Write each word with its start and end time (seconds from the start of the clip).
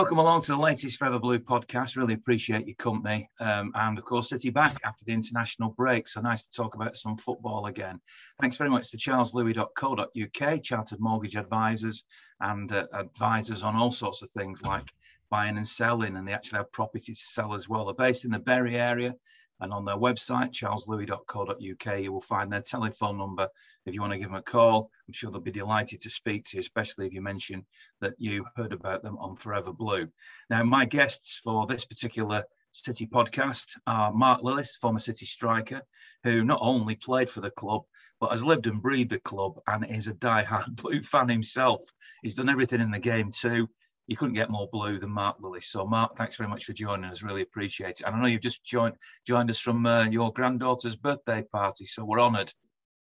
Welcome 0.00 0.16
along 0.16 0.40
to 0.44 0.52
the 0.52 0.56
latest 0.56 0.98
Forever 0.98 1.20
Blue 1.20 1.38
podcast. 1.38 1.98
Really 1.98 2.14
appreciate 2.14 2.66
your 2.66 2.74
company. 2.76 3.28
Um, 3.38 3.70
and 3.74 3.98
of 3.98 4.04
course, 4.06 4.30
City 4.30 4.48
back 4.48 4.80
after 4.82 5.04
the 5.04 5.12
international 5.12 5.74
break. 5.76 6.08
So 6.08 6.22
nice 6.22 6.46
to 6.46 6.56
talk 6.56 6.74
about 6.74 6.96
some 6.96 7.18
football 7.18 7.66
again. 7.66 8.00
Thanks 8.40 8.56
very 8.56 8.70
much 8.70 8.90
to 8.90 8.96
charleslewis.co.uk, 8.96 10.62
chartered 10.62 11.00
mortgage 11.00 11.36
advisors 11.36 12.04
and 12.40 12.72
uh, 12.72 12.86
advisors 12.94 13.62
on 13.62 13.76
all 13.76 13.90
sorts 13.90 14.22
of 14.22 14.30
things 14.30 14.62
like 14.62 14.90
buying 15.28 15.58
and 15.58 15.68
selling. 15.68 16.16
And 16.16 16.26
they 16.26 16.32
actually 16.32 16.60
have 16.60 16.72
property 16.72 17.12
to 17.12 17.20
sell 17.20 17.52
as 17.52 17.68
well. 17.68 17.84
They're 17.84 17.94
based 17.94 18.24
in 18.24 18.30
the 18.30 18.38
Bury 18.38 18.76
area 18.76 19.14
and 19.60 19.72
on 19.72 19.84
their 19.84 19.96
website, 19.96 20.52
charleslewis.co.uk, 20.52 22.00
you 22.00 22.12
will 22.12 22.20
find 22.20 22.52
their 22.52 22.62
telephone 22.62 23.18
number 23.18 23.48
if 23.86 23.94
you 23.94 24.00
want 24.00 24.12
to 24.12 24.18
give 24.18 24.28
them 24.28 24.36
a 24.36 24.42
call. 24.42 24.90
I'm 25.06 25.12
sure 25.12 25.30
they'll 25.30 25.40
be 25.40 25.50
delighted 25.50 26.00
to 26.00 26.10
speak 26.10 26.44
to 26.44 26.56
you, 26.56 26.60
especially 26.60 27.06
if 27.06 27.12
you 27.12 27.22
mention 27.22 27.66
that 28.00 28.14
you 28.18 28.44
heard 28.56 28.72
about 28.72 29.02
them 29.02 29.18
on 29.18 29.36
Forever 29.36 29.72
Blue. 29.72 30.08
Now, 30.48 30.62
my 30.64 30.84
guests 30.84 31.40
for 31.42 31.66
this 31.66 31.84
particular 31.84 32.44
City 32.72 33.06
podcast 33.06 33.76
are 33.86 34.12
Mark 34.12 34.42
Lillis, 34.42 34.76
former 34.80 35.00
City 35.00 35.26
striker, 35.26 35.82
who 36.22 36.44
not 36.44 36.60
only 36.62 36.94
played 36.94 37.28
for 37.28 37.40
the 37.40 37.50
club, 37.50 37.82
but 38.20 38.30
has 38.30 38.44
lived 38.44 38.66
and 38.66 38.82
breathed 38.82 39.10
the 39.10 39.20
club 39.20 39.54
and 39.66 39.84
is 39.90 40.08
a 40.08 40.14
die-hard 40.14 40.76
Blue 40.82 41.02
fan 41.02 41.28
himself. 41.28 41.80
He's 42.22 42.34
done 42.34 42.48
everything 42.48 42.80
in 42.80 42.90
the 42.90 43.00
game 43.00 43.30
too 43.30 43.68
you 44.10 44.16
couldn't 44.16 44.34
get 44.34 44.50
more 44.50 44.68
blue 44.72 44.98
than 44.98 45.10
Mark 45.10 45.40
Lillis. 45.40 45.66
So, 45.66 45.86
Mark, 45.86 46.16
thanks 46.16 46.36
very 46.36 46.50
much 46.50 46.64
for 46.64 46.72
joining 46.72 47.08
us. 47.08 47.22
Really 47.22 47.42
appreciate 47.42 48.00
it. 48.00 48.02
And 48.02 48.16
I 48.16 48.20
know 48.20 48.26
you've 48.26 48.40
just 48.40 48.64
joined 48.64 48.96
joined 49.24 49.48
us 49.50 49.60
from 49.60 49.86
uh, 49.86 50.06
your 50.06 50.32
granddaughter's 50.32 50.96
birthday 50.96 51.44
party, 51.52 51.84
so 51.84 52.04
we're 52.04 52.20
honoured. 52.20 52.52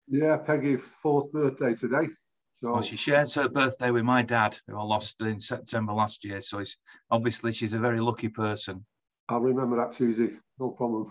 Yeah, 0.07 0.37
Peggy, 0.37 0.77
fourth 0.77 1.33
birthday 1.33 1.75
today. 1.75 2.09
So 2.57 2.73
well, 2.73 2.83
she 2.83 2.97
shares 2.97 3.35
her 3.37 3.49
birthday 3.49 3.91
with 3.91 4.05
my 4.05 4.21
dad, 4.21 4.59
who 4.67 4.79
I 4.79 4.83
lost 4.83 5.23
in 5.23 5.41
September 5.41 5.95
last 5.95 6.27
year. 6.27 6.43
So 6.43 6.59
it's 6.59 6.77
obviously 7.11 7.53
she's 7.53 7.73
a 7.73 7.79
very 7.79 8.01
lucky 8.01 8.29
person. 8.29 8.85
I'll 9.31 9.41
remember 9.41 9.77
that 9.77 9.97
Tuesday. 9.97 10.37
No 10.61 10.71
problem. 10.73 11.11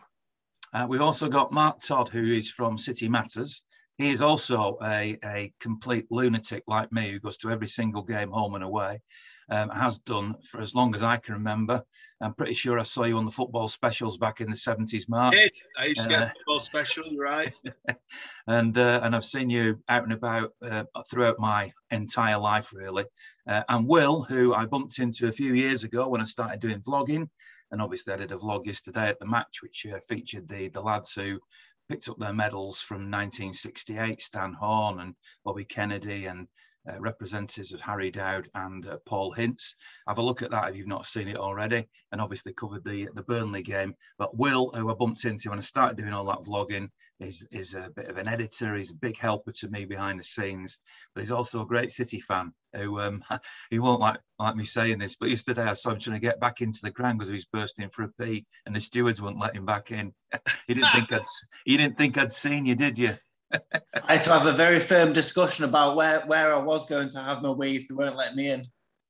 Uh, 0.73 0.86
we've 0.88 1.02
also 1.02 1.28
got 1.28 1.52
Mark 1.52 1.80
Todd, 1.80 2.09
who 2.09 2.23
is 2.23 2.52
from 2.52 2.78
City 2.78 3.09
Matters. 3.09 3.64
He 3.98 4.11
is 4.11 4.22
also 4.22 4.78
a, 4.84 5.17
a 5.26 5.52
complete 5.59 6.06
lunatic 6.11 6.64
like 6.67 6.92
me, 6.92 7.09
who 7.09 7.20
goes 7.20 7.38
to 7.38 7.50
every 7.50 7.67
single 7.67 8.04
game 8.04 8.30
home 8.30 8.54
and 8.54 8.64
away 8.64 9.02
um, 9.50 9.70
has 9.70 10.00
done 10.00 10.36
for 10.44 10.62
as 10.62 10.76
long 10.76 10.94
as 10.95 11.03
I 11.03 11.17
can 11.17 11.36
remember. 11.36 11.84
I'm 12.20 12.34
pretty 12.34 12.53
sure 12.53 12.80
I 12.80 12.84
saw 12.84 13.03
you 13.03 13.17
on 13.17 13.26
the 13.26 13.31
football 13.31 13.67
specials 13.67 14.17
back 14.17 14.42
in 14.42 14.50
the 14.50 14.56
70s, 14.56 15.08
Mark. 15.08 15.36
I, 15.36 15.50
I 15.78 15.86
used 15.86 16.04
to 16.04 16.09
get 16.09 16.22
uh, 16.23 16.30
football 16.30 16.59
special, 16.59 17.04
right? 17.16 17.54
and 18.48 18.78
uh, 18.78 19.02
and 19.04 19.16
I've 19.16 19.23
seen 19.23 19.50
you 19.50 19.80
out 19.88 20.04
and 20.04 20.14
about 20.14 20.54
uh, 20.64 20.84
throughout 21.09 21.39
my 21.39 21.72
entire 21.92 22.39
life, 22.39 22.73
really. 22.73 23.06
Uh, 23.48 23.64
and 23.70 23.88
Will, 23.88 24.23
who 24.23 24.54
I 24.54 24.66
bumped 24.66 25.00
into 25.00 25.28
a 25.28 25.31
few 25.31 25.54
years 25.54 25.84
ago 25.84 26.08
when 26.09 26.22
I 26.22 26.26
started 26.26 26.59
doing 26.59 26.82
vlogging, 26.82 27.30
and 27.72 27.82
obviously 27.82 28.14
I 28.14 28.17
did 28.17 28.32
a 28.32 28.38
vlog 28.38 28.66
yesterday 28.66 29.08
at 29.08 29.20
the 29.20 29.28
match, 29.28 29.61
which 29.61 29.86
uh, 29.86 30.00
featured 30.00 30.48
the 30.50 30.70
the 30.70 30.82
lads 30.82 31.14
who 31.14 31.39
picked 31.88 32.09
up 32.09 32.17
their 32.17 32.34
medals 32.34 32.82
from 32.82 33.11
1968, 33.11 34.22
Stan 34.22 34.54
Horne 34.54 35.00
and 35.00 35.16
Bobby 35.45 35.66
Kennedy 35.66 36.26
and 36.26 36.48
uh, 36.89 36.99
representatives 36.99 37.73
of 37.73 37.81
Harry 37.81 38.11
Dowd 38.11 38.49
and 38.55 38.88
uh, 38.88 38.97
Paul 39.05 39.33
Hince. 39.33 39.75
Have 40.07 40.17
a 40.17 40.21
look 40.21 40.41
at 40.41 40.52
that 40.52 40.69
if 40.69 40.75
you've 40.75 40.88
not 40.88 41.05
seen 41.05 41.27
it 41.27 41.38
already, 41.38 41.88
and 42.11 42.21
obviously 42.21 42.53
covered 42.53 42.83
the 42.83 43.09
the 43.16 43.23
Burnley 43.23 43.63
game. 43.63 43.93
But 44.17 44.38
Will, 44.38 44.71
who 44.73 44.91
I 44.91 44.93
bumped 44.93 45.25
into 45.25 45.49
when 45.49 45.59
I 45.59 45.61
started 45.61 45.97
doing 45.97 46.13
all 46.13 46.25
that 46.25 46.47
vlogging, 46.47 46.89
is 47.19 47.47
is 47.52 47.73
a 47.73 47.89
bit 47.95 48.09
of 48.09 48.17
an 48.17 48.27
editor. 48.27 48.76
He's 48.76 48.92
a 48.92 48.95
big 48.95 49.17
helper 49.17 49.52
to 49.52 49.70
me 49.70 49.86
behind 49.86 50.20
the 50.20 50.23
scenes, 50.23 50.80
but 51.14 51.21
he's 51.21 51.31
also 51.31 51.61
a 51.61 51.67
great 51.67 51.92
City 51.92 52.20
fan. 52.20 52.53
Who 52.76 52.99
um, 52.99 53.23
he 53.70 53.80
won't 53.80 54.02
like 54.02 54.20
like 54.39 54.55
me 54.55 54.64
saying 54.64 54.99
this, 54.99 55.15
but 55.15 55.30
yesterday 55.30 55.64
I 55.64 55.73
saw 55.73 55.92
him 55.92 55.99
trying 55.99 56.17
to 56.17 56.26
get 56.26 56.39
back 56.39 56.61
into 56.61 56.80
the 56.83 56.92
ground 56.92 57.17
because 57.17 57.30
he 57.30 57.33
was 57.33 57.45
bursting 57.45 57.89
for 57.89 58.03
a 58.03 58.11
pee, 58.20 58.45
and 58.65 58.76
the 58.76 58.80
stewards 58.80 59.21
wouldn't 59.21 59.42
let 59.42 59.55
him 59.55 59.65
back 59.65 59.92
in. 59.92 60.14
he 60.67 60.73
didn't 60.73 60.92
think 60.93 61.11
I'd 61.11 61.26
he 61.65 61.77
didn't 61.77 61.97
think 61.97 62.17
I'd 62.17 62.31
seen 62.31 62.65
you, 62.65 62.76
did 62.76 62.99
you? 62.99 63.17
I 63.52 64.13
had 64.13 64.21
to 64.23 64.33
have 64.33 64.45
a 64.45 64.52
very 64.52 64.80
firm 64.80 65.13
discussion 65.13 65.65
about 65.65 65.95
where, 65.95 66.21
where 66.25 66.53
I 66.53 66.59
was 66.59 66.87
going 66.87 67.09
to 67.09 67.19
have 67.19 67.41
my 67.41 67.49
wee 67.49 67.77
if 67.77 67.87
they 67.87 67.95
weren't 67.95 68.15
letting 68.15 68.37
me 68.37 68.49
in. 68.49 68.63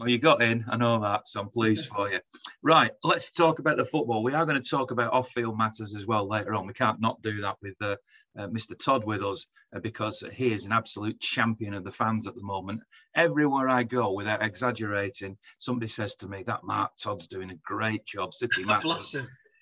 well, 0.00 0.08
you 0.08 0.18
got 0.18 0.42
in, 0.42 0.64
I 0.68 0.76
know 0.76 1.00
that, 1.00 1.28
so 1.28 1.40
I'm 1.40 1.48
pleased 1.48 1.86
for 1.86 2.10
you. 2.10 2.18
Right, 2.62 2.90
let's 3.04 3.30
talk 3.30 3.60
about 3.60 3.76
the 3.76 3.84
football. 3.84 4.24
We 4.24 4.34
are 4.34 4.44
going 4.44 4.60
to 4.60 4.68
talk 4.68 4.90
about 4.90 5.12
off 5.12 5.30
field 5.30 5.56
matters 5.56 5.94
as 5.94 6.06
well 6.06 6.28
later 6.28 6.54
on. 6.54 6.66
We 6.66 6.72
can't 6.72 7.00
not 7.00 7.22
do 7.22 7.40
that 7.42 7.56
with 7.62 7.74
uh, 7.80 7.96
uh, 8.36 8.48
Mr. 8.48 8.76
Todd 8.76 9.04
with 9.04 9.22
us 9.22 9.46
uh, 9.74 9.78
because 9.80 10.24
he 10.32 10.52
is 10.52 10.66
an 10.66 10.72
absolute 10.72 11.20
champion 11.20 11.74
of 11.74 11.84
the 11.84 11.92
fans 11.92 12.26
at 12.26 12.34
the 12.34 12.42
moment. 12.42 12.80
Everywhere 13.14 13.68
I 13.68 13.84
go, 13.84 14.12
without 14.12 14.44
exaggerating, 14.44 15.36
somebody 15.58 15.86
says 15.86 16.14
to 16.16 16.28
me 16.28 16.42
that 16.46 16.64
Mark 16.64 16.92
Todd's 17.00 17.28
doing 17.28 17.50
a 17.50 17.56
great 17.64 18.04
job. 18.04 18.34
City 18.34 18.64
Matters 18.66 19.16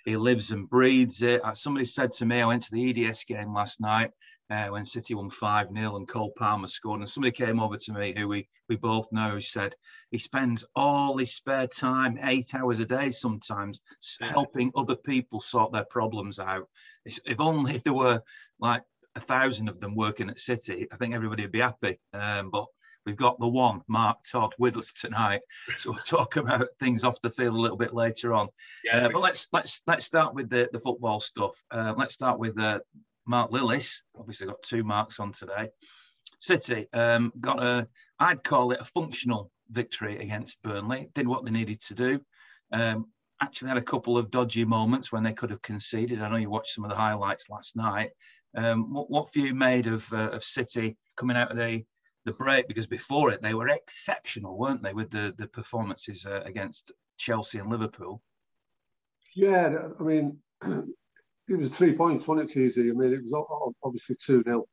he 0.04 0.16
lives 0.16 0.50
and 0.50 0.68
breathes 0.68 1.22
it. 1.22 1.44
Uh, 1.44 1.54
somebody 1.54 1.84
said 1.84 2.12
to 2.12 2.26
me, 2.26 2.40
I 2.40 2.46
went 2.46 2.62
to 2.64 2.72
the 2.72 3.06
EDS 3.06 3.24
game 3.24 3.52
last 3.52 3.80
night 3.80 4.10
uh, 4.50 4.66
when 4.68 4.84
City 4.84 5.14
won 5.14 5.30
5 5.30 5.68
0 5.70 5.96
and 5.96 6.08
Cole 6.08 6.32
Palmer 6.36 6.66
scored. 6.66 7.00
And 7.00 7.08
somebody 7.08 7.32
came 7.32 7.60
over 7.60 7.76
to 7.76 7.92
me 7.92 8.14
who 8.16 8.28
we, 8.28 8.48
we 8.68 8.76
both 8.76 9.10
know 9.12 9.30
who 9.30 9.40
said 9.40 9.74
he 10.10 10.18
spends 10.18 10.64
all 10.74 11.16
his 11.18 11.34
spare 11.34 11.68
time, 11.68 12.18
eight 12.22 12.54
hours 12.54 12.80
a 12.80 12.86
day 12.86 13.10
sometimes, 13.10 13.80
helping 14.20 14.72
other 14.74 14.96
people 14.96 15.40
sort 15.40 15.72
their 15.72 15.84
problems 15.84 16.38
out. 16.38 16.68
It's, 17.04 17.20
if 17.24 17.40
only 17.40 17.78
there 17.84 17.94
were 17.94 18.22
like 18.58 18.82
a 19.14 19.20
thousand 19.20 19.68
of 19.68 19.80
them 19.80 19.94
working 19.94 20.30
at 20.30 20.38
City, 20.38 20.86
I 20.92 20.96
think 20.96 21.14
everybody 21.14 21.42
would 21.42 21.52
be 21.52 21.60
happy. 21.60 21.98
Um, 22.12 22.50
but 22.50 22.66
We've 23.10 23.16
got 23.16 23.40
the 23.40 23.48
one, 23.48 23.82
Mark 23.88 24.18
Todd, 24.22 24.54
with 24.56 24.76
us 24.76 24.92
tonight. 24.92 25.40
So 25.76 25.90
we'll 25.90 25.98
talk 26.06 26.36
about 26.36 26.68
things 26.78 27.02
off 27.02 27.20
the 27.20 27.30
field 27.30 27.56
a 27.56 27.60
little 27.60 27.76
bit 27.76 27.92
later 27.92 28.32
on. 28.32 28.50
Yeah. 28.84 29.06
Uh, 29.06 29.08
but 29.08 29.20
let's 29.20 29.48
let's 29.52 29.82
let's 29.88 30.04
start 30.04 30.32
with 30.32 30.48
the, 30.48 30.68
the 30.72 30.78
football 30.78 31.18
stuff. 31.18 31.60
Uh, 31.72 31.92
let's 31.98 32.14
start 32.14 32.38
with 32.38 32.56
uh, 32.60 32.78
Mark 33.26 33.50
Lillis. 33.50 34.02
Obviously, 34.16 34.46
got 34.46 34.62
two 34.62 34.84
marks 34.84 35.18
on 35.18 35.32
today. 35.32 35.70
City 36.38 36.86
um, 36.92 37.32
got 37.40 37.60
a, 37.60 37.88
I'd 38.20 38.44
call 38.44 38.70
it 38.70 38.80
a 38.80 38.84
functional 38.84 39.50
victory 39.70 40.16
against 40.20 40.62
Burnley. 40.62 41.08
Did 41.12 41.26
what 41.26 41.44
they 41.44 41.50
needed 41.50 41.80
to 41.80 41.94
do. 41.96 42.20
Um, 42.70 43.06
actually 43.42 43.70
had 43.70 43.76
a 43.76 43.82
couple 43.82 44.18
of 44.18 44.30
dodgy 44.30 44.64
moments 44.64 45.10
when 45.10 45.24
they 45.24 45.32
could 45.32 45.50
have 45.50 45.62
conceded. 45.62 46.22
I 46.22 46.28
know 46.28 46.36
you 46.36 46.48
watched 46.48 46.74
some 46.74 46.84
of 46.84 46.90
the 46.90 46.96
highlights 46.96 47.50
last 47.50 47.74
night. 47.74 48.10
Um, 48.56 48.94
what, 48.94 49.10
what 49.10 49.32
view 49.32 49.52
made 49.52 49.88
of 49.88 50.06
uh, 50.12 50.30
of 50.30 50.44
City 50.44 50.96
coming 51.16 51.36
out 51.36 51.50
of 51.50 51.56
the 51.56 51.82
the 52.24 52.32
break 52.32 52.68
because 52.68 52.86
before 52.86 53.30
it 53.30 53.42
they 53.42 53.54
were 53.54 53.68
exceptional, 53.68 54.58
weren't 54.58 54.82
they, 54.82 54.92
with 54.92 55.10
the 55.10 55.34
the 55.36 55.46
performances 55.48 56.26
uh, 56.26 56.42
against 56.44 56.92
Chelsea 57.16 57.58
and 57.58 57.70
Liverpool? 57.70 58.22
Yeah, 59.34 59.88
I 59.98 60.02
mean, 60.02 60.38
it 60.62 61.56
was 61.56 61.76
three 61.76 61.94
points, 61.94 62.26
wasn't 62.26 62.50
it, 62.50 62.54
Cheesy? 62.54 62.90
I 62.90 62.92
mean, 62.92 63.12
it 63.12 63.22
was 63.22 63.74
obviously 63.82 64.16
two 64.24 64.42
0 64.42 64.64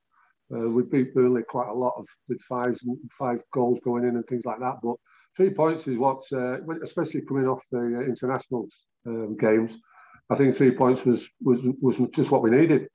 uh, 0.53 0.69
We 0.69 0.83
beat 0.83 1.13
Burnley 1.13 1.43
quite 1.43 1.69
a 1.69 1.73
lot 1.73 1.93
of 1.97 2.07
with 2.27 2.41
five 2.41 2.77
five 3.17 3.41
goals 3.53 3.79
going 3.79 4.03
in 4.03 4.15
and 4.15 4.25
things 4.27 4.45
like 4.45 4.59
that, 4.59 4.77
but 4.83 4.95
three 5.35 5.51
points 5.51 5.87
is 5.87 5.97
what, 5.97 6.23
uh, 6.33 6.57
especially 6.83 7.21
coming 7.21 7.47
off 7.47 7.63
the 7.71 7.79
uh, 7.79 8.01
international 8.01 8.67
um, 9.05 9.37
games. 9.37 9.79
I 10.29 10.35
think 10.35 10.55
three 10.55 10.71
points 10.71 11.05
was 11.05 11.29
was 11.41 11.61
was 11.81 11.99
just 12.11 12.31
what 12.31 12.41
we 12.41 12.49
needed. 12.49 12.89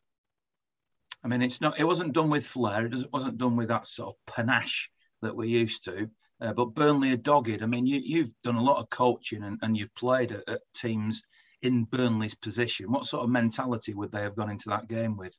I 1.25 1.28
mean, 1.28 1.43
it's 1.43 1.60
not. 1.60 1.78
It 1.78 1.84
wasn't 1.84 2.15
done 2.15 2.31
with 2.31 2.47
flair. 2.47 2.87
It 2.87 3.12
wasn't 3.12 3.38
done 3.38 3.56
with 3.56 3.69
that 3.69 3.87
sort 3.87 4.15
of 4.15 4.34
panache 4.34 4.91
that 5.22 5.37
we're 5.37 5.44
used 5.44 5.84
to. 5.84 6.10
Uh, 6.41 6.53
but 6.53 6.75
Burnley 6.75 7.12
are 7.12 7.16
dogged. 7.16 7.62
I 7.62 7.66
mean, 7.66 7.87
you, 7.87 8.22
have 8.22 8.33
done 8.42 8.57
a 8.57 8.63
lot 8.63 8.78
of 8.78 8.91
coaching 8.91 9.45
and, 9.45 9.60
and 9.63 9.77
you've 9.77 9.95
played 9.95 10.33
at, 10.33 10.48
at, 10.48 10.60
teams 10.74 11.22
in 11.63 11.84
Burnley's 11.84 12.34
position. 12.34 12.91
What 12.91 13.04
sort 13.04 13.22
of 13.22 13.30
mentality 13.30 13.95
would 13.95 14.10
they 14.10 14.22
have 14.22 14.34
gone 14.34 14.51
into 14.51 14.71
that 14.71 14.89
game 14.89 15.16
with? 15.16 15.39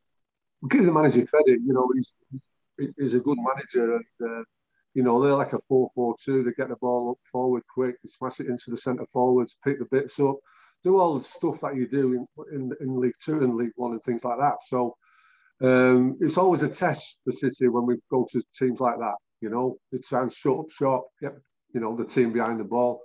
Give 0.70 0.86
the 0.86 0.94
manager 0.94 1.26
credit. 1.26 1.60
You 1.66 1.74
know, 1.74 1.90
he's 1.94 2.16
he's 2.98 3.14
a 3.16 3.20
good 3.20 3.38
manager, 3.38 3.98
and 3.98 4.06
uh, 4.30 4.44
you 4.94 5.04
know 5.04 5.22
they're 5.22 5.36
like 5.36 5.52
a 5.52 5.60
four-four-two. 5.68 6.44
They 6.44 6.52
get 6.52 6.70
the 6.70 6.78
ball 6.78 7.12
up 7.12 7.18
forward 7.30 7.64
quick, 7.68 7.96
they 8.02 8.10
smash 8.10 8.40
it 8.40 8.48
into 8.48 8.72
the 8.72 8.78
centre 8.78 9.06
forwards, 9.12 9.58
pick 9.62 9.80
the 9.80 9.86
bits 9.92 10.22
up, 10.22 10.38
do 10.86 10.98
all 10.98 11.18
the 11.18 11.24
stuff 11.24 11.60
that 11.62 11.76
you 11.76 11.90
do 11.90 12.14
in 12.14 12.28
in, 12.54 12.72
in 12.80 13.02
League 13.02 13.16
Two 13.22 13.44
and 13.44 13.56
League 13.58 13.74
One 13.76 13.92
and 13.92 14.04
things 14.04 14.24
like 14.24 14.40
that. 14.40 14.64
So 14.66 14.96
um, 15.64 16.18
it's 16.20 16.38
always 16.38 16.62
a 16.62 16.68
test 16.68 17.20
for 17.24 17.32
City 17.32 17.70
when 17.70 17.86
we 17.86 17.96
go 18.12 18.28
to 18.32 18.42
teams 18.58 18.82
like 18.82 18.98
that. 19.00 19.16
You 19.42 19.50
know, 19.50 19.78
they 19.92 19.98
try 20.00 20.22
and 20.22 20.32
shut 20.32 20.60
up 20.60 20.70
shop, 20.70 21.06
get 21.22 21.34
you 21.74 21.80
know 21.80 21.96
the 21.96 22.04
team 22.04 22.34
behind 22.34 22.60
the 22.60 22.66
ball. 22.66 23.02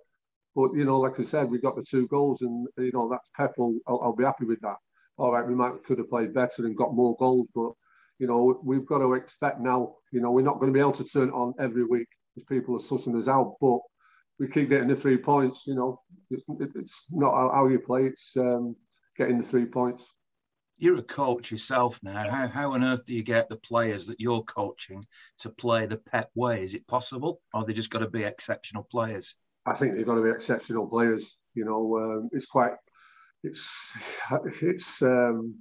But 0.56 0.72
you 0.75 0.84
know, 0.84 0.99
like 0.99 1.20
I 1.20 1.22
said, 1.22 1.50
we 1.50 1.60
got 1.60 1.76
the 1.76 1.84
two 1.88 2.08
goals, 2.08 2.43
and 2.43 2.66
you 2.76 2.90
know 2.93 3.08
that's 3.08 3.31
Pep. 3.37 3.55
I'll, 3.58 4.00
I'll 4.02 4.16
be 4.16 4.25
happy 4.25 4.44
with 4.44 4.60
that. 4.62 4.76
All 5.19 5.32
right, 5.32 5.46
we 5.46 5.55
might 5.55 5.84
could 5.84 5.99
have 5.99 6.10
played 6.10 6.34
better 6.34 6.66
and 6.66 6.76
got 6.76 6.94
more 6.94 7.16
goals, 7.16 7.46
but 7.55 7.70
you 8.19 8.26
know 8.26 8.61
we've 8.64 8.87
got 8.87 8.99
to 8.99 9.14
expect 9.14 9.61
now. 9.61 9.94
You 10.12 10.20
know, 10.20 10.32
we're 10.32 10.43
not 10.43 10.58
going 10.58 10.72
to 10.72 10.76
be 10.76 10.81
able 10.81 10.93
to 10.93 11.04
turn 11.04 11.28
it 11.28 11.34
on 11.34 11.54
every 11.61 11.84
week 11.84 12.08
because 12.34 12.44
people 12.44 12.75
are 12.75 12.78
sussing 12.78 13.16
us 13.19 13.28
out. 13.28 13.56
But 13.61 13.78
we 14.40 14.49
keep 14.49 14.69
getting 14.69 14.88
the 14.88 14.96
three 14.96 15.19
points. 15.19 15.64
You 15.66 15.76
know, 15.76 16.00
it's, 16.31 16.44
it's 16.49 17.04
not 17.11 17.52
how 17.52 17.69
you 17.69 17.78
play; 17.78 18.06
it's 18.06 18.37
um, 18.37 18.75
getting 19.16 19.38
the 19.38 19.44
three 19.46 19.66
points 19.66 20.12
you're 20.78 20.98
a 20.98 21.02
coach 21.02 21.50
yourself 21.50 21.98
now. 22.02 22.28
How, 22.30 22.46
how 22.46 22.72
on 22.72 22.84
earth 22.84 23.04
do 23.04 23.14
you 23.14 23.22
get 23.22 23.48
the 23.48 23.56
players 23.56 24.06
that 24.06 24.20
you're 24.20 24.42
coaching 24.42 25.04
to 25.40 25.50
play 25.50 25.86
the 25.86 25.98
Pep 25.98 26.30
way? 26.34 26.62
Is 26.62 26.75
it 26.75 26.86
possible, 26.86 27.40
or 27.52 27.64
they 27.64 27.72
just 27.72 27.90
got 27.90 27.98
to 27.98 28.08
be 28.08 28.22
exceptional 28.22 28.86
players? 28.90 29.36
I 29.66 29.75
think 29.75 29.94
they've 29.94 30.06
got 30.06 30.14
to 30.14 30.22
be 30.22 30.30
exceptional 30.30 30.86
players. 30.86 31.36
You 31.54 31.64
know, 31.64 31.98
um, 31.98 32.28
it's 32.32 32.46
quite, 32.46 32.72
it's, 33.42 33.69
it's 34.62 35.02
um, 35.02 35.56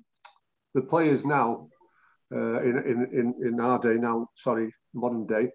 the 0.75 0.81
players 0.81 1.25
now 1.25 1.68
uh, 2.34 2.62
in, 2.62 2.78
in 2.78 3.10
in 3.14 3.48
in 3.48 3.60
our 3.60 3.80
day 3.80 3.96
now. 3.96 4.28
Sorry, 4.36 4.72
modern 4.94 5.25
day. 5.25 5.50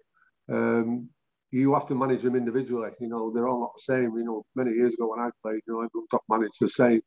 Um, 0.51 1.09
you 1.51 1.73
have 1.75 1.87
to 1.87 1.95
manage 1.95 2.23
them 2.23 2.35
individually. 2.35 2.89
You 2.99 3.07
know, 3.07 3.31
they're 3.31 3.47
all 3.47 3.61
not 3.61 3.73
the 3.77 3.93
same. 3.93 4.17
You 4.17 4.25
know, 4.25 4.45
many 4.55 4.71
years 4.71 4.95
ago 4.95 5.09
when 5.09 5.19
I 5.19 5.29
played, 5.41 5.61
you 5.67 5.73
know, 5.73 5.83
everyone 5.83 6.07
got 6.11 6.23
managed 6.27 6.59
the 6.59 6.67
same 6.67 7.01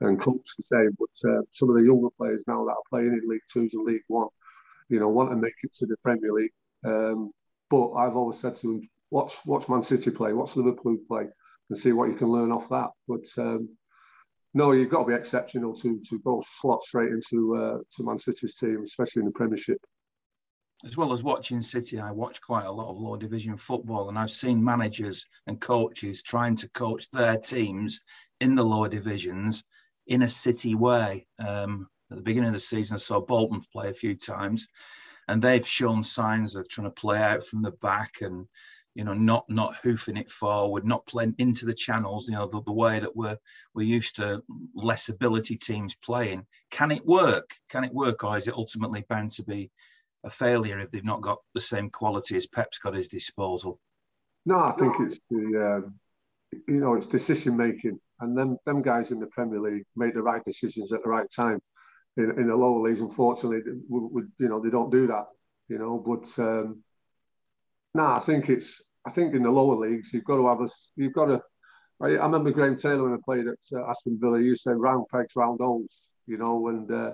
and 0.00 0.20
coached 0.20 0.56
the 0.56 0.64
same. 0.64 0.96
But 0.98 1.30
uh, 1.30 1.42
some 1.50 1.70
of 1.70 1.76
the 1.76 1.82
younger 1.82 2.10
players 2.16 2.44
now 2.46 2.64
that 2.64 2.72
are 2.72 2.88
playing 2.88 3.12
in 3.12 3.28
League 3.28 3.42
Twos 3.52 3.74
and 3.74 3.84
League 3.84 4.02
One, 4.08 4.28
you 4.88 4.98
know, 4.98 5.08
want 5.08 5.30
to 5.30 5.36
make 5.36 5.54
it 5.62 5.74
to 5.74 5.86
the 5.86 5.96
Premier 6.02 6.32
League. 6.32 6.52
Um, 6.84 7.32
but 7.68 7.92
I've 7.92 8.16
always 8.16 8.38
said 8.38 8.56
to 8.56 8.66
them, 8.66 8.88
watch 9.10 9.34
watch 9.46 9.68
Man 9.68 9.82
City 9.82 10.10
play, 10.10 10.32
watch 10.32 10.56
Liverpool 10.56 10.98
play, 11.08 11.26
and 11.68 11.78
see 11.78 11.92
what 11.92 12.08
you 12.08 12.16
can 12.16 12.28
learn 12.28 12.52
off 12.52 12.68
that. 12.70 12.90
But 13.06 13.26
um, 13.38 13.68
no, 14.54 14.72
you've 14.72 14.90
got 14.90 15.02
to 15.02 15.08
be 15.08 15.14
exceptional 15.14 15.74
to 15.76 16.00
to 16.08 16.18
go 16.20 16.42
slot 16.60 16.82
straight 16.82 17.12
into 17.12 17.56
uh, 17.56 17.78
to 17.96 18.04
Man 18.04 18.18
City's 18.18 18.54
team, 18.54 18.82
especially 18.82 19.20
in 19.20 19.26
the 19.26 19.32
Premiership. 19.32 19.78
As 20.82 20.96
well 20.96 21.12
as 21.12 21.22
watching 21.22 21.60
City, 21.60 22.00
I 22.00 22.10
watch 22.10 22.40
quite 22.40 22.64
a 22.64 22.72
lot 22.72 22.88
of 22.88 22.96
lower 22.96 23.18
division 23.18 23.54
football, 23.56 24.08
and 24.08 24.18
I've 24.18 24.30
seen 24.30 24.64
managers 24.64 25.26
and 25.46 25.60
coaches 25.60 26.22
trying 26.22 26.56
to 26.56 26.70
coach 26.70 27.10
their 27.10 27.36
teams 27.36 28.00
in 28.40 28.54
the 28.54 28.64
lower 28.64 28.88
divisions 28.88 29.62
in 30.10 30.22
a 30.22 30.28
City 30.28 30.74
way. 30.74 31.26
Um, 31.38 31.88
at 32.10 32.18
the 32.18 32.22
beginning 32.22 32.48
of 32.48 32.54
the 32.54 32.60
season, 32.60 32.96
I 32.96 32.98
saw 32.98 33.20
Bolton 33.20 33.62
play 33.72 33.88
a 33.88 33.94
few 33.94 34.16
times, 34.16 34.68
and 35.28 35.40
they've 35.40 35.66
shown 35.66 36.02
signs 36.02 36.56
of 36.56 36.68
trying 36.68 36.88
to 36.88 37.00
play 37.00 37.18
out 37.18 37.44
from 37.44 37.62
the 37.62 37.70
back 37.70 38.16
and 38.20 38.46
you 38.96 39.04
know 39.04 39.14
not 39.14 39.44
not 39.48 39.76
hoofing 39.84 40.16
it 40.16 40.28
forward 40.28 40.84
not 40.84 41.06
playing 41.06 41.32
into 41.38 41.64
the 41.64 41.72
channels 41.72 42.28
you 42.28 42.34
know 42.34 42.48
the, 42.48 42.60
the 42.64 42.72
way 42.72 42.98
that 42.98 43.14
we're 43.14 43.38
we're 43.72 43.86
used 43.86 44.16
to 44.16 44.42
less 44.74 45.08
ability 45.08 45.56
teams 45.56 45.94
playing. 45.94 46.44
Can 46.72 46.90
it 46.90 47.06
work? 47.06 47.54
Can 47.68 47.84
it 47.84 47.94
work 47.94 48.24
or 48.24 48.36
is 48.36 48.48
it 48.48 48.54
ultimately 48.54 49.04
bound 49.08 49.30
to 49.32 49.44
be 49.44 49.70
a 50.24 50.28
failure 50.28 50.80
if 50.80 50.90
they've 50.90 51.04
not 51.04 51.22
got 51.22 51.38
the 51.54 51.60
same 51.60 51.88
quality 51.88 52.36
as 52.36 52.48
pep's 52.48 52.78
got 52.78 52.94
at 52.94 52.96
his 52.96 53.08
disposal? 53.08 53.78
No 54.44 54.58
i 54.58 54.72
think 54.72 54.96
it's 54.98 55.20
the 55.30 55.76
um, 55.76 55.94
you 56.66 56.80
know 56.80 56.94
it's 56.94 57.06
decision 57.06 57.56
making 57.56 58.00
and 58.20 58.36
them 58.36 58.56
them 58.66 58.82
guys 58.82 59.10
in 59.10 59.20
the 59.20 59.26
premier 59.26 59.60
league 59.60 59.84
make 59.96 60.14
the 60.14 60.22
right 60.22 60.44
decisions 60.44 60.92
at 60.92 61.02
the 61.02 61.08
right 61.08 61.26
time 61.34 61.60
in, 62.16 62.30
in 62.38 62.48
the 62.48 62.56
lower 62.56 62.80
leagues, 62.80 63.00
unfortunately, 63.00 63.60
would, 63.88 64.30
you 64.38 64.48
know 64.48 64.60
they 64.60 64.70
don't 64.70 64.90
do 64.90 65.06
that. 65.08 65.26
You 65.68 65.78
know, 65.78 65.98
but 65.98 66.42
um, 66.42 66.82
no, 67.94 68.02
nah, 68.02 68.16
I 68.16 68.20
think 68.20 68.48
it's 68.48 68.82
I 69.06 69.10
think 69.10 69.34
in 69.34 69.42
the 69.42 69.50
lower 69.50 69.76
leagues 69.76 70.12
you've 70.12 70.24
got 70.24 70.36
to 70.36 70.48
have 70.48 70.60
a 70.60 70.68
you've 70.96 71.14
got 71.14 71.26
to. 71.26 71.40
I, 72.02 72.06
I 72.06 72.24
remember 72.24 72.50
Graham 72.50 72.76
Taylor 72.76 73.04
when 73.04 73.14
I 73.14 73.22
played 73.24 73.46
at 73.46 73.58
uh, 73.72 73.88
Aston 73.88 74.18
Villa. 74.20 74.38
He 74.38 74.46
used 74.46 74.62
to 74.64 74.70
say 74.70 74.74
round 74.74 75.06
pegs, 75.12 75.36
round 75.36 75.60
holes. 75.60 76.08
You 76.26 76.38
know, 76.38 76.68
and 76.68 76.90
uh, 76.90 77.12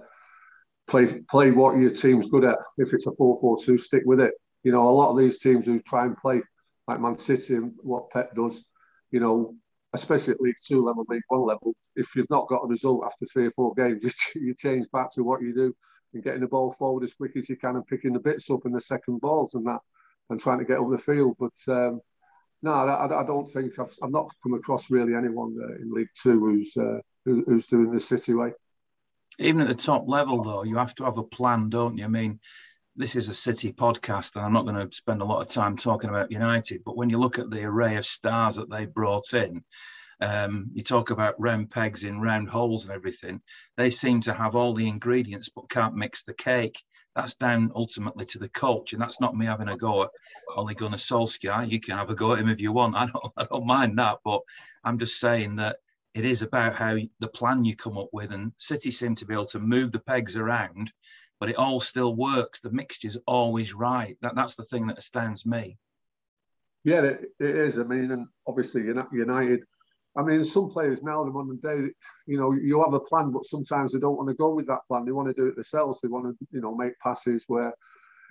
play 0.87 1.21
play 1.31 1.51
what 1.51 1.79
your 1.79 1.91
team's 1.91 2.29
good 2.29 2.45
at. 2.45 2.59
If 2.79 2.93
it's 2.93 3.07
a 3.07 3.13
four-four-two, 3.13 3.79
stick 3.79 4.03
with 4.05 4.21
it. 4.21 4.35
You 4.63 4.73
know, 4.73 4.89
a 4.89 4.91
lot 4.91 5.11
of 5.11 5.19
these 5.19 5.39
teams 5.39 5.67
who 5.67 5.81
try 5.81 6.07
and 6.07 6.17
play 6.17 6.43
like 6.89 7.01
Man 7.01 7.19
City 7.19 7.55
and 7.55 7.73
what 7.83 8.11
Pep 8.11 8.35
does, 8.35 8.65
you 9.11 9.21
know, 9.21 9.55
especially 9.97 10.35
at 10.35 10.41
League 10.41 10.57
Two 10.65 10.85
level, 10.85 11.05
League 11.09 11.23
One 11.29 11.47
level, 11.47 11.75
if 11.95 12.15
you've 12.15 12.31
not 12.31 12.49
got 12.49 12.65
a 12.65 12.69
result 12.69 13.05
after 13.05 13.27
three 13.27 13.47
or 13.47 13.51
four 13.51 13.75
games, 13.75 14.05
you 14.35 14.55
change 14.55 14.87
back 14.93 15.13
to 15.15 15.23
what 15.23 15.43
you 15.43 15.55
do 15.55 15.75
and 16.15 16.23
getting 16.23 16.41
the 16.41 16.47
ball 16.47 16.73
forward 16.73 17.05
as 17.05 17.15
quick 17.15 17.37
as 17.37 17.49
you 17.49 17.57
can 17.57 17.77
and 17.77 17.87
picking 17.87 18.13
the 18.13 18.21
bits 18.21 18.51
up 18.51 18.65
in 18.65 18.73
the 18.73 18.81
second 18.81 19.21
balls 19.21 19.55
and 19.55 19.67
that 19.67 19.81
and 20.31 20.41
trying 20.41 20.59
to 20.59 20.65
get 20.65 20.79
over 20.79 20.97
the 20.97 21.03
field. 21.03 21.37
But 21.39 21.73
um, 21.73 22.01
no, 22.63 22.73
I, 22.73 23.21
I, 23.21 23.25
don't 23.25 23.51
think 23.51 23.79
I've, 23.79 23.95
I've 24.03 24.11
not 24.11 24.31
come 24.43 24.55
across 24.55 24.91
really 24.91 25.15
anyone 25.15 25.57
uh, 25.61 25.75
in 25.77 25.93
League 25.93 26.09
Two 26.21 26.41
who's 26.41 26.77
uh, 26.77 27.01
who, 27.25 27.45
who's 27.47 27.67
doing 27.67 27.91
the 27.91 28.01
City 28.01 28.35
way. 28.35 28.53
Even 29.39 29.61
at 29.61 29.69
the 29.69 29.75
top 29.75 30.05
level, 30.07 30.43
though, 30.43 30.65
you 30.65 30.77
have 30.77 30.95
to 30.95 31.05
have 31.05 31.19
a 31.19 31.23
plan, 31.23 31.69
don't 31.69 31.99
you? 31.99 32.05
I 32.05 32.09
mean, 32.09 32.41
this 32.97 33.15
is 33.15 33.29
a 33.29 33.35
City 33.35 33.73
podcast, 33.73 34.37
and 34.37 34.45
I'm 34.45 34.53
not 34.53 34.65
going 34.65 34.89
to 34.89 34.97
spend 34.97 35.21
a 35.21 35.25
lot 35.25 35.43
of 35.43 35.49
time 35.49 35.77
talking 35.77 36.09
about 36.09 36.31
United. 36.33 36.83
But 36.85 36.97
when 36.97 37.11
you 37.11 37.19
look 37.19 37.39
at 37.39 37.51
the 37.51 37.65
array 37.65 37.97
of 37.97 38.07
stars 38.07 38.57
that 38.57 38.71
they 38.71 38.87
brought 38.87 39.35
in, 39.35 39.63
um, 40.23 40.71
you 40.73 40.83
talk 40.83 41.11
about 41.11 41.39
round 41.39 41.69
pegs 41.71 42.05
in 42.05 42.21
round 42.21 42.49
holes 42.49 42.85
and 42.85 42.95
everything. 42.95 43.41
They 43.77 43.91
seem 43.91 44.21
to 44.23 44.33
have 44.33 44.57
all 44.57 44.73
the 44.73 44.89
ingredients 44.89 45.51
but 45.55 45.69
can't 45.69 45.95
mix 45.95 46.23
the 46.23 46.33
cake. 46.33 46.83
That's 47.15 47.35
down 47.35 47.71
ultimately 47.75 48.25
to 48.27 48.39
the 48.39 48.49
coach, 48.49 48.93
and 48.93 49.01
that's 49.01 49.21
not 49.21 49.37
me 49.37 49.47
having 49.47 49.69
a 49.69 49.77
go 49.77 50.05
at 50.05 50.11
Ole 50.55 50.75
Gunnar 50.75 50.97
Solskjaer. 50.97 51.71
You 51.71 51.81
can 51.81 51.99
have 51.99 52.11
a 52.11 52.15
go 52.15 52.33
at 52.33 52.39
him 52.39 52.49
if 52.49 52.61
you 52.61 52.73
want. 52.73 52.97
I 52.97 53.07
don't, 53.07 53.33
I 53.37 53.45
don't 53.45 53.67
mind 53.67 53.99
that, 53.99 54.19
but 54.25 54.41
I'm 54.85 54.99
just 54.99 55.21
saying 55.21 55.57
that 55.57 55.77
it 56.15 56.25
is 56.25 56.41
about 56.41 56.75
how 56.75 56.97
the 57.21 57.29
plan 57.29 57.65
you 57.65 57.77
come 57.77 57.99
up 57.99 58.09
with. 58.13 58.33
And 58.33 58.53
City 58.57 58.91
seem 58.91 59.15
to 59.17 59.27
be 59.27 59.35
able 59.35 59.47
to 59.47 59.59
move 59.59 59.93
the 59.93 60.01
pegs 60.01 60.37
around, 60.37 60.93
but 61.41 61.49
it 61.49 61.57
all 61.57 61.81
still 61.81 62.15
works. 62.15 62.61
The 62.61 62.71
mixture's 62.71 63.19
always 63.27 63.75
right. 63.75 64.17
That 64.23 64.35
that's 64.35 64.55
the 64.55 64.65
thing 64.65 64.87
that 64.89 64.99
astounds 64.99 65.47
me. 65.47 65.79
Yeah, 66.85 67.03
it, 67.03 67.21
it 67.41 67.57
is. 67.57 67.79
I 67.79 67.83
mean, 67.83 68.11
and 68.13 68.27
obviously 68.47 68.83
United 68.83 69.65
I 70.17 70.23
mean, 70.23 70.43
some 70.45 70.71
players 70.71 71.03
now, 71.03 71.23
the 71.25 71.31
modern 71.31 71.59
day, 71.59 71.93
you 72.27 72.39
know, 72.39 72.53
you 72.53 72.83
have 72.83 72.95
a 72.95 73.01
plan, 73.01 73.31
but 73.31 73.45
sometimes 73.45 73.93
they 73.93 73.99
don't 73.99 74.17
want 74.17 74.29
to 74.31 74.35
go 74.35 74.55
with 74.55 74.67
that 74.69 74.87
plan. 74.89 75.05
They 75.05 75.13
want 75.13 75.29
to 75.29 75.35
do 75.35 75.47
it 75.47 75.57
themselves. 75.57 76.01
They 76.01 76.09
want 76.09 76.27
to, 76.27 76.47
you 76.51 76.63
know, 76.63 76.75
make 76.75 76.99
passes 77.01 77.45
where, 77.49 77.75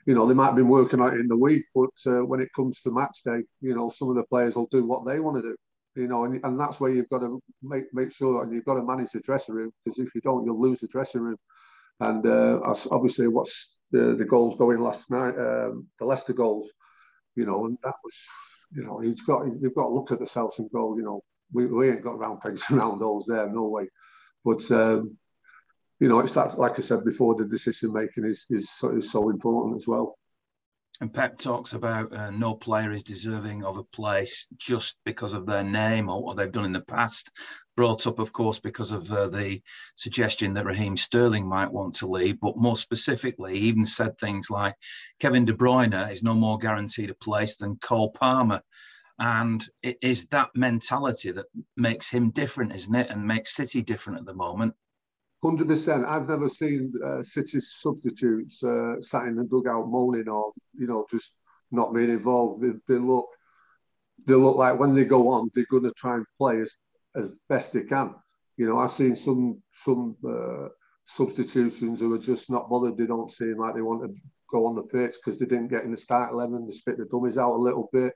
you 0.07 0.15
know, 0.15 0.27
they 0.27 0.33
might 0.33 0.47
have 0.47 0.55
been 0.55 0.67
working 0.67 0.99
out 0.99 1.13
in 1.13 1.27
the 1.27 1.37
week, 1.37 1.65
but 1.75 1.91
uh, 2.07 2.25
when 2.25 2.39
it 2.39 2.49
comes 2.55 2.81
to 2.81 2.91
match 2.91 3.19
day, 3.23 3.43
you 3.61 3.75
know, 3.75 3.89
some 3.89 4.09
of 4.09 4.15
the 4.15 4.23
players 4.23 4.55
will 4.55 4.67
do 4.71 4.83
what 4.83 5.05
they 5.05 5.19
want 5.19 5.37
to 5.37 5.43
do. 5.43 5.55
You 5.95 6.07
know, 6.07 6.25
and, 6.25 6.43
and 6.43 6.59
that's 6.59 6.79
where 6.79 6.91
you've 6.91 7.09
got 7.09 7.19
to 7.19 7.39
make 7.61 7.85
make 7.93 8.11
sure, 8.11 8.43
and 8.43 8.51
you've 8.51 8.65
got 8.65 8.73
to 8.73 8.83
manage 8.83 9.11
the 9.11 9.21
dressing 9.21 9.55
room 9.55 9.71
because 9.83 9.97
if 9.97 10.13
you 10.13 10.19
don't, 10.21 10.43
you'll 10.43 10.59
lose 10.59 10.81
the 10.81 10.87
dressing 10.87 11.21
room. 11.21 11.37
And 12.00 12.25
uh, 12.25 12.59
obviously, 12.92 13.27
what's 13.27 13.77
the, 13.92 14.15
the 14.18 14.25
goals 14.25 14.56
going 14.57 14.81
last 14.81 15.09
night, 15.09 15.36
um, 15.38 15.88
the 16.00 16.06
Leicester 16.06 16.33
goals, 16.33 16.71
you 17.36 17.45
know, 17.45 17.65
and 17.65 17.77
that 17.83 17.95
was, 18.03 18.18
you 18.74 18.83
know, 18.83 19.00
he's 19.00 19.21
got, 19.21 19.45
they've 19.62 19.75
got 19.75 19.88
to 19.88 19.94
look 19.94 20.12
at 20.12 20.18
themselves 20.18 20.59
and 20.59 20.69
go, 20.71 20.97
you 20.97 21.03
know, 21.03 21.21
we, 21.53 21.65
we 21.67 21.89
ain't 21.89 22.03
got 22.03 22.19
round 22.19 22.41
pegs 22.41 22.63
and 22.69 22.77
round 22.77 23.01
holes 23.01 23.25
there, 23.27 23.48
no 23.48 23.63
way. 23.63 23.88
But 24.43 24.69
um, 24.72 25.17
you 26.00 26.08
know, 26.10 26.19
it's 26.19 26.34
that 26.34 26.60
like 26.60 26.77
I 26.77 26.81
said 26.81 27.05
before, 27.05 27.36
the 27.36 27.46
decision 27.46 27.93
making 27.93 28.25
is 28.25 28.46
is, 28.50 28.69
is 28.93 29.12
so 29.12 29.29
important 29.29 29.77
as 29.77 29.88
well. 29.88 30.17
And 31.01 31.13
Pep 31.13 31.37
talks 31.37 31.73
about 31.73 32.13
uh, 32.13 32.29
no 32.31 32.53
player 32.53 32.91
is 32.91 33.03
deserving 33.03 33.65
of 33.65 33.77
a 33.77 33.83
place 33.83 34.47
just 34.55 34.97
because 35.03 35.33
of 35.33 35.45
their 35.45 35.63
name 35.63 36.09
or 36.09 36.23
what 36.23 36.37
they've 36.37 36.51
done 36.51 36.65
in 36.65 36.71
the 36.71 36.81
past. 36.81 37.29
Brought 37.75 38.07
up, 38.07 38.19
of 38.19 38.31
course, 38.31 38.61
because 38.61 38.91
of 38.91 39.11
uh, 39.11 39.27
the 39.27 39.61
suggestion 39.95 40.53
that 40.53 40.65
Raheem 40.65 40.95
Sterling 40.95 41.47
might 41.47 41.71
want 41.71 41.95
to 41.95 42.07
leave, 42.07 42.39
but 42.39 42.55
more 42.55 42.77
specifically, 42.77 43.59
he 43.59 43.67
even 43.67 43.83
said 43.83 44.17
things 44.17 44.49
like 44.49 44.75
Kevin 45.19 45.43
De 45.43 45.53
Bruyne 45.53 46.09
is 46.09 46.23
no 46.23 46.33
more 46.33 46.57
guaranteed 46.57 47.09
a 47.09 47.15
place 47.15 47.57
than 47.57 47.75
Cole 47.77 48.11
Palmer. 48.11 48.61
And 49.19 49.65
it 49.83 49.97
is 50.01 50.27
that 50.27 50.49
mentality 50.55 51.31
that 51.33 51.45
makes 51.75 52.09
him 52.09 52.31
different, 52.31 52.73
isn't 52.73 52.95
it? 52.95 53.09
And 53.09 53.27
makes 53.27 53.55
City 53.55 53.81
different 53.81 54.19
at 54.19 54.25
the 54.25 54.33
moment. 54.33 54.73
100%. 55.43 56.05
I've 56.05 56.27
never 56.27 56.49
seen 56.49 56.93
uh, 57.05 57.21
City 57.21 57.59
substitutes 57.59 58.63
uh, 58.63 58.99
sat 58.99 59.27
in 59.27 59.35
the 59.35 59.43
dugout 59.43 59.87
moaning 59.87 60.27
or, 60.27 60.51
you 60.79 60.88
know, 60.88 61.05
just 61.10 61.32
not 61.72 61.94
being 61.94 62.10
involved. 62.10 62.63
They, 62.63 62.72
they 62.88 63.00
look 63.00 63.27
they 64.25 64.34
look 64.34 64.55
like 64.55 64.79
when 64.79 64.94
they 64.94 65.03
go 65.03 65.29
on, 65.29 65.51
they're 65.53 65.65
going 65.70 65.84
to 65.84 65.91
try 65.91 66.15
and 66.15 66.25
play 66.38 66.62
as, 66.62 66.74
as 67.15 67.38
best 67.50 67.74
they 67.74 67.82
can. 67.82 68.15
You 68.58 68.67
know, 68.67 68.79
I've 68.79 68.91
seen 68.91 69.15
some 69.15 69.62
some 69.74 70.15
uh, 70.27 70.70
substitutions 71.05 72.00
who 72.00 72.13
are 72.13 72.20
just 72.20 72.50
not 72.50 72.70
bothered. 72.70 72.98
They 72.98 73.05
don't 73.05 73.32
seem 73.32 73.58
like 73.58 73.75
they 73.75 73.82
want 73.82 74.03
to 74.03 74.15
go 74.50 74.65
on 74.65 74.75
the 74.75 74.84
pitch 74.84 75.15
because 75.15 75.39
they 75.39 75.46
didn't 75.46 75.67
get 75.67 75.84
in 75.84 75.91
the 75.91 75.98
start 75.98 76.32
11. 76.32 76.65
They 76.65 76.74
spit 76.74 76.98
the 76.98 77.05
dummies 77.05 77.38
out 77.38 77.55
a 77.55 77.62
little 77.62 77.89
bit. 77.91 78.13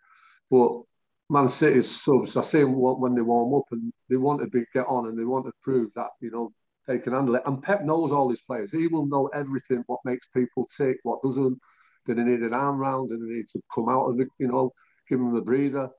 But 0.49 0.81
Man 1.29 1.49
City's 1.49 1.89
subs, 1.89 2.37
I 2.37 2.41
see 2.41 2.59
them 2.59 2.75
when 2.75 3.13
they 3.13 3.21
warm 3.21 3.53
up 3.53 3.65
and 3.71 3.93
they 4.09 4.15
want 4.15 4.41
to 4.41 4.47
be, 4.47 4.63
get 4.73 4.87
on 4.87 5.07
and 5.07 5.17
they 5.17 5.25
want 5.25 5.45
to 5.45 5.51
prove 5.61 5.91
that, 5.95 6.09
you 6.21 6.31
know, 6.31 6.51
they 6.87 6.97
can 6.97 7.13
handle 7.13 7.35
it. 7.35 7.43
And 7.45 7.61
Pep 7.61 7.83
knows 7.83 8.11
all 8.11 8.29
his 8.29 8.41
players. 8.41 8.71
He 8.71 8.87
will 8.87 9.05
know 9.05 9.27
everything, 9.27 9.83
what 9.85 9.99
makes 10.05 10.27
people 10.27 10.67
tick, 10.75 10.97
what 11.03 11.21
doesn't. 11.21 11.59
Do 12.05 12.15
they 12.15 12.23
need 12.23 12.41
an 12.41 12.53
arm 12.53 12.77
round? 12.77 13.09
Do 13.09 13.17
they 13.17 13.33
need 13.33 13.49
to 13.49 13.61
come 13.73 13.89
out 13.89 14.07
of 14.07 14.17
the, 14.17 14.27
you 14.37 14.47
know, 14.47 14.71
give 15.07 15.19
them 15.19 15.35
a 15.35 15.41
breather? 15.41 15.89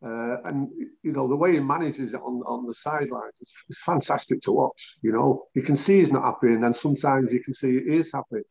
Uh, 0.00 0.36
and, 0.44 0.68
you 1.02 1.12
know, 1.12 1.26
the 1.26 1.34
way 1.34 1.52
he 1.52 1.60
manages 1.60 2.14
it 2.14 2.20
on, 2.20 2.40
on 2.46 2.66
the 2.66 2.74
sidelines 2.74 3.34
is, 3.40 3.52
is 3.68 3.78
fantastic 3.84 4.40
to 4.40 4.52
watch. 4.52 4.96
You 5.02 5.12
know, 5.12 5.46
you 5.54 5.62
can 5.62 5.74
see 5.76 5.98
he's 5.98 6.12
not 6.12 6.24
happy 6.24 6.52
and 6.52 6.62
then 6.62 6.72
sometimes 6.72 7.32
you 7.32 7.42
can 7.42 7.52
see 7.52 7.80
he 7.80 7.96
is 7.96 8.12
happy. 8.12 8.42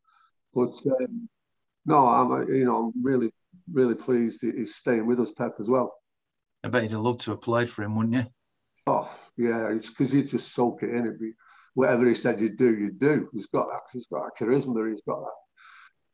But 0.53 0.75
um, 0.85 1.29
no, 1.85 2.05
I'm, 2.05 2.53
you 2.53 2.65
know, 2.65 2.91
I'm 2.93 3.03
really, 3.03 3.31
really 3.71 3.95
pleased 3.95 4.41
he's 4.41 4.75
staying 4.75 5.05
with 5.05 5.21
us, 5.21 5.31
Pep, 5.31 5.55
as 5.59 5.69
well. 5.69 5.93
I 6.63 6.67
bet 6.67 6.83
you'd 6.83 6.91
have 6.91 7.01
loved 7.01 7.21
to 7.21 7.31
have 7.31 7.41
played 7.41 7.69
for 7.69 7.83
him, 7.83 7.95
wouldn't 7.95 8.15
you? 8.15 8.25
Oh, 8.87 9.09
yeah, 9.37 9.69
it's 9.69 9.89
because 9.89 10.13
you 10.13 10.23
just 10.23 10.53
soak 10.53 10.83
it 10.83 10.89
in. 10.89 11.07
It 11.07 11.33
whatever 11.75 12.07
he 12.07 12.13
said 12.13 12.41
you'd 12.41 12.57
do, 12.57 12.75
you'd 12.75 12.99
do. 12.99 13.29
He's 13.31 13.45
got 13.45 13.67
that. 13.67 13.81
He's 13.93 14.07
got 14.07 14.23
that 14.23 14.43
charisma. 14.43 14.89
He's 14.89 15.01
got 15.01 15.19
that. 15.19 15.35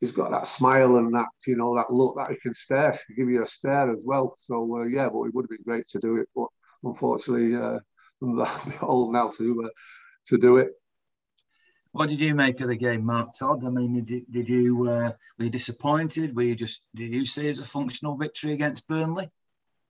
He's 0.04 0.12
got 0.12 0.30
that 0.30 0.46
smile 0.46 0.96
and 0.96 1.14
that 1.14 1.28
you 1.46 1.56
know 1.56 1.74
that 1.74 1.90
look 1.90 2.14
that 2.16 2.30
he 2.30 2.36
can 2.36 2.54
stare, 2.54 2.98
He 3.08 3.14
give 3.14 3.30
you 3.30 3.42
a 3.42 3.46
stare 3.46 3.90
as 3.90 4.02
well. 4.04 4.36
So 4.38 4.80
uh, 4.80 4.84
yeah, 4.84 5.08
but 5.08 5.22
it 5.22 5.34
would 5.34 5.44
have 5.44 5.50
been 5.50 5.64
great 5.64 5.88
to 5.88 5.98
do 5.98 6.16
it, 6.16 6.28
but 6.36 6.48
unfortunately, 6.82 7.56
uh, 7.56 7.78
I'm 8.22 8.74
old 8.82 9.14
now 9.14 9.30
to 9.30 9.64
uh, 9.64 9.68
to 10.28 10.38
do 10.38 10.58
it. 10.58 10.72
What 11.92 12.10
did 12.10 12.20
you 12.20 12.34
make 12.34 12.60
of 12.60 12.68
the 12.68 12.76
game, 12.76 13.06
Mark 13.06 13.30
Todd? 13.38 13.64
I 13.64 13.70
mean, 13.70 13.94
did 13.94 14.10
you, 14.10 14.26
did 14.30 14.48
you 14.48 14.90
uh, 14.90 15.12
were 15.38 15.44
you 15.44 15.50
disappointed? 15.50 16.36
Were 16.36 16.42
you 16.42 16.56
just 16.56 16.82
did 16.94 17.10
you 17.10 17.24
see 17.24 17.46
it 17.46 17.52
as 17.52 17.58
a 17.60 17.64
functional 17.64 18.16
victory 18.16 18.52
against 18.52 18.86
Burnley? 18.86 19.30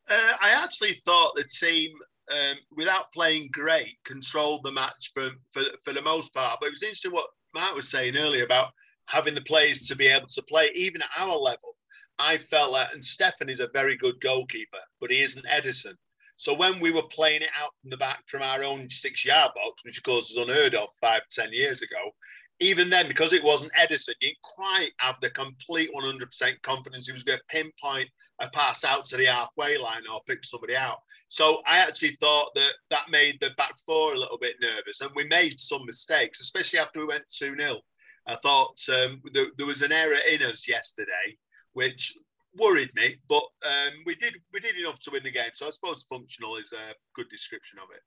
Uh, 0.09 0.33
I 0.41 0.51
actually 0.51 0.93
thought 0.93 1.35
the 1.35 1.45
team, 1.45 1.91
um, 2.31 2.57
without 2.71 3.13
playing 3.13 3.49
great, 3.51 3.97
controlled 4.05 4.63
the 4.63 4.71
match 4.71 5.11
for, 5.13 5.31
for 5.53 5.63
for 5.83 5.93
the 5.93 6.03
most 6.03 6.33
part. 6.33 6.59
But 6.61 6.67
it 6.67 6.73
was 6.73 6.85
interesting 6.85 7.11
what 7.11 7.31
Mark 7.53 7.75
was 7.75 7.89
saying 7.89 8.17
earlier 8.17 8.45
about 8.45 8.69
having 9.07 9.35
the 9.35 9.43
players 9.43 9.87
to 9.89 9.97
be 9.97 10.07
able 10.07 10.29
to 10.29 10.43
play 10.43 10.71
even 10.75 11.03
at 11.03 11.09
our 11.17 11.37
level. 11.37 11.77
I 12.19 12.39
felt 12.39 12.75
that, 12.75 12.95
and 12.95 13.03
Steffen 13.03 13.51
is 13.51 13.61
a 13.61 13.69
very 13.75 13.97
good 13.97 14.21
goalkeeper, 14.21 14.79
but 15.01 15.11
he 15.11 15.21
isn't 15.21 15.47
Ederson. 15.47 15.95
So 16.37 16.55
when 16.55 16.81
we 16.81 16.91
were 16.91 17.07
playing 17.11 17.43
it 17.43 17.51
out 17.61 17.71
from 17.81 17.91
the 17.91 17.97
back 17.97 18.23
from 18.27 18.43
our 18.43 18.65
own 18.65 18.91
six 18.91 19.25
yard 19.25 19.53
box, 19.55 19.85
which 19.85 19.99
of 19.99 20.05
course 20.05 20.33
was 20.35 20.49
unheard 20.49 20.75
of 20.75 20.89
five, 21.01 21.23
ten 21.31 21.53
years 21.53 21.83
ago, 21.83 22.13
even 22.61 22.89
then, 22.89 23.09
because 23.09 23.33
it 23.33 23.43
wasn't 23.43 23.73
Ederson, 23.73 24.15
you 24.21 24.29
didn't 24.29 24.43
quite 24.43 24.91
have 24.99 25.21
the 25.21 25.31
complete 25.31 25.91
100% 25.95 26.63
confidence 26.63 27.07
he 27.07 27.13
was 27.13 27.25
going 27.25 27.39
to 27.39 27.45
pinpoint 27.49 28.09
a 28.41 28.49
pass 28.49 28.85
out 28.85 29.07
to 29.07 29.17
the 29.17 29.25
halfway 29.25 29.77
line 29.77 30.03
or 30.13 30.21
pick 30.27 30.45
somebody 30.45 30.77
out. 30.77 30.99
So 31.29 31.63
I 31.67 31.79
actually 31.79 32.17
thought 32.21 32.55
that 32.55 32.73
that 32.91 33.11
made 33.11 33.41
the 33.41 33.51
back 33.57 33.75
four 33.85 34.15
a 34.15 34.19
little 34.19 34.39
bit 34.39 34.55
nervous. 34.61 35.01
And 35.01 35.11
we 35.17 35.25
made 35.25 35.61
some 35.61 35.85
mistakes, 35.85 36.41
especially 36.41 36.79
after 36.79 37.01
we 37.01 37.07
went 37.07 37.25
2 37.29 37.57
0. 37.57 37.81
I 38.27 38.37
thought 38.37 38.79
um, 38.89 39.21
there, 39.33 39.47
there 39.57 39.67
was 39.67 39.83
an 39.83 39.93
error 39.93 40.19
in 40.33 40.43
us 40.43 40.67
yesterday, 40.67 41.37
which 41.73 42.15
worried 42.57 42.91
me, 42.95 43.17
but 43.29 43.45
um, 43.65 43.93
we 44.07 44.15
did 44.15 44.35
we 44.53 44.61
did 44.61 44.77
enough 44.77 44.99
to 45.01 45.11
win 45.11 45.23
the 45.23 45.31
game. 45.31 45.51
So 45.55 45.67
I 45.67 45.71
suppose 45.71 46.05
functional 46.05 46.57
is 46.57 46.73
a 46.73 46.95
good 47.15 47.29
description 47.29 47.79
of 47.79 47.89
it. 47.95 48.03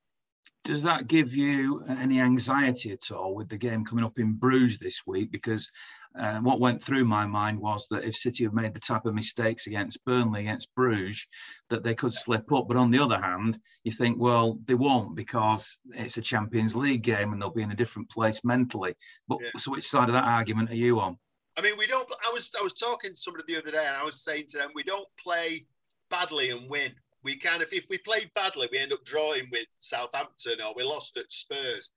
Does 0.64 0.84
that 0.84 1.08
give 1.08 1.36
you 1.36 1.84
any 1.88 2.20
anxiety 2.20 2.92
at 2.92 3.12
all 3.12 3.36
with 3.36 3.48
the 3.48 3.58
game 3.58 3.86
coming 3.86 4.04
up 4.04 4.20
in 4.20 4.34
Bruges 4.34 4.80
this 4.80 5.04
week? 5.06 5.32
Because 5.32 5.72
uh, 6.16 6.40
what 6.40 6.60
went 6.60 6.84
through 6.84 7.06
my 7.06 7.26
mind 7.26 7.60
was 7.60 7.88
that 7.90 8.04
if 8.04 8.16
City 8.16 8.44
have 8.44 8.54
made 8.54 8.74
the 8.74 8.80
type 8.80 9.06
of 9.06 9.14
mistakes 9.14 9.68
against 9.68 10.04
Burnley, 10.06 10.42
against 10.42 10.74
Bruges, 10.76 11.28
that 11.70 11.84
they 11.84 11.96
could 11.96 12.14
slip 12.14 12.52
up. 12.52 12.68
But 12.68 12.78
on 12.78 12.92
the 12.92 13.00
other 13.00 13.20
hand, 13.20 13.60
you 13.84 13.92
think, 13.92 14.18
well, 14.20 14.60
they 14.66 14.76
won't 14.76 15.16
because 15.16 15.80
it's 15.94 16.18
a 16.18 16.22
Champions 16.22 16.76
League 16.76 17.04
game 17.04 17.34
and 17.34 17.42
they'll 17.42 17.50
be 17.50 17.64
in 17.64 17.72
a 17.72 17.76
different 17.76 18.10
place 18.10 18.44
mentally. 18.44 18.96
But 19.28 19.40
yeah. 19.42 19.50
so 19.58 19.72
which 19.72 19.88
side 19.88 20.10
of 20.10 20.14
that 20.14 20.24
argument 20.24 20.72
are 20.72 20.76
you 20.76 21.00
on? 21.00 21.18
I 21.58 21.62
mean, 21.62 21.78
we 21.78 21.88
don't. 21.88 22.10
I 22.28 22.32
was 22.32 22.54
I 22.58 22.62
was 22.62 22.74
talking 22.74 23.12
to 23.16 23.18
somebody 23.18 23.44
the 23.48 23.60
other 23.60 23.72
day, 23.72 23.86
and 23.86 23.98
I 23.98 24.04
was 24.04 24.24
saying 24.24 24.46
to 24.50 24.60
them, 24.60 24.70
we 24.76 24.84
don't 24.84 25.08
play 25.20 25.66
badly 26.10 26.52
and 26.52 26.70
win. 26.70 26.94
We 27.24 27.36
kind 27.36 27.64
of, 27.64 27.74
if 27.74 27.88
we 27.90 27.98
play 27.98 28.30
badly, 28.36 28.70
we 28.72 28.78
end 28.78 28.94
up 28.94 29.04
drawing 29.04 29.50
with 29.52 29.66
Southampton, 29.80 30.62
or 30.62 30.74
we 30.76 30.84
lost 30.84 31.18
at 31.18 31.32
Spurs. 31.32 31.92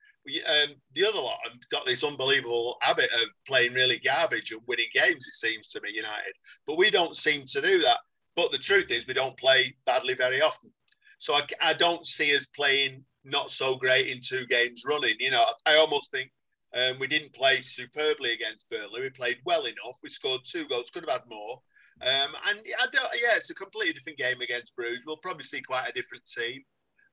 Um, 0.47 0.75
the 0.93 1.05
other 1.07 1.19
lot 1.19 1.39
have 1.43 1.57
got 1.69 1.85
this 1.85 2.03
unbelievable 2.03 2.77
habit 2.81 3.09
of 3.13 3.27
playing 3.47 3.73
really 3.73 3.97
garbage 3.99 4.51
and 4.51 4.61
winning 4.67 4.89
games. 4.93 5.25
It 5.27 5.33
seems 5.33 5.69
to 5.69 5.81
me, 5.81 5.89
United, 5.93 6.33
but 6.67 6.77
we 6.77 6.89
don't 6.91 7.15
seem 7.15 7.43
to 7.47 7.61
do 7.61 7.79
that. 7.81 7.97
But 8.35 8.51
the 8.51 8.57
truth 8.57 8.91
is, 8.91 9.07
we 9.07 9.13
don't 9.13 9.37
play 9.37 9.75
badly 9.85 10.13
very 10.13 10.41
often. 10.41 10.71
So 11.17 11.35
I, 11.35 11.41
I 11.61 11.73
don't 11.73 12.05
see 12.05 12.35
us 12.35 12.45
playing 12.45 13.03
not 13.23 13.49
so 13.49 13.75
great 13.75 14.07
in 14.07 14.19
two 14.21 14.45
games 14.47 14.83
running. 14.85 15.15
You 15.19 15.31
know, 15.31 15.45
I 15.65 15.75
almost 15.75 16.11
think 16.11 16.31
um, 16.75 16.97
we 16.99 17.07
didn't 17.07 17.33
play 17.33 17.57
superbly 17.57 18.31
against 18.33 18.69
Burnley. 18.69 19.01
We 19.01 19.09
played 19.09 19.39
well 19.45 19.65
enough. 19.65 19.97
We 20.01 20.09
scored 20.09 20.41
two 20.45 20.65
goals. 20.67 20.89
Could 20.89 21.03
have 21.07 21.21
had 21.21 21.29
more. 21.29 21.61
Um, 22.01 22.33
and 22.47 22.59
I 22.79 22.87
don't, 22.91 23.09
yeah, 23.21 23.35
it's 23.35 23.51
a 23.51 23.55
completely 23.55 23.93
different 23.93 24.17
game 24.17 24.41
against 24.41 24.75
Bruges. 24.75 25.03
We'll 25.05 25.17
probably 25.17 25.43
see 25.43 25.61
quite 25.61 25.87
a 25.87 25.93
different 25.93 26.25
team. 26.25 26.63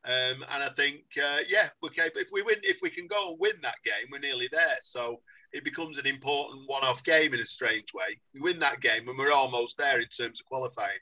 Um, 0.05 0.45
and 0.55 0.63
I 0.63 0.69
think, 0.77 1.03
uh, 1.23 1.39
yeah, 1.49 1.69
we're 1.83 1.91
capable. 1.91 2.21
If 2.21 2.29
we 2.33 2.43
win, 2.43 2.57
if 2.63 2.79
we 2.83 2.89
can 2.89 3.07
go 3.07 3.31
and 3.31 3.41
win 3.41 3.55
that 3.63 3.75
game, 3.85 4.09
we're 4.11 4.21
nearly 4.21 4.49
there. 4.51 4.77
So 4.81 5.21
it 5.53 5.65
becomes 5.65 5.99
an 5.99 6.07
important 6.07 6.63
one-off 6.67 7.03
game 7.05 7.35
in 7.35 7.41
a 7.41 7.47
strange 7.47 7.93
way. 7.93 8.19
We 8.33 8.41
win 8.41 8.59
that 8.61 8.81
game, 8.81 9.09
and 9.09 9.19
we're 9.19 9.33
almost 9.33 9.77
there 9.77 10.01
in 10.01 10.07
terms 10.07 10.41
of 10.41 10.47
qualifying. 10.47 10.99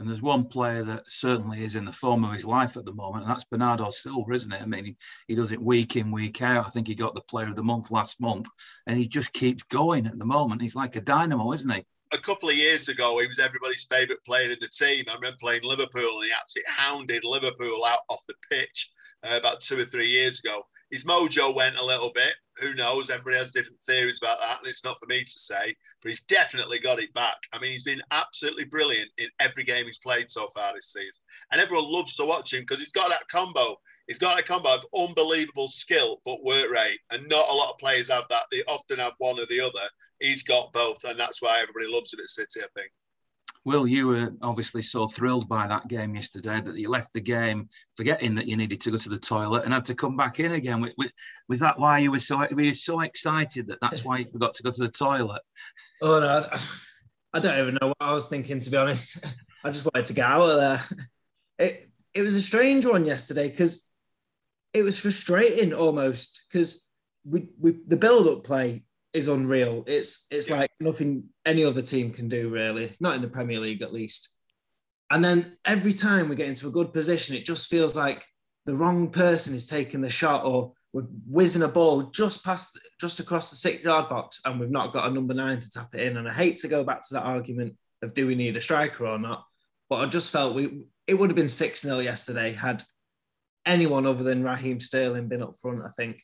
And 0.00 0.08
there's 0.08 0.22
one 0.22 0.46
player 0.46 0.82
that 0.84 1.08
certainly 1.08 1.62
is 1.62 1.76
in 1.76 1.84
the 1.84 1.92
form 1.92 2.24
of 2.24 2.32
his 2.32 2.44
life 2.44 2.76
at 2.76 2.84
the 2.84 2.92
moment, 2.92 3.24
and 3.24 3.30
that's 3.30 3.44
Bernardo 3.44 3.90
Silva, 3.90 4.32
isn't 4.32 4.52
it? 4.52 4.60
I 4.60 4.66
mean, 4.66 4.84
he, 4.86 4.96
he 5.28 5.34
does 5.36 5.52
it 5.52 5.62
week 5.62 5.94
in, 5.96 6.10
week 6.10 6.42
out. 6.42 6.66
I 6.66 6.70
think 6.70 6.88
he 6.88 6.96
got 6.96 7.14
the 7.14 7.20
player 7.20 7.48
of 7.48 7.54
the 7.54 7.62
month 7.62 7.92
last 7.92 8.20
month, 8.20 8.48
and 8.86 8.98
he 8.98 9.06
just 9.06 9.32
keeps 9.32 9.62
going 9.62 10.06
at 10.06 10.18
the 10.18 10.24
moment. 10.24 10.62
He's 10.62 10.74
like 10.74 10.96
a 10.96 11.00
dynamo, 11.00 11.52
isn't 11.52 11.70
he? 11.70 11.84
A 12.14 12.18
couple 12.18 12.48
of 12.48 12.56
years 12.56 12.88
ago, 12.88 13.18
he 13.18 13.26
was 13.26 13.38
everybody's 13.38 13.84
favourite 13.84 14.24
player 14.24 14.50
in 14.50 14.58
the 14.60 14.68
team. 14.68 15.04
I 15.08 15.14
remember 15.14 15.36
playing 15.40 15.64
Liverpool 15.64 16.20
and 16.20 16.26
he 16.26 16.32
absolutely 16.32 16.72
hounded 16.72 17.24
Liverpool 17.24 17.84
out 17.84 18.00
off 18.08 18.22
the 18.28 18.34
pitch 18.50 18.90
uh, 19.24 19.36
about 19.36 19.60
two 19.60 19.78
or 19.78 19.84
three 19.84 20.08
years 20.08 20.38
ago. 20.38 20.62
His 20.90 21.04
mojo 21.04 21.54
went 21.54 21.76
a 21.76 21.84
little 21.84 22.12
bit. 22.14 22.34
Who 22.60 22.74
knows? 22.74 23.10
Everybody 23.10 23.38
has 23.38 23.50
different 23.50 23.82
theories 23.82 24.18
about 24.22 24.38
that, 24.38 24.58
and 24.58 24.68
it's 24.68 24.84
not 24.84 24.98
for 25.00 25.06
me 25.06 25.24
to 25.24 25.38
say. 25.38 25.74
But 26.02 26.10
he's 26.10 26.22
definitely 26.22 26.78
got 26.78 27.00
it 27.00 27.12
back. 27.14 27.36
I 27.52 27.58
mean, 27.58 27.72
he's 27.72 27.82
been 27.82 28.02
absolutely 28.12 28.64
brilliant 28.64 29.10
in 29.18 29.28
every 29.40 29.64
game 29.64 29.86
he's 29.86 29.98
played 29.98 30.30
so 30.30 30.48
far 30.54 30.72
this 30.72 30.92
season, 30.92 31.20
and 31.50 31.60
everyone 31.60 31.90
loves 31.90 32.14
to 32.16 32.24
watch 32.24 32.52
him 32.52 32.60
because 32.60 32.78
he's 32.78 32.92
got 32.92 33.08
that 33.08 33.26
combo. 33.28 33.76
He's 34.06 34.18
got 34.18 34.38
a 34.38 34.42
combo 34.42 34.74
of 34.74 34.84
unbelievable 34.96 35.68
skill 35.68 36.20
but 36.24 36.44
work 36.44 36.70
rate, 36.70 37.00
and 37.10 37.26
not 37.28 37.48
a 37.50 37.54
lot 37.54 37.70
of 37.70 37.78
players 37.78 38.10
have 38.10 38.24
that. 38.28 38.44
They 38.50 38.62
often 38.68 38.98
have 38.98 39.14
one 39.18 39.38
or 39.38 39.46
the 39.46 39.60
other. 39.60 39.88
He's 40.20 40.42
got 40.42 40.72
both, 40.72 41.04
and 41.04 41.18
that's 41.18 41.40
why 41.40 41.60
everybody 41.60 41.86
loves 41.86 42.12
him 42.12 42.20
at 42.20 42.28
City. 42.28 42.60
I 42.60 42.68
think. 42.78 42.90
Will, 43.64 43.86
you 43.86 44.08
were 44.08 44.30
obviously 44.42 44.82
so 44.82 45.06
thrilled 45.06 45.48
by 45.48 45.66
that 45.66 45.88
game 45.88 46.14
yesterday 46.14 46.60
that 46.60 46.76
you 46.76 46.90
left 46.90 47.14
the 47.14 47.20
game 47.20 47.70
forgetting 47.96 48.34
that 48.34 48.46
you 48.46 48.58
needed 48.58 48.78
to 48.82 48.90
go 48.90 48.98
to 48.98 49.08
the 49.08 49.18
toilet 49.18 49.64
and 49.64 49.72
had 49.72 49.84
to 49.84 49.94
come 49.94 50.18
back 50.18 50.38
in 50.38 50.52
again. 50.52 50.86
Was 51.48 51.60
that 51.60 51.78
why 51.78 51.98
you 51.98 52.10
were 52.10 52.18
so 52.18 52.36
were 52.36 52.60
you 52.60 52.74
so 52.74 53.00
excited 53.00 53.68
that 53.68 53.78
that's 53.80 54.04
why 54.04 54.18
you 54.18 54.26
forgot 54.26 54.52
to 54.54 54.62
go 54.62 54.70
to 54.70 54.82
the 54.82 54.90
toilet? 54.90 55.40
Oh 56.02 56.20
no, 56.20 56.46
I 57.32 57.40
don't 57.40 57.58
even 57.58 57.78
know 57.80 57.88
what 57.88 57.96
I 58.00 58.12
was 58.12 58.28
thinking 58.28 58.60
to 58.60 58.70
be 58.70 58.76
honest. 58.76 59.24
I 59.64 59.70
just 59.70 59.86
wanted 59.86 60.06
to 60.06 60.12
get 60.12 60.26
out 60.26 60.42
of 60.42 60.56
there. 60.58 60.98
It 61.58 61.90
it 62.12 62.20
was 62.20 62.34
a 62.34 62.42
strange 62.42 62.84
one 62.84 63.06
yesterday 63.06 63.48
because 63.48 63.90
it 64.74 64.82
was 64.82 64.98
frustrating 64.98 65.72
almost 65.72 66.46
because 66.48 66.88
we, 67.24 67.48
we 67.58 67.76
the 67.86 67.96
build 67.96 68.26
up 68.26 68.44
play 68.44 68.84
is 69.14 69.28
unreal. 69.28 69.84
It's 69.86 70.26
it's 70.30 70.50
yeah. 70.50 70.58
like 70.58 70.70
nothing 70.80 71.24
any 71.46 71.64
other 71.64 71.80
team 71.80 72.10
can 72.10 72.28
do 72.28 72.50
really, 72.50 72.90
not 73.00 73.14
in 73.14 73.22
the 73.22 73.28
Premier 73.28 73.60
League 73.60 73.82
at 73.82 73.92
least. 73.92 74.36
And 75.10 75.24
then 75.24 75.56
every 75.64 75.92
time 75.92 76.28
we 76.28 76.34
get 76.34 76.48
into 76.48 76.66
a 76.66 76.72
good 76.72 76.92
position, 76.92 77.36
it 77.36 77.46
just 77.46 77.70
feels 77.70 77.94
like 77.94 78.24
the 78.66 78.74
wrong 78.74 79.10
person 79.10 79.54
is 79.54 79.68
taking 79.68 80.00
the 80.00 80.08
shot 80.08 80.44
or 80.44 80.72
we're 80.92 81.02
whizzing 81.28 81.62
a 81.62 81.68
ball 81.68 82.02
just 82.04 82.44
past 82.44 82.78
just 83.00 83.20
across 83.20 83.50
the 83.50 83.56
six 83.56 83.82
yard 83.82 84.08
box 84.08 84.40
and 84.44 84.58
we've 84.58 84.70
not 84.70 84.92
got 84.92 85.08
a 85.08 85.14
number 85.14 85.34
nine 85.34 85.60
to 85.60 85.70
tap 85.70 85.94
it 85.94 86.00
in. 86.00 86.16
And 86.16 86.28
I 86.28 86.32
hate 86.32 86.56
to 86.58 86.68
go 86.68 86.82
back 86.82 87.06
to 87.06 87.14
that 87.14 87.24
argument 87.24 87.76
of 88.02 88.14
do 88.14 88.26
we 88.26 88.34
need 88.34 88.56
a 88.56 88.60
striker 88.60 89.06
or 89.06 89.18
not, 89.18 89.44
but 89.88 89.96
I 89.96 90.06
just 90.06 90.32
felt 90.32 90.54
we 90.54 90.88
it 91.06 91.14
would 91.14 91.30
have 91.30 91.36
been 91.36 91.48
6 91.48 91.80
0 91.80 91.98
yesterday 91.98 92.52
had 92.52 92.82
anyone 93.66 94.06
other 94.06 94.22
than 94.22 94.44
Raheem 94.44 94.80
Sterling 94.80 95.28
been 95.28 95.42
up 95.42 95.54
front, 95.60 95.82
I 95.84 95.90
think 95.90 96.22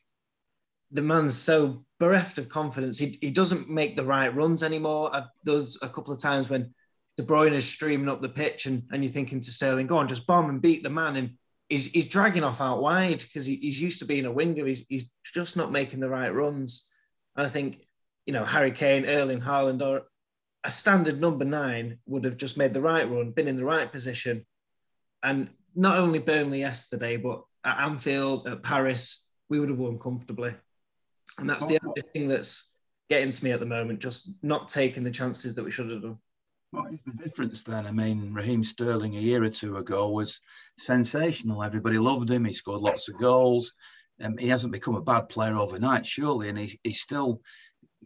the 0.91 1.01
man's 1.01 1.37
so 1.37 1.85
bereft 1.99 2.37
of 2.37 2.49
confidence. 2.49 2.97
He, 2.97 3.17
he 3.21 3.31
doesn't 3.31 3.69
make 3.69 3.95
the 3.95 4.05
right 4.05 4.33
runs 4.33 4.61
anymore. 4.61 5.09
Uh, 5.13 5.25
there's 5.43 5.77
a 5.81 5.89
couple 5.89 6.13
of 6.13 6.21
times 6.21 6.49
when 6.49 6.73
De 7.17 7.23
Bruyne 7.23 7.53
is 7.53 7.67
streaming 7.67 8.09
up 8.09 8.21
the 8.21 8.29
pitch 8.29 8.65
and, 8.65 8.83
and 8.91 9.03
you're 9.03 9.11
thinking 9.11 9.39
to 9.39 9.51
Sterling, 9.51 9.87
go 9.87 9.97
on, 9.97 10.07
just 10.07 10.27
bomb 10.27 10.49
and 10.49 10.61
beat 10.61 10.83
the 10.83 10.89
man. 10.89 11.15
And 11.15 11.31
he's, 11.69 11.87
he's 11.87 12.07
dragging 12.07 12.43
off 12.43 12.61
out 12.61 12.81
wide 12.81 13.19
because 13.19 13.45
he, 13.45 13.55
he's 13.55 13.81
used 13.81 13.99
to 13.99 14.05
being 14.05 14.25
a 14.25 14.31
winger. 14.31 14.65
He's, 14.65 14.85
he's 14.87 15.11
just 15.23 15.55
not 15.55 15.71
making 15.71 16.01
the 16.01 16.09
right 16.09 16.33
runs. 16.33 16.89
And 17.35 17.45
I 17.45 17.49
think, 17.49 17.85
you 18.25 18.33
know, 18.33 18.43
Harry 18.43 18.71
Kane, 18.71 19.05
Erling 19.05 19.41
Haaland, 19.41 19.81
or 19.81 20.03
a 20.63 20.71
standard 20.71 21.19
number 21.19 21.45
nine 21.45 21.99
would 22.05 22.25
have 22.25 22.37
just 22.37 22.57
made 22.57 22.73
the 22.73 22.81
right 22.81 23.09
run, 23.09 23.31
been 23.31 23.47
in 23.47 23.57
the 23.57 23.65
right 23.65 23.91
position. 23.91 24.45
And 25.23 25.49
not 25.75 25.97
only 25.97 26.19
Burnley 26.19 26.59
yesterday, 26.59 27.17
but 27.17 27.43
at 27.63 27.79
Anfield, 27.79 28.47
at 28.47 28.63
Paris, 28.63 29.29
we 29.49 29.59
would 29.59 29.69
have 29.69 29.77
won 29.77 29.99
comfortably. 29.99 30.53
And 31.37 31.49
that's 31.49 31.65
the 31.67 31.79
only 31.85 32.01
thing 32.13 32.27
that's 32.27 32.75
getting 33.09 33.31
to 33.31 33.43
me 33.43 33.51
at 33.51 33.59
the 33.59 33.65
moment, 33.65 33.99
just 33.99 34.43
not 34.43 34.67
taking 34.67 35.03
the 35.03 35.11
chances 35.11 35.55
that 35.55 35.63
we 35.63 35.71
should 35.71 35.89
have 35.89 36.01
done. 36.01 36.17
What 36.71 36.93
is 36.93 36.99
the 37.05 37.23
difference 37.23 37.63
then? 37.63 37.85
I 37.85 37.91
mean, 37.91 38.33
Raheem 38.33 38.63
Sterling 38.63 39.15
a 39.15 39.19
year 39.19 39.43
or 39.43 39.49
two 39.49 39.77
ago 39.77 40.09
was 40.09 40.39
sensational. 40.77 41.63
Everybody 41.63 41.97
loved 41.97 42.29
him. 42.29 42.45
He 42.45 42.53
scored 42.53 42.81
lots 42.81 43.09
of 43.09 43.19
goals. 43.19 43.73
Um, 44.21 44.37
he 44.37 44.47
hasn't 44.47 44.73
become 44.73 44.95
a 44.95 45.01
bad 45.01 45.29
player 45.29 45.57
overnight, 45.57 46.05
surely, 46.05 46.49
and 46.49 46.57
he, 46.57 46.79
he's 46.83 47.01
still. 47.01 47.41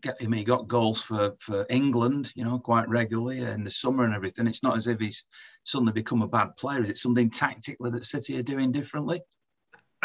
Get, 0.02 0.22
mean, 0.22 0.40
he 0.40 0.44
got 0.44 0.68
goals 0.68 1.02
for 1.02 1.36
for 1.40 1.66
England, 1.70 2.34
you 2.36 2.44
know, 2.44 2.60
quite 2.60 2.88
regularly 2.90 3.42
in 3.42 3.64
the 3.64 3.70
summer 3.70 4.04
and 4.04 4.14
everything. 4.14 4.46
It's 4.46 4.64
not 4.64 4.76
as 4.76 4.88
if 4.88 5.00
he's 5.00 5.26
suddenly 5.64 5.94
become 5.94 6.22
a 6.22 6.28
bad 6.28 6.56
player. 6.58 6.84
Is 6.84 6.90
it 6.90 6.98
something 6.98 7.30
tactically 7.30 7.92
that 7.92 8.06
City 8.06 8.38
are 8.38 8.44
doing 8.44 8.72
differently? 8.72 9.22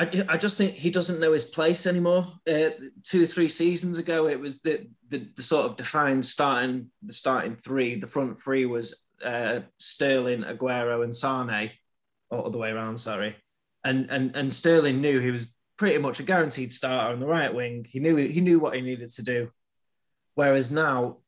I, 0.00 0.24
I 0.30 0.36
just 0.38 0.56
think 0.56 0.72
he 0.72 0.90
doesn't 0.90 1.20
know 1.20 1.32
his 1.32 1.44
place 1.44 1.86
anymore. 1.86 2.26
Uh, 2.50 2.70
two, 3.02 3.26
three 3.26 3.48
seasons 3.48 3.98
ago, 3.98 4.28
it 4.28 4.40
was 4.40 4.60
the, 4.60 4.86
the, 5.08 5.28
the 5.36 5.42
sort 5.42 5.66
of 5.66 5.76
defined 5.76 6.24
starting 6.24 6.90
the 7.02 7.12
starting 7.12 7.54
three. 7.54 8.00
The 8.00 8.06
front 8.06 8.40
three 8.40 8.64
was 8.64 9.10
uh, 9.22 9.60
Sterling, 9.78 10.44
Aguero, 10.44 11.04
and 11.04 11.14
Sane, 11.14 11.70
or 12.30 12.38
the 12.38 12.48
other 12.48 12.58
way 12.58 12.70
around. 12.70 12.98
Sorry, 12.98 13.36
and 13.84 14.10
and 14.10 14.34
and 14.36 14.50
Sterling 14.50 15.02
knew 15.02 15.20
he 15.20 15.32
was 15.32 15.54
pretty 15.76 15.98
much 15.98 16.20
a 16.20 16.22
guaranteed 16.22 16.72
starter 16.72 17.12
on 17.12 17.20
the 17.20 17.26
right 17.26 17.54
wing. 17.54 17.84
He 17.86 18.00
knew 18.00 18.16
he 18.16 18.40
knew 18.40 18.58
what 18.58 18.76
he 18.76 18.80
needed 18.80 19.10
to 19.10 19.22
do. 19.22 19.50
Whereas 20.34 20.70
now, 20.70 21.18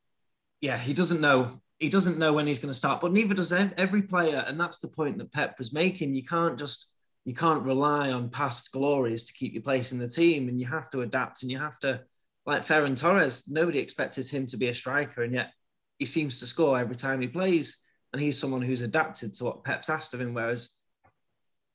yeah, 0.61 0.78
he 0.78 0.94
doesn't 0.94 1.21
know. 1.21 1.61
He 1.78 1.88
doesn't 1.88 2.18
know 2.18 2.32
when 2.32 2.47
he's 2.47 2.61
going 2.61 2.71
to 2.71 2.78
start, 2.78 3.00
but 3.00 3.12
neither 3.12 3.35
does 3.35 3.52
every 3.52 4.02
player. 4.02 4.44
And 4.47 4.61
that's 4.61 4.78
the 4.78 4.88
point 4.88 5.18
that 5.18 5.32
Pep 5.32 5.59
was 5.59 5.73
making. 5.73 6.14
You 6.14 6.23
can't 6.23 6.56
just 6.56 6.92
you 7.25 7.35
can't 7.35 7.62
rely 7.62 8.11
on 8.11 8.30
past 8.30 8.73
glories 8.73 9.25
to 9.25 9.32
keep 9.32 9.52
your 9.52 9.62
place 9.62 9.92
in 9.92 9.99
the 9.99 10.09
team, 10.09 10.49
and 10.49 10.61
you 10.61 10.66
have 10.66 10.90
to 10.90 11.02
adapt 11.02 11.42
and 11.42 11.50
you 11.50 11.59
have 11.59 11.78
to, 11.80 12.02
like 12.47 12.66
Ferran 12.66 12.99
Torres, 12.99 13.49
nobody 13.49 13.78
expected 13.78 14.28
him 14.28 14.47
to 14.47 14.56
be 14.56 14.68
a 14.68 14.75
striker, 14.75 15.23
and 15.23 15.35
yet 15.35 15.52
he 15.99 16.04
seems 16.04 16.40
to 16.40 16.47
score 16.47 16.78
every 16.78 16.97
time 16.97 17.21
he 17.21 17.28
plays, 17.28 17.80
and 18.12 18.21
he's 18.21 18.38
someone 18.38 18.62
who's 18.62 18.80
adapted 18.80 19.32
to 19.35 19.44
what 19.44 19.64
Pep's 19.64 19.88
asked 19.88 20.14
of 20.14 20.21
him. 20.21 20.35
Whereas 20.35 20.76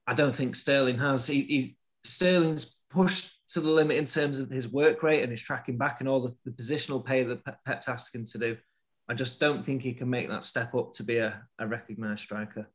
I 0.05 0.13
don't 0.13 0.35
think 0.35 0.55
Sterling 0.55 0.97
has. 0.97 1.27
He, 1.27 1.41
he 1.43 1.77
Sterling's 2.03 2.81
pushed 2.89 3.36
to 3.49 3.61
the 3.61 3.69
limit 3.69 3.97
in 3.97 4.05
terms 4.05 4.39
of 4.39 4.49
his 4.49 4.67
work 4.67 5.03
rate 5.03 5.23
and 5.23 5.31
his 5.31 5.41
tracking 5.41 5.77
back 5.77 5.99
and 5.99 6.09
all 6.09 6.21
the, 6.21 6.35
the 6.45 6.51
positional 6.51 7.05
play 7.05 7.23
that 7.23 7.65
Pep's 7.65 7.87
asking 7.87 8.25
to 8.25 8.37
do. 8.37 8.57
I 9.09 9.13
just 9.13 9.39
don't 9.39 9.65
think 9.65 9.81
he 9.81 9.93
can 9.93 10.09
make 10.09 10.27
that 10.29 10.43
step 10.43 10.75
up 10.75 10.91
to 10.93 11.03
be 11.03 11.17
a, 11.17 11.41
a 11.59 11.67
recognised 11.67 12.21
striker. 12.21 12.67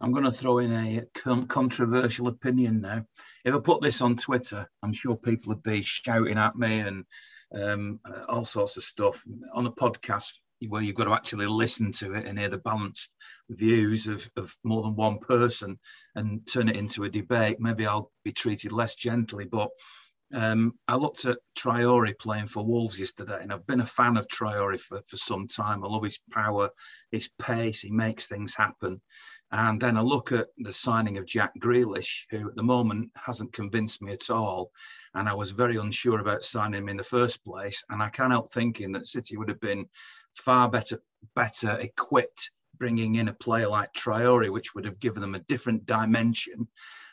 I'm 0.00 0.12
going 0.12 0.24
to 0.24 0.32
throw 0.32 0.58
in 0.58 0.72
a 0.72 1.46
controversial 1.46 2.28
opinion 2.28 2.82
now. 2.82 3.06
If 3.44 3.54
I 3.54 3.58
put 3.58 3.80
this 3.80 4.02
on 4.02 4.16
Twitter, 4.16 4.68
I'm 4.82 4.92
sure 4.92 5.16
people 5.16 5.54
would 5.54 5.62
be 5.62 5.80
shouting 5.80 6.36
at 6.36 6.56
me 6.56 6.80
and 6.80 7.04
um, 7.54 8.00
all 8.28 8.44
sorts 8.44 8.76
of 8.76 8.82
stuff. 8.82 9.22
On 9.54 9.64
a 9.64 9.72
podcast 9.72 10.32
where 10.68 10.82
you've 10.82 10.96
got 10.96 11.04
to 11.04 11.14
actually 11.14 11.46
listen 11.46 11.92
to 11.92 12.14
it 12.14 12.26
and 12.26 12.38
hear 12.38 12.48
the 12.48 12.58
balanced 12.58 13.10
views 13.50 14.06
of, 14.06 14.28
of 14.36 14.54
more 14.64 14.82
than 14.82 14.96
one 14.96 15.18
person 15.18 15.78
and 16.14 16.46
turn 16.46 16.68
it 16.68 16.76
into 16.76 17.04
a 17.04 17.10
debate, 17.10 17.60
maybe 17.60 17.86
I'll 17.86 18.10
be 18.24 18.32
treated 18.32 18.72
less 18.72 18.94
gently. 18.94 19.44
But 19.44 19.68
um, 20.34 20.72
I 20.88 20.96
looked 20.96 21.24
at 21.24 21.38
Traore 21.56 22.18
playing 22.18 22.46
for 22.46 22.64
Wolves 22.64 22.98
yesterday, 22.98 23.38
and 23.40 23.52
I've 23.52 23.66
been 23.66 23.80
a 23.80 23.86
fan 23.86 24.16
of 24.16 24.26
Traore 24.28 24.80
for, 24.80 25.00
for 25.06 25.16
some 25.16 25.46
time. 25.46 25.84
I 25.84 25.88
love 25.88 26.04
his 26.04 26.20
power, 26.32 26.70
his 27.12 27.30
pace, 27.38 27.82
he 27.82 27.90
makes 27.90 28.28
things 28.28 28.54
happen. 28.54 29.00
And 29.52 29.80
then 29.80 29.96
I 29.96 30.00
look 30.00 30.32
at 30.32 30.48
the 30.58 30.72
signing 30.72 31.18
of 31.18 31.26
Jack 31.26 31.52
Grealish, 31.60 32.26
who 32.30 32.48
at 32.48 32.56
the 32.56 32.62
moment 32.62 33.10
hasn't 33.14 33.52
convinced 33.52 34.02
me 34.02 34.12
at 34.12 34.28
all. 34.30 34.72
And 35.14 35.28
I 35.28 35.34
was 35.34 35.52
very 35.52 35.76
unsure 35.76 36.20
about 36.20 36.44
signing 36.44 36.82
him 36.82 36.88
in 36.88 36.96
the 36.96 37.04
first 37.04 37.44
place. 37.44 37.82
And 37.88 38.02
I 38.02 38.10
can't 38.10 38.32
help 38.32 38.50
thinking 38.50 38.92
that 38.92 39.06
City 39.06 39.36
would 39.36 39.48
have 39.48 39.60
been 39.60 39.86
far 40.34 40.68
better, 40.68 41.00
better 41.34 41.78
equipped 41.78 42.50
bringing 42.78 43.14
in 43.16 43.28
a 43.28 43.34
player 43.34 43.68
like 43.68 43.92
Traore, 43.94 44.50
which 44.50 44.74
would 44.74 44.84
have 44.84 45.00
given 45.00 45.22
them 45.22 45.34
a 45.34 45.40
different 45.40 45.86
dimension 45.86 46.68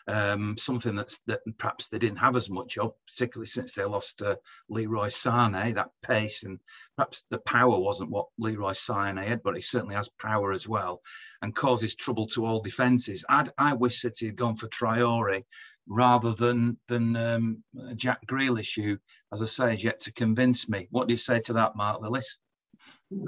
um, 0.07 0.57
something 0.57 0.95
that's 0.95 1.19
that 1.27 1.41
perhaps 1.57 1.88
they 1.88 2.00
didn't 2.00 2.17
have 2.17 2.36
as 2.36 2.50
much 2.50 2.77
of, 2.77 2.91
particularly 3.07 3.48
since 3.48 3.74
they 3.74 3.86
lost 3.86 4.22
uh, 4.22 4.36
Leroy 4.69 5.07
Sane. 5.07 5.74
That 5.74 5.91
pace 6.01 6.43
and 6.43 6.60
perhaps 6.98 7.24
the 7.29 7.39
power 7.39 7.79
wasn't 7.79 8.12
what 8.12 8.27
Leroy 8.38 8.74
Sane 8.74 9.17
had, 9.17 9.43
but 9.43 9.55
he 9.55 9.62
certainly 9.62 9.95
has 9.95 10.10
power 10.10 10.51
as 10.51 10.67
well, 10.67 11.01
and 11.41 11.55
causes 11.55 11.95
trouble 11.95 12.27
to 12.27 12.45
all 12.45 12.62
defences. 12.62 13.24
I 13.29 13.48
I 13.57 13.74
wish 13.74 14.01
City 14.01 14.27
had 14.27 14.36
gone 14.36 14.55
for 14.55 14.67
Traore 14.67 15.43
rather 15.88 16.33
than 16.33 16.77
than 16.88 17.15
um, 17.15 17.63
Jack 17.95 18.25
Grealish, 18.25 18.75
who, 18.82 18.97
as 19.32 19.41
I 19.41 19.45
say, 19.45 19.73
is 19.73 19.84
yet 19.84 20.01
to 20.01 20.13
convince 20.13 20.67
me. 20.67 20.88
What 20.91 21.08
do 21.08 21.13
you 21.13 21.17
say 21.17 21.39
to 21.41 21.54
that, 21.54 21.75
Mark 21.75 22.01
Lillis? 22.01 22.39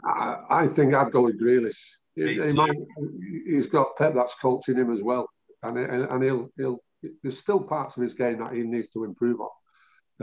I, 0.06 0.38
I 0.50 0.68
think 0.68 0.94
I'd 0.94 1.12
go 1.12 1.22
with 1.22 1.42
Grealish. 1.42 1.80
He, 2.16 2.34
he 2.34 2.54
might, 2.54 2.78
he's 3.46 3.68
got 3.68 3.98
Pep 3.98 4.14
that's 4.16 4.36
coaching 4.36 4.78
him 4.78 4.92
as 4.92 5.04
well 5.04 5.28
and 5.68 5.78
and 5.78 6.24
he'll 6.24 6.50
he'll 6.58 6.80
there's 7.22 7.40
still 7.40 7.62
parts 7.62 7.98
of 7.98 8.04
his 8.04 8.14
game 8.14 8.40
that 8.40 8.54
he 8.54 8.64
needs 8.64 8.90
to 8.90 9.04
improve 9.04 9.40
on. 9.42 9.50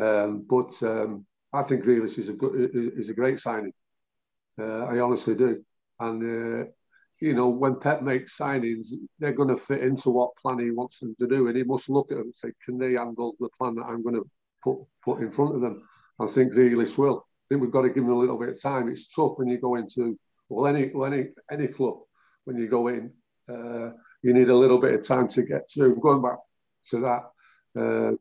Um, 0.03 0.47
but 0.49 0.83
um, 0.83 1.27
I 1.53 1.63
think 1.63 1.85
Grealish 1.85 2.19
is 2.19 2.29
a 2.29 2.33
good 2.33 2.71
is, 2.75 3.09
a 3.09 3.15
great 3.15 3.41
signing. 3.41 3.73
Uh, 4.59 4.85
I 4.85 5.01
honestly 5.01 5.35
do, 5.35 5.63
and 6.01 6.23
uh, 6.23 6.65
you 7.21 7.35
know 7.35 7.49
when 7.49 7.79
Pep 7.79 8.03
makes 8.03 8.37
signings, 8.39 8.89
they're 9.19 9.33
going 9.33 9.49
to 9.49 9.57
fit 9.57 9.83
into 9.83 10.11
what 10.11 10.37
plan 10.37 10.59
he 10.59 10.71
wants 10.71 11.01
them 11.01 11.15
to 11.21 11.27
do, 11.27 11.49
and 11.49 11.57
he 11.57 11.65
must 11.65 11.89
look 11.89 12.11
at 12.11 12.19
them 12.19 12.27
and 12.27 12.35
say, 12.35 12.53
can 12.65 12.79
they 12.79 12.95
handle 12.95 13.35
the 13.39 13.49
plan 13.59 13.75
that 13.77 13.85
I'm 13.85 14.03
going 14.03 14.17
to 14.17 14.29
put 14.63 14.79
put 15.05 15.21
in 15.21 15.31
front 15.31 15.55
of 15.55 15.61
them? 15.61 15.87
I 16.19 16.27
think 16.27 16.53
Grealish 16.53 16.97
will. 16.97 17.27
I 17.27 17.45
think 17.49 17.63
we've 17.63 17.71
got 17.71 17.83
to 17.83 17.89
give 17.89 18.05
him 18.05 18.11
a 18.11 18.19
little 18.19 18.39
bit 18.39 18.51
of 18.51 18.61
time. 18.61 18.89
It's 18.89 19.13
tough 19.13 19.33
when 19.37 19.49
you 19.49 19.59
go 19.59 19.75
into 19.77 20.19
well 20.49 20.67
any 20.67 20.91
any 21.07 21.29
any 21.51 21.69
club 21.69 21.97
when 22.45 22.57
you 22.57 22.69
go 22.69 22.89
in. 22.89 23.13
Uh, 23.49 23.91
you 24.23 24.33
need 24.33 24.49
a 24.49 24.57
little 24.57 24.79
bit 24.79 24.95
of 24.95 25.07
time 25.07 25.29
to 25.29 25.43
get 25.43 25.71
through. 25.71 25.97
Going 25.97 26.23
back 26.23 26.39
to 26.91 27.01
that, 27.01 27.81
uh, 27.81 28.17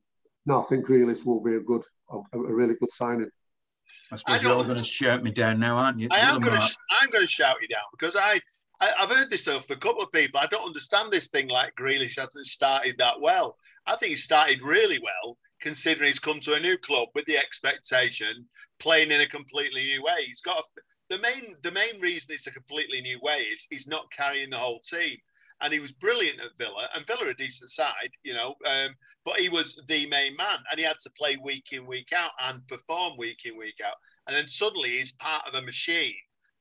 no, 0.45 0.61
I 0.61 0.63
think 0.63 0.85
Grealish 0.85 1.25
will 1.25 1.41
be 1.41 1.55
a 1.55 1.59
good, 1.59 1.83
a, 2.09 2.17
a 2.33 2.39
really 2.39 2.75
good 2.75 2.91
signing. 2.91 3.29
I 4.11 4.15
suppose 4.15 4.39
I 4.39 4.47
you're 4.47 4.57
all 4.57 4.63
going 4.63 4.75
to 4.75 4.83
shout 4.83 5.23
me 5.23 5.31
down 5.31 5.59
now, 5.59 5.77
aren't 5.77 5.99
you? 5.99 6.07
I 6.11 6.19
am 6.19 6.41
going 6.41 6.59
to. 6.59 6.75
I'm 7.01 7.09
going 7.09 7.23
to 7.23 7.31
shout 7.31 7.57
you 7.61 7.67
down 7.67 7.83
because 7.91 8.15
I, 8.15 8.39
I, 8.79 8.89
have 8.97 9.09
heard 9.09 9.29
this 9.29 9.47
of 9.47 9.69
a 9.69 9.75
couple 9.75 10.01
of 10.01 10.11
people. 10.11 10.39
I 10.39 10.47
don't 10.47 10.65
understand 10.65 11.11
this 11.11 11.29
thing 11.29 11.47
like 11.47 11.75
Grealish 11.75 12.19
hasn't 12.19 12.45
started 12.45 12.95
that 12.97 13.19
well. 13.19 13.57
I 13.85 13.95
think 13.95 14.11
he 14.11 14.15
started 14.15 14.61
really 14.63 14.99
well, 14.99 15.37
considering 15.61 16.07
he's 16.07 16.19
come 16.19 16.39
to 16.41 16.55
a 16.55 16.59
new 16.59 16.77
club 16.77 17.09
with 17.13 17.25
the 17.25 17.37
expectation, 17.37 18.45
playing 18.79 19.11
in 19.11 19.21
a 19.21 19.27
completely 19.27 19.83
new 19.83 20.03
way. 20.03 20.23
He's 20.25 20.41
got 20.41 20.59
a, 20.59 20.63
the 21.09 21.19
main 21.19 21.55
the 21.61 21.71
main 21.71 21.99
reason 21.99 22.33
it's 22.33 22.47
a 22.47 22.51
completely 22.51 23.01
new 23.01 23.19
way 23.21 23.39
is 23.39 23.67
he's 23.69 23.87
not 23.87 24.11
carrying 24.11 24.49
the 24.49 24.57
whole 24.57 24.79
team 24.79 25.17
and 25.61 25.71
he 25.71 25.79
was 25.79 25.91
brilliant 25.91 26.39
at 26.39 26.57
Villa, 26.57 26.89
and 26.95 27.05
Villa 27.05 27.29
a 27.29 27.33
decent 27.33 27.69
side, 27.69 28.11
you 28.23 28.33
know, 28.33 28.55
um, 28.65 28.95
but 29.25 29.39
he 29.39 29.49
was 29.49 29.81
the 29.87 30.07
main 30.07 30.35
man, 30.35 30.57
and 30.69 30.79
he 30.79 30.85
had 30.85 30.99
to 31.03 31.11
play 31.17 31.37
week 31.37 31.71
in, 31.71 31.85
week 31.85 32.11
out, 32.15 32.31
and 32.41 32.67
perform 32.67 33.17
week 33.17 33.45
in, 33.45 33.57
week 33.57 33.77
out, 33.85 33.95
and 34.27 34.35
then 34.35 34.47
suddenly 34.47 34.89
he's 34.89 35.13
part 35.13 35.47
of 35.47 35.55
a 35.55 35.61
machine 35.61 36.15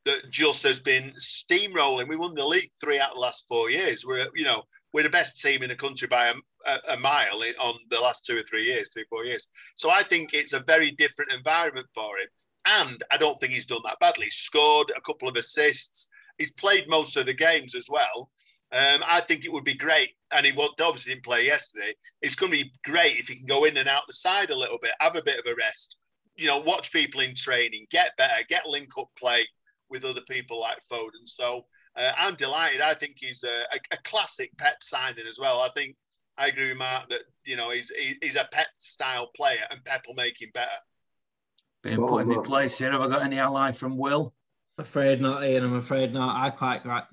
that 0.05 0.29
just 0.29 0.63
has 0.63 0.79
been 0.79 1.11
steamrolling. 1.19 2.07
We 2.07 2.15
won 2.15 2.33
the 2.33 2.45
league 2.45 2.71
three 2.79 2.99
out 2.99 3.09
of 3.09 3.15
the 3.15 3.21
last 3.21 3.47
four 3.47 3.69
years. 3.69 4.05
We're, 4.05 4.27
you 4.35 4.43
know, 4.43 4.63
we're 4.93 5.03
the 5.03 5.09
best 5.09 5.41
team 5.41 5.61
in 5.61 5.69
the 5.69 5.75
country 5.75 6.07
by 6.07 6.33
a, 6.65 6.79
a, 6.89 6.97
mile 6.97 7.41
in, 7.43 7.53
on 7.55 7.75
the 7.89 7.99
last 7.99 8.25
two 8.25 8.37
or 8.37 8.41
three 8.41 8.63
years, 8.63 8.89
three 8.91 9.05
four 9.09 9.25
years. 9.25 9.47
So 9.75 9.89
I 9.89 10.03
think 10.03 10.33
it's 10.33 10.53
a 10.53 10.61
very 10.61 10.91
different 10.91 11.31
environment 11.31 11.87
for 11.93 12.17
him, 12.17 12.27
and 12.65 13.03
I 13.11 13.17
don't 13.17 13.39
think 13.39 13.53
he's 13.53 13.65
done 13.65 13.81
that 13.85 13.99
badly. 13.99 14.25
He's 14.25 14.35
scored 14.35 14.91
a 14.95 15.01
couple 15.01 15.27
of 15.27 15.35
assists. 15.35 16.07
He's 16.37 16.51
played 16.51 16.89
most 16.89 17.17
of 17.17 17.27
the 17.27 17.33
games 17.33 17.75
as 17.75 17.87
well. 17.89 18.31
Um, 18.73 19.03
I 19.05 19.19
think 19.21 19.43
it 19.43 19.51
would 19.51 19.65
be 19.65 19.73
great, 19.73 20.11
and 20.31 20.45
he 20.45 20.53
obviously 20.57 21.13
didn't 21.13 21.25
play 21.25 21.45
yesterday. 21.45 21.93
It's 22.21 22.35
going 22.35 22.53
to 22.53 22.63
be 22.63 22.71
great 22.85 23.17
if 23.17 23.27
he 23.27 23.35
can 23.35 23.45
go 23.45 23.65
in 23.65 23.75
and 23.75 23.89
out 23.89 24.03
the 24.07 24.13
side 24.13 24.49
a 24.49 24.55
little 24.55 24.79
bit, 24.81 24.91
have 25.01 25.17
a 25.17 25.21
bit 25.21 25.39
of 25.39 25.45
a 25.45 25.55
rest, 25.55 25.97
you 26.37 26.47
know, 26.47 26.57
watch 26.57 26.91
people 26.91 27.21
in 27.21 27.35
training, 27.35 27.85
get 27.91 28.15
better, 28.17 28.43
get 28.47 28.65
link 28.65 28.89
up 28.97 29.09
play 29.17 29.45
with 29.89 30.05
other 30.05 30.21
people 30.21 30.59
like 30.59 30.79
Foden. 30.91 31.25
So 31.25 31.65
uh, 31.95 32.11
I'm 32.17 32.35
delighted. 32.35 32.81
I 32.81 32.93
think 32.93 33.17
he's 33.17 33.43
a, 33.43 33.75
a, 33.75 33.79
a, 33.91 33.97
classic 34.03 34.51
Pep 34.57 34.77
signing 34.81 35.27
as 35.29 35.37
well. 35.39 35.59
I 35.59 35.69
think 35.75 35.95
I 36.37 36.47
agree 36.47 36.69
with 36.69 36.77
Mark 36.77 37.09
that 37.09 37.23
you 37.43 37.57
know 37.57 37.71
he's 37.71 37.91
he's 38.21 38.37
a 38.37 38.47
Pep 38.51 38.67
style 38.79 39.29
player, 39.35 39.63
and 39.69 39.83
Pep 39.83 40.05
will 40.07 40.15
make 40.15 40.41
him 40.41 40.49
better. 40.53 40.69
Being 41.83 42.07
put 42.07 42.21
in 42.21 42.41
place 42.43 42.77
here. 42.77 42.91
Have 42.91 43.01
I 43.01 43.07
got 43.07 43.23
any 43.23 43.39
ally 43.39 43.71
from 43.71 43.97
Will? 43.97 44.33
Afraid 44.77 45.21
not, 45.21 45.43
Ian. 45.43 45.65
I'm 45.65 45.75
afraid 45.75 46.13
not. 46.13 46.43
I 46.43 46.49
quite 46.49 46.83
got 46.83 47.07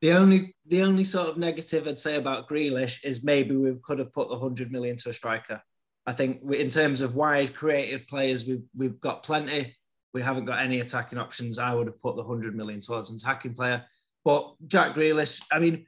the 0.00 0.12
only 0.12 0.54
the 0.66 0.82
only 0.82 1.04
sort 1.04 1.28
of 1.28 1.36
negative 1.36 1.86
I'd 1.86 1.98
say 1.98 2.16
about 2.16 2.48
Grealish 2.48 3.04
is 3.04 3.24
maybe 3.24 3.54
we 3.54 3.74
could 3.82 3.98
have 3.98 4.12
put 4.12 4.28
the 4.28 4.38
hundred 4.38 4.72
million 4.72 4.96
to 4.98 5.10
a 5.10 5.14
striker. 5.14 5.62
I 6.06 6.12
think 6.12 6.40
in 6.52 6.68
terms 6.68 7.00
of 7.02 7.14
wide 7.14 7.54
creative 7.54 8.06
players, 8.08 8.46
we've 8.46 8.64
we've 8.76 9.00
got 9.00 9.22
plenty. 9.22 9.76
We 10.12 10.22
haven't 10.22 10.46
got 10.46 10.62
any 10.62 10.80
attacking 10.80 11.18
options. 11.18 11.58
I 11.58 11.74
would 11.74 11.86
have 11.86 12.00
put 12.00 12.16
the 12.16 12.24
hundred 12.24 12.56
million 12.56 12.80
towards 12.80 13.10
an 13.10 13.16
attacking 13.16 13.54
player. 13.54 13.84
But 14.24 14.54
Jack 14.66 14.94
Grealish, 14.94 15.42
I 15.52 15.58
mean, 15.58 15.86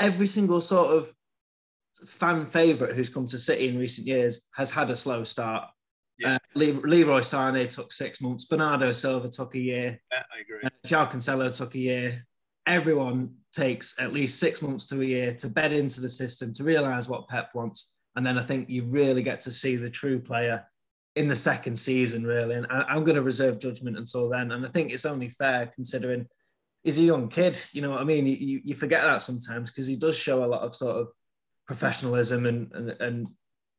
every 0.00 0.26
single 0.26 0.60
sort 0.60 0.88
of 0.88 1.12
fan 2.06 2.46
favourite 2.46 2.94
who's 2.94 3.08
come 3.08 3.26
to 3.26 3.38
City 3.38 3.68
in 3.68 3.78
recent 3.78 4.06
years 4.06 4.48
has 4.54 4.70
had 4.70 4.90
a 4.90 4.96
slow 4.96 5.24
start. 5.24 5.68
Yeah. 6.18 6.38
Uh, 6.54 6.60
Leroy 6.84 7.22
Sane 7.22 7.66
took 7.68 7.92
six 7.92 8.20
months. 8.20 8.44
Bernardo 8.44 8.92
Silva 8.92 9.28
took 9.28 9.54
a 9.54 9.58
year. 9.58 10.00
Yeah, 10.12 10.22
I 10.32 10.40
agree. 10.40 10.60
Uh, 10.62 11.06
Cancelo 11.06 11.56
took 11.56 11.74
a 11.74 11.78
year. 11.78 12.26
Everyone 12.66 13.34
takes 13.52 14.00
at 14.00 14.12
least 14.12 14.38
six 14.38 14.62
months 14.62 14.86
to 14.86 15.00
a 15.00 15.04
year 15.04 15.34
to 15.34 15.48
bed 15.48 15.72
into 15.72 16.00
the 16.00 16.08
system 16.08 16.52
to 16.54 16.64
realise 16.64 17.08
what 17.08 17.28
Pep 17.28 17.50
wants, 17.54 17.96
and 18.16 18.24
then 18.24 18.38
I 18.38 18.42
think 18.42 18.70
you 18.70 18.84
really 18.84 19.22
get 19.22 19.40
to 19.40 19.50
see 19.50 19.76
the 19.76 19.90
true 19.90 20.18
player 20.18 20.64
in 21.16 21.28
the 21.28 21.36
second 21.36 21.78
season, 21.78 22.26
really. 22.26 22.54
And 22.54 22.66
I, 22.70 22.96
am 22.96 23.04
going 23.04 23.16
to 23.16 23.22
reserve 23.22 23.58
judgment 23.58 23.96
until 23.96 24.28
then. 24.28 24.52
And 24.52 24.64
I 24.64 24.68
think 24.68 24.90
it's 24.90 25.04
only 25.04 25.28
fair 25.28 25.66
considering 25.66 26.26
he's 26.82 26.98
a 26.98 27.02
young 27.02 27.28
kid. 27.28 27.60
You 27.72 27.82
know 27.82 27.90
what 27.90 28.00
I 28.00 28.04
mean? 28.04 28.26
You, 28.26 28.60
you 28.64 28.74
forget 28.74 29.02
that 29.02 29.22
sometimes 29.22 29.70
because 29.70 29.86
he 29.86 29.96
does 29.96 30.16
show 30.16 30.44
a 30.44 30.46
lot 30.46 30.62
of 30.62 30.74
sort 30.74 30.96
of 30.96 31.08
professionalism 31.66 32.46
and 32.46 32.72
and, 32.72 32.90
and 33.00 33.28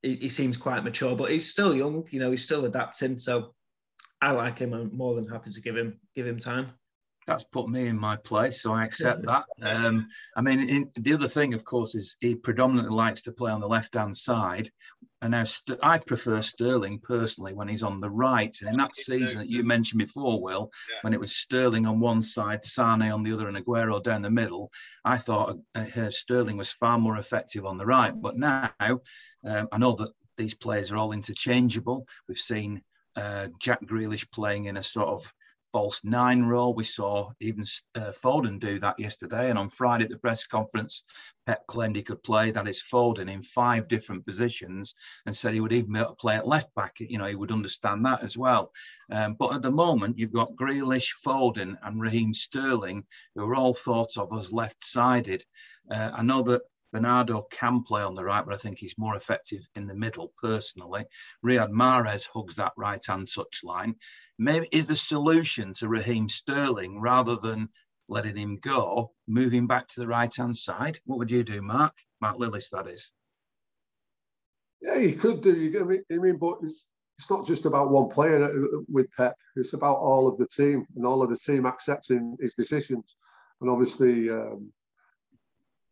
he, 0.06 0.16
he, 0.16 0.30
seems 0.30 0.58
quite 0.58 0.84
mature, 0.84 1.16
but 1.16 1.32
he's 1.32 1.50
still 1.50 1.76
young. 1.76 2.06
You 2.12 2.20
know, 2.20 2.32
he's 2.32 2.44
still 2.44 2.66
adapting. 2.66 3.18
So 3.18 3.54
I 4.22 4.32
like 4.32 4.60
him. 4.60 4.74
I'm 4.74 4.96
more 4.96 5.16
than 5.16 5.28
happy 5.28 5.52
to 5.52 5.62
give 5.62 5.76
him 5.76 6.00
give 6.16 6.28
him 6.28 6.40
time 6.40 6.74
that's 7.28 7.44
put 7.44 7.68
me 7.68 7.88
in 7.88 7.98
my 7.98 8.16
place, 8.16 8.62
so 8.62 8.74
I 8.74 8.86
accept 8.86 9.26
that. 9.26 9.46
Um, 9.62 10.08
I 10.36 10.42
mean, 10.42 10.70
in, 10.70 10.92
the 10.96 11.14
other 11.14 11.28
thing, 11.28 11.54
of 11.54 11.64
course, 11.64 11.96
is 11.96 12.16
he 12.20 12.36
predominantly 12.36 12.96
likes 12.96 13.24
to 13.24 13.32
play 13.32 13.52
on 13.52 13.62
the 13.62 13.68
left-hand 13.68 14.16
side, 14.16 14.70
and 15.22 15.32
now 15.32 15.44
St- 15.44 15.80
I 15.82 15.98
prefer 15.98 16.42
Sterling 16.42 17.00
personally 17.00 17.54
when 17.54 17.68
he's 17.68 17.84
on 17.84 18.00
the 18.00 18.10
right. 18.10 18.56
And 18.62 18.70
in 18.70 18.78
that 18.78 18.96
season 18.96 19.40
that 19.40 19.50
you 19.50 19.64
mentioned 19.64 20.00
before, 20.00 20.42
Will, 20.42 20.70
yeah. 20.90 20.98
when 21.02 21.14
it 21.14 21.20
was 21.20 21.36
Sterling 21.36 21.88
on 21.88 22.00
one 22.00 22.22
side, 22.22 22.64
Sane 22.64 23.02
on 23.02 23.24
the 23.24 23.34
other, 23.34 23.48
and 23.48 23.58
Aguero 23.58 24.04
down 24.04 24.22
the 24.22 24.30
middle, 24.30 24.72
I 25.04 25.18
thought 25.18 25.58
uh, 25.74 26.10
Sterling 26.10 26.58
was 26.58 26.72
far 26.72 27.00
more 27.00 27.18
effective 27.18 27.66
on 27.66 27.78
the 27.78 27.86
right. 27.86 28.14
But 28.16 28.38
now, 28.38 28.72
um, 28.80 29.68
I 29.72 29.78
know 29.78 29.94
that 29.94 30.12
these 30.38 30.54
players 30.54 30.92
are 30.92 30.98
all 30.98 31.12
interchangeable. 31.12 32.08
We've 32.28 32.38
seen 32.38 32.82
uh, 33.16 33.48
Jack 33.60 33.82
Grealish 33.84 34.30
playing 34.32 34.66
in 34.66 34.78
a 34.78 34.84
sort 34.84 35.08
of 35.08 35.34
false 35.76 36.06
nine 36.06 36.42
role. 36.42 36.74
We 36.74 36.86
saw 36.86 37.32
even 37.42 37.66
uh, 37.96 38.14
Foden 38.24 38.62
do 38.62 38.80
that 38.80 38.98
yesterday. 38.98 39.50
And 39.50 39.60
on 39.60 39.68
Friday 39.68 40.06
at 40.06 40.10
the 40.10 40.18
press 40.18 40.48
conference, 40.48 41.04
Pep 41.46 41.68
claimed 41.68 41.98
he 41.98 42.02
could 42.02 42.24
play, 42.24 42.50
that 42.50 42.70
is 42.70 42.82
Foden, 42.82 43.30
in 43.30 43.42
five 43.42 43.90
different 43.90 44.26
positions 44.26 44.96
and 45.26 45.36
said 45.36 45.54
he 45.54 45.60
would 45.60 45.74
even 45.74 46.02
play 46.18 46.36
at 46.38 46.48
left 46.48 46.74
back. 46.76 46.96
You 47.02 47.18
know, 47.18 47.26
he 47.26 47.36
would 47.36 47.52
understand 47.52 48.06
that 48.06 48.24
as 48.24 48.38
well. 48.38 48.72
Um, 49.12 49.34
but 49.34 49.54
at 49.54 49.64
the 49.64 49.70
moment, 49.70 50.18
you've 50.18 50.32
got 50.32 50.56
Grealish, 50.56 51.10
Foden, 51.26 51.76
and 51.84 52.02
Raheem 52.02 52.34
Sterling, 52.34 53.04
who 53.36 53.46
are 53.46 53.56
all 53.56 53.74
thought 53.74 54.18
of 54.18 54.32
as 54.32 54.54
left 54.54 54.82
sided. 54.82 55.44
Uh, 55.92 56.12
I 56.14 56.24
know 56.24 56.42
that 56.44 56.62
Bernardo 56.96 57.42
can 57.52 57.84
play 57.84 58.04
on 58.04 58.16
the 58.16 58.24
right, 58.24 58.46
but 58.46 58.54
I 58.54 58.58
think 58.58 58.78
he's 58.78 58.98
more 58.98 59.18
effective 59.18 59.68
in 59.76 59.86
the 59.86 59.94
middle 59.94 60.32
personally. 60.42 61.04
Riyad 61.46 61.70
Mahrez 61.70 62.26
hugs 62.34 62.56
that 62.56 62.72
right 62.78 63.06
hand 63.06 63.28
touch 63.28 63.66
line. 63.66 63.96
Maybe 64.40 64.70
is 64.72 64.88
the 64.88 64.96
solution 64.96 65.74
to 65.74 65.90
Raheem 65.90 66.30
Sterling 66.30 67.02
rather 67.02 67.36
than 67.36 67.68
letting 68.08 68.38
him 68.38 68.56
go, 68.56 69.12
moving 69.28 69.68
back 69.68 69.90
to 69.90 70.00
the 70.00 70.08
right 70.08 70.34
hand 70.34 70.56
side? 70.56 70.98
What 71.04 71.20
would 71.20 71.32
you 71.32 71.44
do, 71.44 71.62
Mark? 71.62 71.92
Mark 72.22 72.38
Lillis, 72.38 72.70
that 72.70 72.88
is. 72.88 73.12
Yeah, 74.80 74.96
you 74.96 75.18
could 75.18 75.42
do. 75.42 75.52
I 75.52 75.84
mean, 75.84 76.04
I 76.10 76.16
mean 76.16 76.38
but 76.38 76.60
it's, 76.64 76.88
it's 77.20 77.30
not 77.30 77.46
just 77.46 77.66
about 77.66 77.92
one 77.92 78.08
player 78.08 78.42
uh, 78.46 78.80
with 78.88 79.12
Pep. 79.18 79.36
It's 79.58 79.74
about 79.74 79.98
all 79.98 80.30
of 80.30 80.38
the 80.38 80.48
team 80.48 80.86
and 80.96 81.06
all 81.06 81.22
of 81.22 81.30
the 81.30 81.38
team 81.38 81.66
accepting 81.66 82.38
his 82.40 82.54
decisions. 82.54 83.18
And 83.60 83.70
obviously, 83.70 84.30
um, 84.30 84.72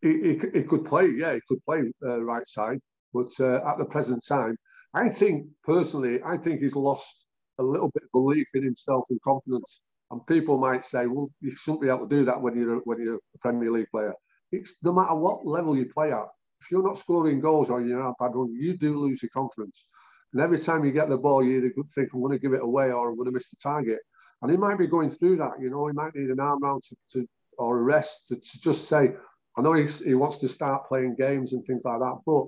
he, 0.04 0.64
could 0.64 0.86
play, 0.86 1.08
yeah, 1.08 1.34
he 1.34 1.42
could 1.48 1.64
play 1.66 1.84
uh, 2.06 2.22
right 2.22 2.48
side, 2.48 2.80
but 3.14 3.30
uh, 3.40 3.68
at 3.68 3.78
the 3.78 3.86
present 3.86 4.24
time, 4.28 4.58
I 4.94 5.10
think 5.10 5.48
personally, 5.64 6.20
I 6.26 6.38
think 6.38 6.62
he's 6.62 6.76
lost 6.76 7.26
a 7.60 7.64
little 7.64 7.90
bit 7.94 8.04
of 8.04 8.12
belief 8.12 8.48
in 8.54 8.64
himself 8.64 9.06
and 9.10 9.22
confidence. 9.22 9.82
And 10.12 10.26
people 10.28 10.58
might 10.58 10.86
say, 10.86 11.08
well, 11.08 11.28
you 11.42 11.56
shouldn't 11.56 11.82
be 11.82 11.88
able 11.88 12.08
to 12.08 12.16
do 12.16 12.26
that 12.26 12.40
when 12.40 12.56
you're 12.56 12.78
when 12.80 13.02
you're 13.02 13.16
a 13.16 13.40
Premier 13.40 13.72
League 13.72 13.90
player. 13.90 14.14
It's 14.52 14.76
no 14.84 14.94
matter 14.94 15.16
what 15.16 15.46
level 15.46 15.76
you 15.76 15.92
play 15.92 16.12
at. 16.12 16.28
If 16.62 16.70
you're 16.72 16.84
not 16.84 16.98
scoring 16.98 17.42
goals 17.42 17.70
or 17.70 17.82
you're 17.82 18.02
not 18.02 18.20
bad 18.20 18.36
run, 18.36 18.54
you 18.54 18.78
do 18.78 19.00
lose 19.00 19.24
your 19.24 19.32
confidence. 19.34 19.86
And 20.32 20.42
every 20.42 20.60
time 20.60 20.86
you 20.86 20.92
get 20.92 21.10
the 21.10 21.18
ball, 21.18 21.44
you 21.44 21.58
either 21.58 21.74
think, 21.94 22.10
I'm 22.14 22.22
going 22.22 22.32
to 22.32 22.40
give 22.40 22.54
it 22.54 22.62
away 22.62 22.92
or 22.92 23.10
I'm 23.10 23.16
going 23.16 23.28
to 23.28 23.32
miss 23.32 23.50
the 23.50 23.58
target. 23.62 24.00
And 24.42 24.52
he 24.52 24.58
might 24.58 24.78
be 24.78 24.88
going 24.88 25.10
through 25.10 25.38
that. 25.38 25.54
You 25.60 25.70
know, 25.70 25.88
he 25.88 25.94
might 25.94 26.16
need 26.16 26.30
an 26.30 26.40
arm 26.40 26.62
round 26.62 26.84
to, 26.84 26.96
to 27.14 27.28
or 27.58 27.80
a 27.80 27.84
rest 27.84 28.28
to, 28.28 28.36
to 28.36 28.60
just 28.60 28.88
say, 28.88 29.12
I 29.58 29.62
know 29.62 29.74
he's, 29.74 30.00
he 30.00 30.16
wants 30.16 30.38
to 30.38 30.50
start 30.50 30.88
playing 30.88 31.16
games 31.16 31.54
and 31.54 31.64
things 31.64 31.84
like 31.86 32.00
that, 32.00 32.20
but 32.26 32.46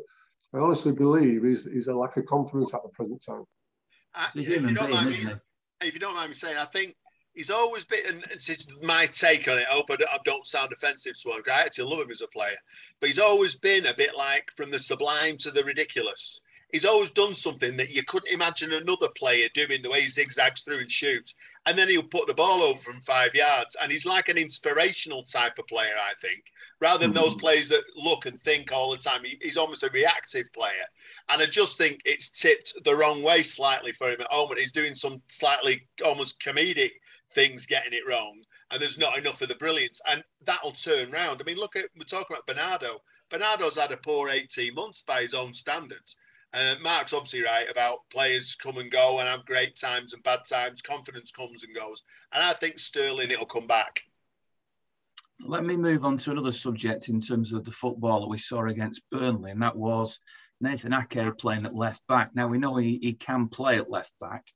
I 0.54 0.62
honestly 0.62 0.91
believe 0.91 1.44
he's, 1.44 1.65
he's 1.65 1.88
a 1.88 1.96
lack 1.96 2.18
of 2.18 2.26
confidence 2.26 2.74
at 2.74 2.82
the 2.84 2.89
present 2.89 3.24
time. 3.24 3.44
Uh, 4.13 4.28
if, 4.36 4.48
you 4.48 4.74
don't 4.74 4.91
mind 4.91 5.10
me, 5.10 5.28
if 5.82 5.94
you 5.94 6.00
don't 6.00 6.15
mind 6.15 6.30
me 6.30 6.36
saying, 6.36 6.58
I 6.58 6.65
think 6.65 6.96
he's 7.34 7.50
always 7.50 7.86
been, 7.86 8.00
and 8.08 8.24
it's 8.32 8.68
my 8.82 9.06
take 9.08 9.48
on 9.48 9.58
it. 9.58 9.68
I 9.70 9.76
hope 9.76 9.91
I 9.91 9.98
don't, 9.98 10.10
I 10.10 10.18
don't 10.24 10.46
sound 10.46 10.72
offensive 10.72 11.22
to 11.22 11.32
him. 11.32 11.44
I 11.52 11.62
actually 11.62 11.89
love 11.91 12.06
him 12.06 12.12
as 12.12 12.22
a 12.22 12.28
player, 12.28 12.56
but 13.00 13.10
he's 13.10 13.20
always 13.20 13.56
been 13.56 13.86
a 13.86 13.94
bit 13.94 14.15
like 14.15 14.50
from 14.56 14.72
the 14.72 14.80
sublime 14.80 15.38
to 15.38 15.52
the 15.52 15.63
ridiculous 15.63 16.41
he's 16.71 16.86
always 16.86 17.12
done 17.12 17.34
something 17.34 17.78
that 17.78 17.91
you 17.91 18.04
couldn't 18.04 18.34
imagine 18.34 18.73
another 18.73 19.08
player 19.15 19.47
doing 19.54 19.82
the 19.82 19.89
way 19.89 20.01
he 20.01 20.08
zigzags 20.10 20.62
through 20.62 20.80
and 20.80 20.91
shoots. 20.91 21.36
And 21.65 21.78
then 21.78 21.89
he'll 21.89 22.04
put 22.04 22.28
the 22.28 22.34
ball 22.34 22.63
over 22.63 22.78
from 22.78 23.01
five 23.01 23.34
yards. 23.34 23.75
And 23.82 23.91
he's 23.91 24.06
like 24.06 24.30
an 24.30 24.38
inspirational 24.38 25.23
type 25.23 25.58
of 25.58 25.67
player, 25.67 25.93
I 25.97 26.13
think, 26.19 26.51
rather 26.80 26.99
than 26.99 27.13
mm-hmm. 27.13 27.23
those 27.23 27.36
players 27.36 27.69
that 27.69 27.84
look 27.95 28.25
and 28.25 28.41
think 28.41 28.71
all 28.71 28.91
the 28.91 28.97
time. 28.97 29.23
He, 29.23 29.38
he's 29.41 29.58
almost 29.58 29.84
a 29.84 29.89
reactive 29.89 30.51
player. 30.54 30.86
And 31.30 31.41
I 31.41 31.45
just 31.45 31.78
think 31.78 32.01
it's 32.06 32.30
tipped 32.30 32.73
the 32.84 32.95
wrong 32.95 33.23
way 33.23 33.43
slightly 33.43 33.91
for 33.91 34.10
him 34.10 34.21
at 34.21 34.32
home. 34.32 34.51
And 34.51 34.60
he's 34.60 34.71
doing 34.71 34.95
some 34.95 35.21
slightly 35.28 35.88
almost 36.04 36.39
comedic 36.39 36.91
things 37.32 37.65
getting 37.65 37.93
it 37.93 38.08
wrong. 38.08 38.41
And 38.71 38.82
there's 38.82 38.97
not 38.97 39.17
enough 39.17 39.41
of 39.41 39.49
the 39.49 39.56
brilliance. 39.56 40.01
And 40.10 40.23
that'll 40.43 40.71
turn 40.71 41.12
round. 41.12 41.41
I 41.41 41.45
mean, 41.45 41.58
look 41.58 41.75
at, 41.75 41.86
we're 41.95 42.06
talking 42.06 42.36
about 42.36 42.47
Bernardo. 42.47 43.01
Bernardo's 43.30 43.78
had 43.78 43.91
a 43.91 43.97
poor 43.97 44.30
18 44.30 44.73
months 44.73 45.01
by 45.01 45.21
his 45.21 45.34
own 45.34 45.54
standards. 45.54 46.17
Uh, 46.56 46.76
Mark's 46.82 47.12
obviously 47.12 47.44
right 47.44 47.70
about 47.70 48.10
players 48.10 48.56
come 48.56 48.78
and 48.78 48.89
go 48.89 49.20
and 49.20 49.28
have 49.28 49.46
great 49.46 49.76
times 49.76 50.13
and 50.13 50.24
bad 50.24 50.39
times. 50.50 50.82
Confidence 50.82 51.30
comes 51.32 51.65
and 51.65 51.76
goes. 51.76 52.04
And 52.32 52.41
I 52.41 52.54
think 52.54 52.80
Sterling, 52.80 53.30
it'll 53.30 53.46
come 53.46 53.68
back. 53.68 54.04
Let 55.46 55.65
me 55.65 55.76
move 55.76 56.06
on 56.06 56.18
to 56.20 56.32
another 56.32 56.54
subject 56.54 57.10
in 57.10 57.20
terms 57.20 57.52
of 57.52 57.65
the 57.65 57.72
football 57.72 58.22
that 58.22 58.30
we 58.30 58.38
saw 58.38 58.65
against 58.68 59.10
Burnley, 59.12 59.52
and 59.52 59.62
that 59.62 59.76
was 59.76 60.22
Nathan 60.62 60.94
Ake 60.94 61.38
playing 61.38 61.65
at 61.65 61.76
left 61.76 62.08
back. 62.08 62.34
Now, 62.34 62.48
we 62.48 62.58
know 62.58 62.78
he, 62.78 63.00
he 63.02 63.13
can 63.13 63.50
play 63.50 63.76
at 63.76 63.89
left 63.89 64.13
back, 64.22 64.48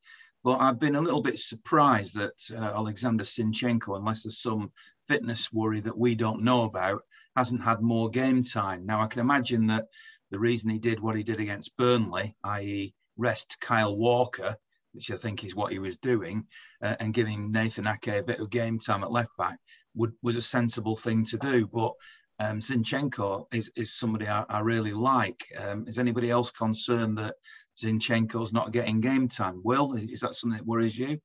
but 0.41 0.62
I've 0.62 0.79
been 0.79 0.95
a 0.95 1.01
little 1.01 1.21
bit 1.21 1.38
surprised 1.38 2.15
that 2.15 2.39
uh, 2.55 2.63
Alexander 2.63 3.25
Zinchenko, 3.25 3.97
unless 3.97 4.23
there's 4.23 4.41
some 4.41 4.71
fitness 5.05 5.51
worry 5.51 5.81
that 5.81 5.97
we 5.97 6.15
don't 6.15 6.43
know 6.43 6.63
about, 6.63 7.01
hasn't 7.35 7.62
had 7.62 7.81
more 7.81 8.09
game 8.09 8.43
time. 8.43 8.85
Now, 8.85 9.01
I 9.01 9.07
can 9.07 9.19
imagine 9.19 9.67
that 9.67 9.88
the 10.31 10.39
reason 10.39 10.69
he 10.69 10.79
did 10.79 10.99
what 10.99 11.15
he 11.15 11.23
did 11.23 11.39
against 11.39 11.75
Burnley, 11.77 12.35
i.e., 12.43 12.93
rest 13.17 13.57
Kyle 13.59 13.95
Walker, 13.95 14.55
which 14.93 15.11
I 15.11 15.17
think 15.17 15.43
is 15.43 15.55
what 15.55 15.71
he 15.71 15.79
was 15.79 15.97
doing, 15.97 16.47
uh, 16.81 16.95
and 16.99 17.13
giving 17.13 17.51
Nathan 17.51 17.87
Ake 17.87 18.07
a 18.07 18.23
bit 18.23 18.39
of 18.39 18.49
game 18.49 18.79
time 18.79 19.03
at 19.03 19.11
left 19.11 19.35
back, 19.37 19.59
would 19.95 20.13
was 20.21 20.35
a 20.35 20.41
sensible 20.41 20.95
thing 20.95 21.25
to 21.25 21.37
do. 21.37 21.67
But 21.67 21.93
um, 22.39 22.59
Zinchenko 22.59 23.45
is, 23.53 23.71
is 23.75 23.97
somebody 23.97 24.27
I, 24.27 24.45
I 24.49 24.59
really 24.59 24.93
like. 24.93 25.45
Um, 25.57 25.85
is 25.87 25.99
anybody 25.99 26.29
else 26.29 26.51
concerned 26.51 27.17
that 27.17 27.35
Zinchenko's 27.77 28.53
not 28.53 28.71
getting 28.71 29.01
game 29.01 29.27
time? 29.27 29.61
Will, 29.63 29.93
is 29.93 30.21
that 30.21 30.35
something 30.35 30.57
that 30.57 30.65
worries 30.65 30.97
you? 30.97 31.19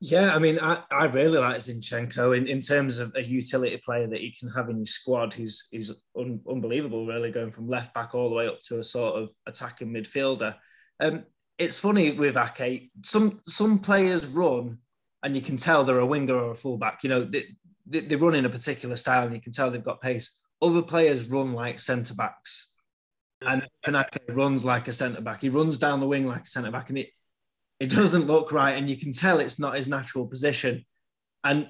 Yeah, 0.00 0.34
I 0.34 0.38
mean, 0.38 0.58
I, 0.60 0.82
I 0.90 1.06
really 1.06 1.38
like 1.38 1.56
Zinchenko 1.56 2.36
in, 2.36 2.46
in 2.46 2.60
terms 2.60 2.98
of 2.98 3.14
a 3.14 3.22
utility 3.22 3.78
player 3.78 4.06
that 4.06 4.20
he 4.20 4.32
can 4.32 4.50
have 4.50 4.68
in 4.68 4.78
his 4.78 4.94
squad. 4.94 5.32
He's 5.32 5.68
he's 5.70 5.90
un, 6.18 6.40
unbelievable, 6.48 7.06
really, 7.06 7.30
going 7.30 7.52
from 7.52 7.68
left 7.68 7.94
back 7.94 8.14
all 8.14 8.28
the 8.28 8.34
way 8.34 8.46
up 8.46 8.60
to 8.68 8.80
a 8.80 8.84
sort 8.84 9.14
of 9.14 9.30
attacking 9.46 9.88
midfielder. 9.88 10.56
Um, 11.00 11.24
it's 11.58 11.78
funny 11.78 12.10
with 12.12 12.36
Ake. 12.36 12.90
Some 13.02 13.40
some 13.44 13.78
players 13.78 14.26
run, 14.26 14.78
and 15.22 15.34
you 15.34 15.40
can 15.40 15.56
tell 15.56 15.84
they're 15.84 16.00
a 16.00 16.06
winger 16.06 16.34
or 16.34 16.50
a 16.50 16.56
fullback. 16.56 17.02
You 17.02 17.08
know, 17.08 17.24
they, 17.24 17.44
they, 17.86 18.00
they 18.00 18.16
run 18.16 18.34
in 18.34 18.44
a 18.44 18.50
particular 18.50 18.96
style, 18.96 19.24
and 19.24 19.34
you 19.34 19.40
can 19.40 19.52
tell 19.52 19.70
they've 19.70 19.82
got 19.82 20.02
pace. 20.02 20.38
Other 20.60 20.82
players 20.82 21.24
run 21.26 21.54
like 21.54 21.80
centre 21.80 22.14
backs, 22.14 22.74
and 23.40 23.66
Ake 23.86 24.18
runs 24.30 24.64
like 24.66 24.88
a 24.88 24.92
centre 24.92 25.22
back. 25.22 25.40
He 25.40 25.48
runs 25.48 25.78
down 25.78 26.00
the 26.00 26.08
wing 26.08 26.26
like 26.26 26.44
a 26.44 26.48
centre 26.48 26.70
back, 26.70 26.90
and 26.90 26.98
it 26.98 27.08
it 27.84 27.90
doesn't 27.90 28.26
look 28.26 28.50
right, 28.50 28.72
and 28.72 28.88
you 28.88 28.96
can 28.96 29.12
tell 29.12 29.40
it's 29.40 29.58
not 29.58 29.76
his 29.76 29.86
natural 29.86 30.26
position. 30.26 30.84
And 31.42 31.68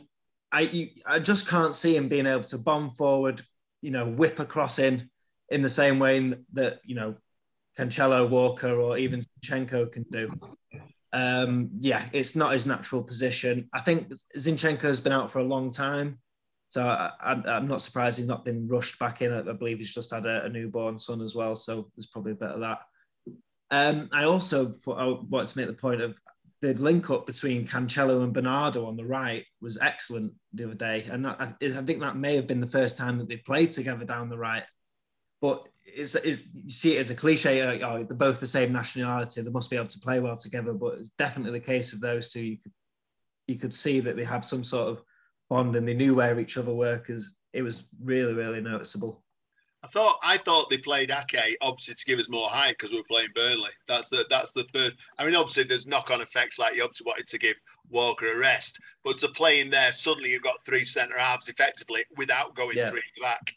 I, 0.52 0.60
you, 0.60 0.88
I 1.04 1.18
just 1.18 1.48
can't 1.48 1.74
see 1.74 1.96
him 1.96 2.08
being 2.08 2.26
able 2.26 2.44
to 2.44 2.58
bomb 2.58 2.90
forward, 2.90 3.42
you 3.82 3.90
know, 3.90 4.06
whip 4.06 4.38
across 4.38 4.78
in 4.78 5.10
in 5.48 5.60
the 5.62 5.68
same 5.68 5.98
way 5.98 6.34
that 6.52 6.80
you 6.84 6.94
know 6.94 7.16
Cancelo, 7.76 8.28
Walker, 8.28 8.80
or 8.80 8.96
even 8.96 9.20
Zinchenko 9.20 9.90
can 9.90 10.04
do. 10.10 10.30
Um, 11.12 11.70
yeah, 11.80 12.06
it's 12.12 12.36
not 12.36 12.52
his 12.52 12.66
natural 12.66 13.02
position. 13.02 13.68
I 13.72 13.80
think 13.80 14.12
Zinchenko 14.38 14.82
has 14.82 15.00
been 15.00 15.12
out 15.12 15.32
for 15.32 15.40
a 15.40 15.44
long 15.44 15.70
time, 15.70 16.20
so 16.68 16.86
I, 16.86 17.56
am 17.56 17.66
not 17.66 17.82
surprised 17.82 18.18
he's 18.18 18.28
not 18.28 18.44
been 18.44 18.68
rushed 18.68 18.98
back 19.00 19.22
in. 19.22 19.32
I 19.32 19.52
believe 19.52 19.78
he's 19.78 19.94
just 19.94 20.14
had 20.14 20.26
a, 20.26 20.44
a 20.44 20.48
newborn 20.48 20.98
son 20.98 21.20
as 21.20 21.34
well, 21.34 21.56
so 21.56 21.90
there's 21.96 22.06
probably 22.06 22.32
a 22.32 22.36
bit 22.36 22.50
of 22.50 22.60
that. 22.60 22.82
Um, 23.70 24.08
I 24.12 24.24
also 24.24 24.70
thought, 24.70 24.98
I 24.98 25.06
wanted 25.28 25.48
to 25.48 25.58
make 25.58 25.66
the 25.66 25.74
point 25.74 26.00
of 26.00 26.18
the 26.60 26.74
link 26.74 27.10
up 27.10 27.26
between 27.26 27.66
Cancelo 27.66 28.22
and 28.22 28.32
Bernardo 28.32 28.86
on 28.86 28.96
the 28.96 29.04
right 29.04 29.44
was 29.60 29.78
excellent 29.80 30.32
the 30.52 30.64
other 30.64 30.74
day, 30.74 31.04
and 31.10 31.24
that, 31.24 31.40
I, 31.40 31.54
I, 31.60 31.82
think 31.82 32.00
that 32.00 32.16
may 32.16 32.36
have 32.36 32.46
been 32.46 32.60
the 32.60 32.66
first 32.66 32.96
time 32.96 33.18
that 33.18 33.28
they've 33.28 33.44
played 33.44 33.70
together 33.70 34.04
down 34.04 34.28
the 34.28 34.38
right. 34.38 34.62
But 35.40 35.68
it's, 35.84 36.14
it's 36.14 36.54
you 36.54 36.68
see 36.70 36.96
it 36.96 37.00
as 37.00 37.10
a 37.10 37.14
cliche. 37.14 37.60
Oh, 37.82 38.04
they're 38.04 38.16
both 38.16 38.40
the 38.40 38.46
same 38.46 38.72
nationality; 38.72 39.42
they 39.42 39.50
must 39.50 39.70
be 39.70 39.76
able 39.76 39.88
to 39.88 40.00
play 40.00 40.20
well 40.20 40.36
together. 40.36 40.72
But 40.72 41.00
definitely 41.18 41.58
the 41.58 41.66
case 41.66 41.92
of 41.92 42.00
those 42.00 42.32
two. 42.32 42.44
You 42.44 42.58
could 42.58 42.72
you 43.46 43.56
could 43.56 43.72
see 43.72 44.00
that 44.00 44.16
they 44.16 44.24
have 44.24 44.44
some 44.44 44.64
sort 44.64 44.88
of 44.88 45.02
bond, 45.50 45.76
and 45.76 45.86
they 45.86 45.94
knew 45.94 46.14
where 46.14 46.38
each 46.40 46.56
other 46.56 46.72
were 46.72 46.96
because 46.96 47.36
it 47.52 47.62
was 47.62 47.88
really 48.02 48.32
really 48.32 48.60
noticeable. 48.60 49.23
I 49.84 49.86
thought 49.86 50.16
I 50.22 50.38
thought 50.38 50.70
they 50.70 50.78
played 50.78 51.10
Ake 51.10 51.58
obviously 51.60 51.94
to 51.94 52.04
give 52.06 52.18
us 52.18 52.30
more 52.30 52.48
height 52.48 52.76
because 52.78 52.90
we 52.90 52.96
were 52.98 53.04
playing 53.04 53.28
Burnley. 53.34 53.70
That's 53.86 54.08
the 54.08 54.24
that's 54.30 54.52
the 54.52 54.64
first. 54.72 54.96
I 55.18 55.26
mean, 55.26 55.34
obviously 55.34 55.64
there's 55.64 55.86
knock-on 55.86 56.22
effects 56.22 56.58
like 56.58 56.74
you 56.74 56.82
obviously 56.82 57.04
wanted 57.04 57.26
to 57.26 57.38
give 57.38 57.56
Walker 57.90 58.32
a 58.32 58.38
rest, 58.38 58.80
but 59.04 59.18
to 59.18 59.28
play 59.28 59.60
in 59.60 59.68
there 59.68 59.92
suddenly 59.92 60.30
you've 60.30 60.42
got 60.42 60.64
three 60.64 60.86
centre 60.86 61.18
halves 61.18 61.50
effectively 61.50 62.02
without 62.16 62.56
going 62.56 62.78
yeah. 62.78 62.88
three 62.88 63.02
back. 63.20 63.54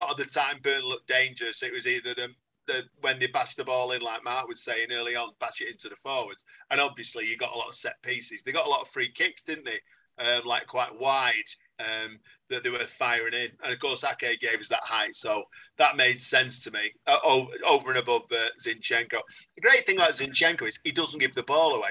A 0.00 0.06
lot 0.06 0.18
of 0.18 0.18
the 0.18 0.24
time, 0.24 0.58
Burnley 0.62 0.88
looked 0.88 1.06
dangerous. 1.06 1.62
It 1.62 1.72
was 1.72 1.86
either 1.86 2.12
the, 2.12 2.28
the 2.66 2.82
when 3.00 3.20
they 3.20 3.28
bashed 3.28 3.56
the 3.56 3.64
ball 3.64 3.92
in, 3.92 4.02
like 4.02 4.24
Mark 4.24 4.48
was 4.48 4.64
saying 4.64 4.88
early 4.90 5.14
on, 5.14 5.30
bash 5.38 5.60
it 5.60 5.70
into 5.70 5.88
the 5.88 5.94
forwards, 5.94 6.44
and 6.72 6.80
obviously 6.80 7.24
you 7.24 7.36
got 7.36 7.54
a 7.54 7.58
lot 7.58 7.68
of 7.68 7.74
set 7.74 8.02
pieces. 8.02 8.42
They 8.42 8.50
got 8.50 8.66
a 8.66 8.70
lot 8.70 8.82
of 8.82 8.88
free 8.88 9.12
kicks, 9.12 9.44
didn't 9.44 9.66
they? 9.66 9.78
Um, 10.18 10.46
like 10.46 10.66
quite 10.66 10.98
wide 10.98 11.44
um, 11.78 12.18
that 12.48 12.64
they 12.64 12.70
were 12.70 12.78
firing 12.78 13.34
in. 13.34 13.50
And 13.62 13.72
of 13.72 13.78
course, 13.78 14.04
Ake 14.04 14.40
gave 14.40 14.60
us 14.60 14.68
that 14.68 14.82
height. 14.82 15.14
So 15.14 15.44
that 15.76 15.96
made 15.96 16.20
sense 16.20 16.60
to 16.64 16.70
me 16.70 16.92
uh, 17.06 17.18
over, 17.24 17.90
and 17.90 17.98
above 17.98 18.22
uh, 18.32 18.48
Zinchenko. 18.60 19.20
The 19.56 19.60
great 19.60 19.84
thing 19.84 19.96
about 19.96 20.12
Zinchenko 20.12 20.68
is 20.68 20.80
he 20.84 20.92
doesn't 20.92 21.20
give 21.20 21.34
the 21.34 21.42
ball 21.42 21.74
away. 21.74 21.90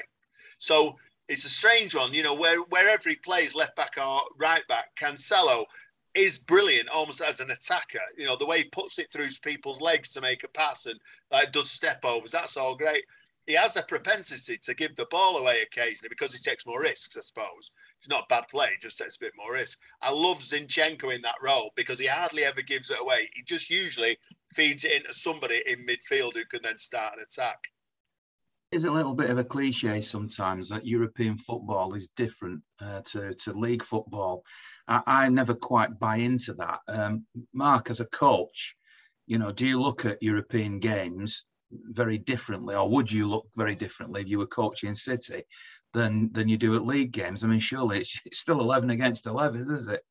So 0.58 0.96
it's 1.28 1.46
a 1.46 1.50
strange 1.50 1.96
one, 1.96 2.14
you 2.14 2.24
know, 2.24 2.34
where 2.34 2.62
wherever 2.62 3.10
he 3.10 3.16
plays, 3.16 3.56
left 3.56 3.76
back 3.76 3.94
or 3.98 4.22
right 4.40 4.68
back, 4.68 4.96
Cancelo 4.96 5.66
is 6.14 6.40
brilliant 6.40 6.90
almost 6.90 7.22
as 7.22 7.42
an 7.42 7.52
attacker. 7.52 8.00
You 8.18 8.26
know, 8.26 8.38
the 8.38 8.46
way 8.46 8.60
he 8.60 8.64
puts 8.66 8.98
it 9.00 9.12
through 9.12 9.28
people's 9.44 9.82
legs 9.82 10.12
to 10.12 10.22
make 10.22 10.44
a 10.44 10.48
pass 10.48 10.86
and 10.86 11.00
like, 11.32 11.52
does 11.52 11.70
step 11.70 12.04
overs, 12.06 12.32
that's 12.32 12.58
all 12.58 12.76
great 12.76 13.04
he 13.48 13.54
has 13.54 13.78
a 13.78 13.84
propensity 13.84 14.58
to 14.58 14.74
give 14.74 14.96
the 14.96 15.06
ball 15.12 15.38
away 15.38 15.62
occasionally 15.62 16.10
because 16.10 16.34
he 16.34 16.40
takes 16.40 16.66
more 16.66 16.82
risks, 16.82 17.16
I 17.16 17.22
suppose. 17.22 17.72
It's 18.00 18.10
not 18.10 18.28
bad 18.28 18.48
play, 18.50 18.70
he 18.72 18.78
just 18.82 18.98
takes 18.98 19.18
a 19.18 19.20
bit 19.20 19.34
more 19.38 19.54
risk. 19.54 19.80
I 20.02 20.12
love 20.12 20.40
Zinchenko 20.40 21.14
in 21.14 21.22
that 21.22 21.36
role 21.42 21.72
because 21.76 22.00
he 22.00 22.08
hardly 22.08 22.44
ever 22.44 22.62
gives 22.62 22.90
it 22.90 23.00
away. 23.00 23.30
He 23.34 23.44
just 23.44 23.70
usually 23.70 24.18
feeds 24.54 24.84
it 24.84 24.94
into 24.94 25.14
somebody 25.14 25.62
in 25.68 25.86
midfield 25.86 26.34
who 26.34 26.46
can 26.46 26.62
then 26.64 26.78
start 26.78 27.14
an 27.18 27.24
attack. 27.24 27.68
Is 28.72 28.86
a 28.86 28.92
little 28.92 29.14
bit 29.14 29.30
of 29.30 29.38
a 29.38 29.44
cliche 29.44 30.02
sometimes 30.02 30.70
that 30.70 30.88
European 30.88 31.38
football 31.38 31.94
is 31.94 32.10
different 32.18 32.62
uh, 32.82 33.02
to, 33.12 33.34
to 33.36 33.54
league 33.54 33.84
football. 33.84 34.44
I, 34.88 35.02
I, 35.06 35.30
never 35.30 35.54
quite 35.54 36.00
buy 36.00 36.18
into 36.18 36.56
that. 36.56 36.80
Um, 36.88 37.26
Mark, 37.54 37.90
as 37.90 38.02
a 38.02 38.06
coach, 38.08 38.76
you 39.28 39.38
know, 39.38 39.52
do 39.52 39.68
you 39.68 39.80
look 39.80 40.06
at 40.06 40.22
European 40.22 40.80
games 40.80 41.46
very 41.86 42.18
differently, 42.18 42.76
or 42.76 42.90
would 42.90 43.12
you 43.12 43.28
look 43.28 43.48
very 43.56 43.76
differently 43.76 44.22
if 44.22 44.30
you 44.30 44.38
were 44.38 44.48
coaching 44.48 44.96
City 44.96 45.44
than 45.94 46.32
than 46.32 46.48
you 46.50 46.58
do 46.58 46.76
at 46.76 46.86
league 46.86 47.12
games? 47.12 47.44
I 47.44 47.48
mean, 47.48 47.60
surely 47.60 48.00
it's, 48.00 48.22
it's 48.26 48.40
still 48.40 48.60
eleven 48.60 48.90
against 48.90 49.28
eleven, 49.28 49.62
is 49.62 49.88
it? 49.88 50.02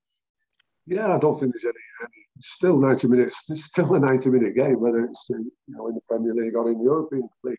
Yeah, 0.86 1.14
I 1.14 1.18
don't 1.18 1.38
think 1.38 1.52
there's 1.52 1.64
any, 1.64 1.74
any 2.02 2.22
still 2.40 2.78
ninety 2.78 3.08
minutes. 3.08 3.44
It's 3.48 3.64
still 3.64 3.94
a 3.94 4.00
ninety 4.00 4.30
minute 4.30 4.54
game, 4.54 4.80
whether 4.80 5.04
it's 5.04 5.30
in, 5.30 5.50
you 5.66 5.76
know 5.76 5.88
in 5.88 5.94
the 5.94 6.00
Premier 6.08 6.34
League 6.34 6.54
or 6.54 6.70
in 6.70 6.78
the 6.78 6.84
European 6.84 7.28
League. 7.42 7.58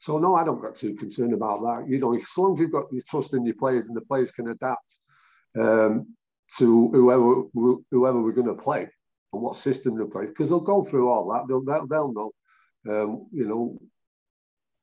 So 0.00 0.18
no, 0.18 0.36
I 0.36 0.44
don't 0.44 0.62
get 0.62 0.76
too 0.76 0.94
concerned 0.94 1.32
about 1.32 1.60
that. 1.62 1.88
You 1.88 1.98
know, 1.98 2.14
as 2.14 2.22
long 2.36 2.54
as 2.54 2.60
you've 2.60 2.72
got 2.72 2.92
your 2.92 3.02
trust 3.08 3.34
in 3.34 3.44
your 3.44 3.56
players 3.56 3.86
and 3.86 3.96
the 3.96 4.02
players 4.02 4.30
can 4.30 4.48
adapt 4.48 4.98
um, 5.56 6.14
to 6.58 6.88
whoever 6.88 7.44
whoever 7.90 8.20
we're 8.20 8.32
going 8.32 8.46
to 8.46 8.62
play 8.62 8.88
and 9.32 9.42
what 9.42 9.56
system 9.56 9.98
they 9.98 10.04
play, 10.04 10.26
because 10.26 10.48
they'll 10.48 10.60
go 10.60 10.82
through 10.82 11.10
all 11.10 11.30
that. 11.32 11.48
They'll 11.48 11.64
they'll, 11.64 11.86
they'll 11.86 12.12
know 12.12 12.32
um, 12.86 13.26
you 13.32 13.46
know, 13.46 13.78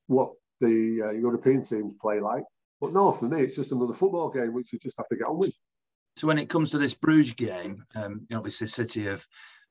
what 0.07 0.31
the 0.61 1.01
uh, 1.03 1.11
European 1.11 1.63
teams 1.63 1.93
play 2.01 2.19
like. 2.19 2.43
But 2.81 2.93
no, 2.93 3.11
for 3.11 3.25
me, 3.25 3.41
it's 3.41 3.55
just 3.55 3.71
another 3.71 3.93
football 3.93 4.29
game 4.29 4.53
which 4.53 4.73
you 4.73 4.79
just 4.79 4.97
have 4.97 5.07
to 5.09 5.15
get 5.15 5.27
on 5.27 5.37
with. 5.37 5.53
So 6.17 6.27
when 6.27 6.37
it 6.37 6.49
comes 6.49 6.71
to 6.71 6.77
this 6.77 6.93
Bruges 6.93 7.33
game, 7.33 7.83
um, 7.95 8.25
obviously 8.33 8.67
City 8.67 9.03
have 9.05 9.25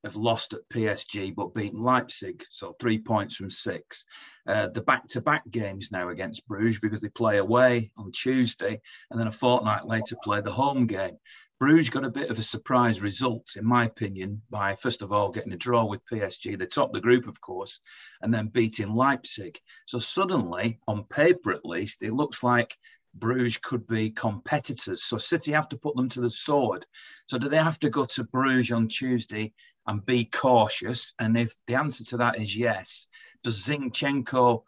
have 0.04 0.16
lost 0.16 0.52
at 0.52 0.68
PSG 0.68 1.34
but 1.34 1.54
beaten 1.54 1.82
Leipzig, 1.82 2.44
so 2.50 2.76
three 2.78 2.98
points 2.98 3.36
from 3.36 3.50
six. 3.50 4.04
Uh, 4.46 4.68
the 4.68 4.82
back-to-back 4.82 5.42
games 5.50 5.90
now 5.90 6.10
against 6.10 6.46
Bruges 6.46 6.78
because 6.78 7.00
they 7.00 7.08
play 7.08 7.38
away 7.38 7.90
on 7.96 8.12
Tuesday 8.12 8.80
and 9.10 9.18
then 9.18 9.26
a 9.26 9.32
fortnight 9.32 9.86
later 9.86 10.16
play 10.22 10.40
the 10.40 10.52
home 10.52 10.86
game. 10.86 11.16
Bruges 11.58 11.88
got 11.88 12.04
a 12.04 12.10
bit 12.10 12.30
of 12.30 12.38
a 12.38 12.42
surprise 12.42 13.00
result, 13.00 13.56
in 13.56 13.64
my 13.64 13.86
opinion, 13.86 14.42
by 14.50 14.74
first 14.74 15.02
of 15.02 15.12
all 15.12 15.30
getting 15.30 15.52
a 15.52 15.56
draw 15.56 15.84
with 15.84 16.04
PSG. 16.12 16.58
They 16.58 16.66
topped 16.66 16.92
the 16.92 17.00
group, 17.00 17.26
of 17.26 17.40
course, 17.40 17.80
and 18.20 18.34
then 18.34 18.48
beating 18.48 18.92
Leipzig. 18.92 19.58
So 19.86 19.98
suddenly, 19.98 20.80
on 20.88 21.04
paper 21.04 21.52
at 21.52 21.64
least, 21.64 22.02
it 22.02 22.12
looks 22.12 22.42
like 22.42 22.76
Bruges 23.14 23.58
could 23.58 23.86
be 23.86 24.10
competitors. 24.10 25.04
So 25.04 25.16
City 25.16 25.52
have 25.52 25.68
to 25.68 25.76
put 25.76 25.94
them 25.96 26.08
to 26.10 26.20
the 26.20 26.28
sword. 26.28 26.84
So 27.26 27.38
do 27.38 27.48
they 27.48 27.58
have 27.58 27.78
to 27.80 27.90
go 27.90 28.04
to 28.04 28.24
Bruges 28.24 28.72
on 28.72 28.88
Tuesday 28.88 29.52
and 29.86 30.04
be 30.04 30.24
cautious? 30.24 31.14
And 31.18 31.36
if 31.36 31.54
the 31.66 31.74
answer 31.74 32.04
to 32.04 32.16
that 32.18 32.38
is 32.38 32.56
yes, 32.56 33.06
does 33.42 33.62
Zinchenko 33.62 34.62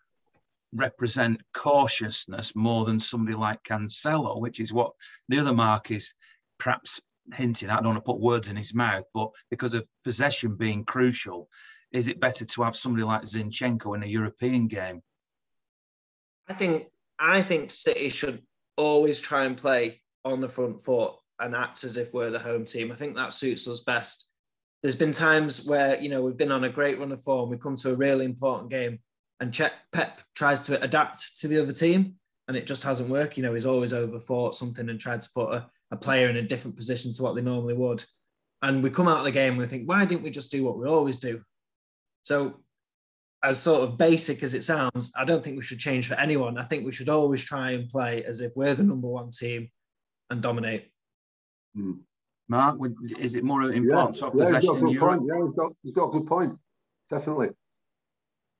represent 0.75 1.41
cautiousness 1.55 2.55
more 2.55 2.85
than 2.85 3.01
somebody 3.01 3.37
like 3.37 3.63
Cancelo, 3.63 4.41
which 4.41 4.61
is 4.61 4.73
what 4.73 4.93
the 5.29 5.39
other 5.39 5.55
mark 5.55 5.91
is 5.91 6.13
perhaps 6.59 7.01
hinting, 7.35 7.71
I 7.71 7.77
don't 7.77 7.87
want 7.87 7.99
to 7.99 8.03
put 8.03 8.21
words 8.21 8.49
in 8.49 8.57
his 8.57 8.75
mouth, 8.75 9.05
but 9.15 9.31
because 9.51 9.75
of 9.75 9.89
possession 10.05 10.55
being 10.57 10.85
crucial, 10.85 11.49
is 11.93 12.09
it 12.09 12.21
better 12.21 12.45
to 12.45 12.63
have 12.63 12.77
somebody 12.77 13.05
like 13.05 13.23
Zinchenko 13.23 13.97
in 13.97 14.03
a 14.03 14.07
European 14.07 14.69
game? 14.69 15.03
I 16.49 16.55
think 16.55 16.87
I 17.19 17.43
think 17.43 17.71
City 17.71 18.09
should 18.09 18.43
always 18.77 19.19
try 19.19 19.45
and 19.45 19.57
play 19.57 20.03
on 20.25 20.41
the 20.41 20.49
front 20.49 20.81
foot 20.83 21.15
and 21.41 21.55
act 21.55 21.85
as 21.85 21.97
if 21.97 22.13
we're 22.13 22.31
the 22.31 22.39
home 22.39 22.65
team. 22.65 22.93
I 22.93 22.95
think 22.95 23.17
that 23.17 23.33
suits 23.33 23.67
us 23.69 23.81
best. 23.81 24.31
There's 24.83 24.95
been 24.95 25.12
times 25.12 25.67
where 25.67 26.01
you 26.01 26.09
know 26.09 26.23
we've 26.23 26.37
been 26.37 26.53
on 26.53 26.65
a 26.65 26.69
great 26.69 26.99
run 26.99 27.12
of 27.12 27.23
form, 27.23 27.51
we 27.51 27.59
come 27.59 27.77
to 27.77 27.93
a 27.93 27.97
really 27.97 28.25
important 28.25 28.71
game, 28.71 29.01
and 29.41 29.57
Pep 29.93 30.21
tries 30.35 30.67
to 30.67 30.83
adapt 30.83 31.41
to 31.41 31.49
the 31.49 31.61
other 31.61 31.73
team, 31.73 32.15
and 32.49 32.57
it 32.57 32.67
just 32.67 32.83
hasn't 32.83 33.11
worked. 33.11 33.37
You 33.37 33.43
know, 33.43 33.55
he's 33.55 33.67
always 33.67 33.93
overthought 33.93 34.55
something 34.55 34.89
and 34.89 35.01
tried 35.01 35.21
to 35.21 35.31
put 35.35 35.53
a, 35.53 35.67
a 35.91 35.97
player 35.97 36.29
in 36.29 36.37
a 36.37 36.43
different 36.43 36.77
position 36.77 37.12
to 37.12 37.23
what 37.23 37.35
they 37.35 37.43
normally 37.43 37.75
would. 37.75 38.05
And 38.62 38.83
we 38.83 38.91
come 38.91 39.09
out 39.09 39.19
of 39.19 39.25
the 39.25 39.31
game 39.31 39.53
and 39.53 39.61
we 39.61 39.67
think, 39.67 39.89
why 39.89 40.05
didn't 40.05 40.23
we 40.23 40.31
just 40.31 40.51
do 40.51 40.65
what 40.65 40.79
we 40.79 40.89
always 40.89 41.19
do? 41.19 41.43
So, 42.23 42.61
as 43.43 43.61
sort 43.61 43.83
of 43.83 43.99
basic 43.99 44.43
as 44.43 44.55
it 44.55 44.65
sounds, 44.65 45.12
I 45.17 45.25
don't 45.25 45.45
think 45.45 45.57
we 45.57 45.62
should 45.62 45.79
change 45.79 46.09
for 46.09 46.15
anyone. 46.15 46.59
I 46.59 46.65
think 46.65 46.85
we 46.85 46.93
should 46.93 47.09
always 47.09 47.45
try 47.45 47.73
and 47.73 47.89
play 47.89 48.25
as 48.25 48.41
if 48.41 48.57
we're 48.57 48.75
the 48.75 48.83
number 48.83 49.07
one 49.07 49.31
team 49.31 49.69
and 50.31 50.41
dominate. 50.41 50.91
Mm. 51.77 52.01
Mark, 52.49 52.79
is 53.19 53.35
it 53.35 53.45
more 53.45 53.63
important 53.63 54.17
yeah, 54.17 54.27
yeah, 54.27 54.31
possession 54.31 54.77
in 54.79 54.89
Europe? 54.89 55.19
Point. 55.19 55.29
Yeah, 55.29 55.43
he's 55.43 55.53
got, 55.53 55.73
he's 55.83 55.93
got 55.93 56.09
a 56.09 56.13
good 56.13 56.27
point. 56.27 56.57
Definitely. 57.11 57.49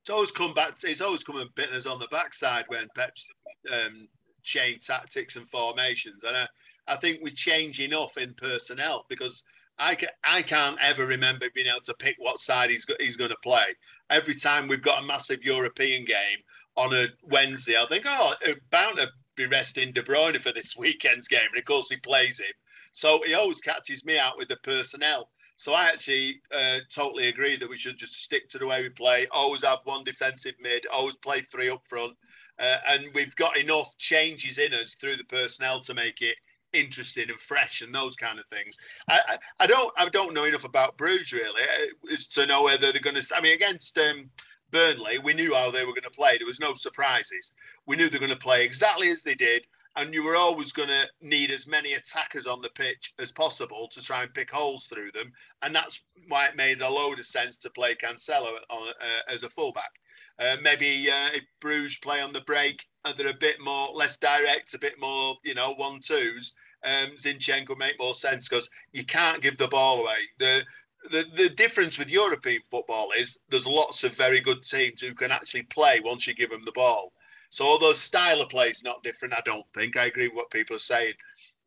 It's 0.01 0.11
always 0.11 0.31
come 0.31 0.55
back. 0.55 0.75
It's 0.83 1.01
always 1.01 1.25
come 1.25 1.37
and 1.39 1.55
bitten 1.55 1.77
us 1.77 1.87
on 1.87 1.99
the 1.99 2.09
backside 2.11 2.65
when 2.69 2.89
Pep's 2.95 3.29
um, 3.73 4.09
change 4.43 4.87
tactics 4.87 5.37
and 5.37 5.49
formations. 5.49 6.25
And 6.25 6.37
I, 6.37 6.47
I 6.87 6.97
think 6.97 7.21
we 7.23 7.31
change 7.31 7.81
enough 7.81 8.17
in 8.17 8.35
personnel 8.35 9.05
because 9.09 9.43
I, 9.79 9.95
can, 9.95 10.09
I 10.25 10.43
can't 10.43 10.79
ever 10.81 11.07
remember 11.07 11.47
being 11.55 11.67
able 11.67 11.81
to 11.81 11.95
pick 11.95 12.17
what 12.19 12.39
side 12.39 12.71
he's, 12.71 12.87
he's 13.01 13.17
going 13.17 13.31
to 13.31 13.37
play. 13.43 13.67
Every 14.11 14.35
time 14.35 14.69
we've 14.69 14.83
got 14.83 15.03
a 15.03 15.07
massive 15.07 15.43
European 15.43 16.05
game 16.05 16.39
on 16.77 16.95
a 16.95 17.07
Wednesday, 17.25 17.77
I 17.81 17.87
think, 17.87 18.05
oh, 18.07 18.35
bound 18.71 18.97
to 18.97 19.09
be 19.35 19.47
resting 19.47 19.93
De 19.93 20.03
Bruyne 20.03 20.37
for 20.39 20.53
this 20.53 20.77
weekend's 20.79 21.29
game. 21.29 21.41
And 21.51 21.59
of 21.59 21.65
course, 21.65 21.91
he 21.91 21.97
plays 21.97 22.41
him. 22.41 22.53
So 22.97 23.21
he 23.27 23.35
always 23.35 23.61
catches 23.61 24.07
me 24.07 24.19
out 24.19 24.39
with 24.39 24.49
the 24.49 24.57
personnel. 24.57 25.29
So 25.57 25.75
I 25.75 25.85
actually 25.85 26.41
uh, 26.51 26.79
totally 26.91 27.29
agree 27.29 27.57
that 27.57 27.69
we 27.69 27.77
should 27.77 27.99
just 27.99 28.23
stick 28.23 28.49
to 28.49 28.59
the 28.59 28.67
way 28.67 28.81
we 28.81 28.89
play. 28.89 29.27
Always 29.31 29.65
have 29.65 29.81
one 29.85 30.03
defensive 30.03 30.55
mid. 30.61 30.87
Always 30.87 31.15
play 31.17 31.41
three 31.41 31.69
up 31.69 31.85
front, 31.85 32.15
uh, 32.59 32.77
and 32.89 33.11
we've 33.13 33.37
got 33.37 33.59
enough 33.59 33.99
changes 33.99 34.57
in 34.57 34.73
us 34.73 34.95
through 34.95 35.17
the 35.17 35.25
personnel 35.25 35.81
to 35.81 35.93
make 35.93 36.23
it 36.23 36.37
interesting 36.73 37.29
and 37.29 37.39
fresh 37.39 37.83
and 37.83 37.95
those 37.95 38.17
kind 38.17 38.39
of 38.39 38.47
things. 38.47 38.79
I, 39.09 39.21
I, 39.29 39.39
I 39.61 39.67
don't 39.67 39.93
I 39.99 40.09
don't 40.09 40.33
know 40.33 40.45
enough 40.45 40.65
about 40.65 40.97
Bruges 40.97 41.35
really 41.35 41.63
uh, 41.63 42.15
as 42.15 42.29
to 42.29 42.47
know 42.47 42.63
whether 42.63 42.93
they're 42.93 43.03
going 43.03 43.17
to. 43.17 43.37
I 43.37 43.43
mean, 43.43 43.53
against 43.53 43.99
um, 43.99 44.31
Burnley, 44.71 45.19
we 45.19 45.35
knew 45.35 45.55
how 45.55 45.71
they 45.71 45.85
were 45.85 45.93
going 45.93 46.03
to 46.03 46.11
play. 46.11 46.39
There 46.39 46.47
was 46.47 46.61
no 46.61 46.73
surprises. 46.73 47.53
We 47.85 47.97
knew 47.97 48.09
they 48.09 48.17
were 48.17 48.27
going 48.27 48.39
to 48.39 48.43
play 48.43 48.65
exactly 48.65 49.11
as 49.11 49.23
they 49.23 49.35
did, 49.35 49.67
and 49.97 50.13
you 50.13 50.23
were 50.23 50.37
always 50.37 50.73
going 50.73 50.91
to 50.91 51.09
need 51.23 51.51
as 51.51 51.67
many 51.67 51.95
attackers 51.95 52.47
on 52.47 52.61
the 52.61 52.69
pitch 52.71 53.15
as 53.19 53.33
possible 53.33 53.89
to 53.91 54.03
try 54.03 54.23
and 54.23 54.35
pick 54.35 54.51
holes 54.51 54.87
through 54.87 55.11
them. 55.13 55.33
And 55.63 55.75
that's 55.75 56.07
why 56.29 56.47
it 56.47 56.57
made 56.57 56.83
a 56.83 56.89
load 56.89 57.19
of 57.19 57.27
sense 57.27 57.57
to 57.59 57.71
play 57.71 57.95
Cancelo 57.95 58.53
on, 58.69 58.89
uh, 58.89 59.33
as 59.33 59.43
a 59.43 59.49
fullback. 59.49 59.91
Uh, 60.39 60.57
maybe 60.61 61.11
uh, 61.11 61.31
if 61.33 61.45
Bruges 61.61 61.99
play 61.99 62.21
on 62.21 62.35
the 62.35 62.43
break 62.43 62.85
and 63.07 63.17
they're 63.17 63.29
a 63.29 63.35
bit 63.35 63.57
more 63.59 63.89
less 63.95 64.19
direct, 64.19 64.75
a 64.75 64.79
bit 64.79 65.01
more, 65.01 65.37
you 65.45 65.55
know, 65.55 65.73
one 65.75 66.01
twos, 66.01 66.55
um, 66.85 67.11
Zinchenko 67.17 67.77
make 67.79 67.99
more 67.99 68.15
sense 68.15 68.49
because 68.49 68.69
you 68.93 69.05
can't 69.05 69.43
give 69.43 69.57
the 69.57 69.69
ball 69.69 70.03
away. 70.03 70.19
The, 70.39 70.63
the 71.11 71.25
the 71.35 71.49
difference 71.49 71.99
with 71.99 72.11
European 72.11 72.61
football 72.71 73.11
is 73.17 73.39
there's 73.49 73.67
lots 73.67 74.05
of 74.05 74.15
very 74.15 74.41
good 74.41 74.63
teams 74.63 75.01
who 75.01 75.15
can 75.15 75.31
actually 75.31 75.63
play 75.63 76.01
once 76.05 76.27
you 76.27 76.35
give 76.35 76.51
them 76.51 76.65
the 76.65 76.73
ball. 76.73 77.13
So 77.51 77.65
although 77.65 77.93
style 77.93 78.41
of 78.41 78.49
play 78.49 78.69
is 78.69 78.83
not 78.83 79.03
different, 79.03 79.35
I 79.35 79.43
don't 79.45 79.67
think 79.75 79.97
I 79.97 80.07
agree 80.07 80.29
with 80.29 80.37
what 80.37 80.51
people 80.51 80.77
are 80.77 80.81
saying. 80.81 81.15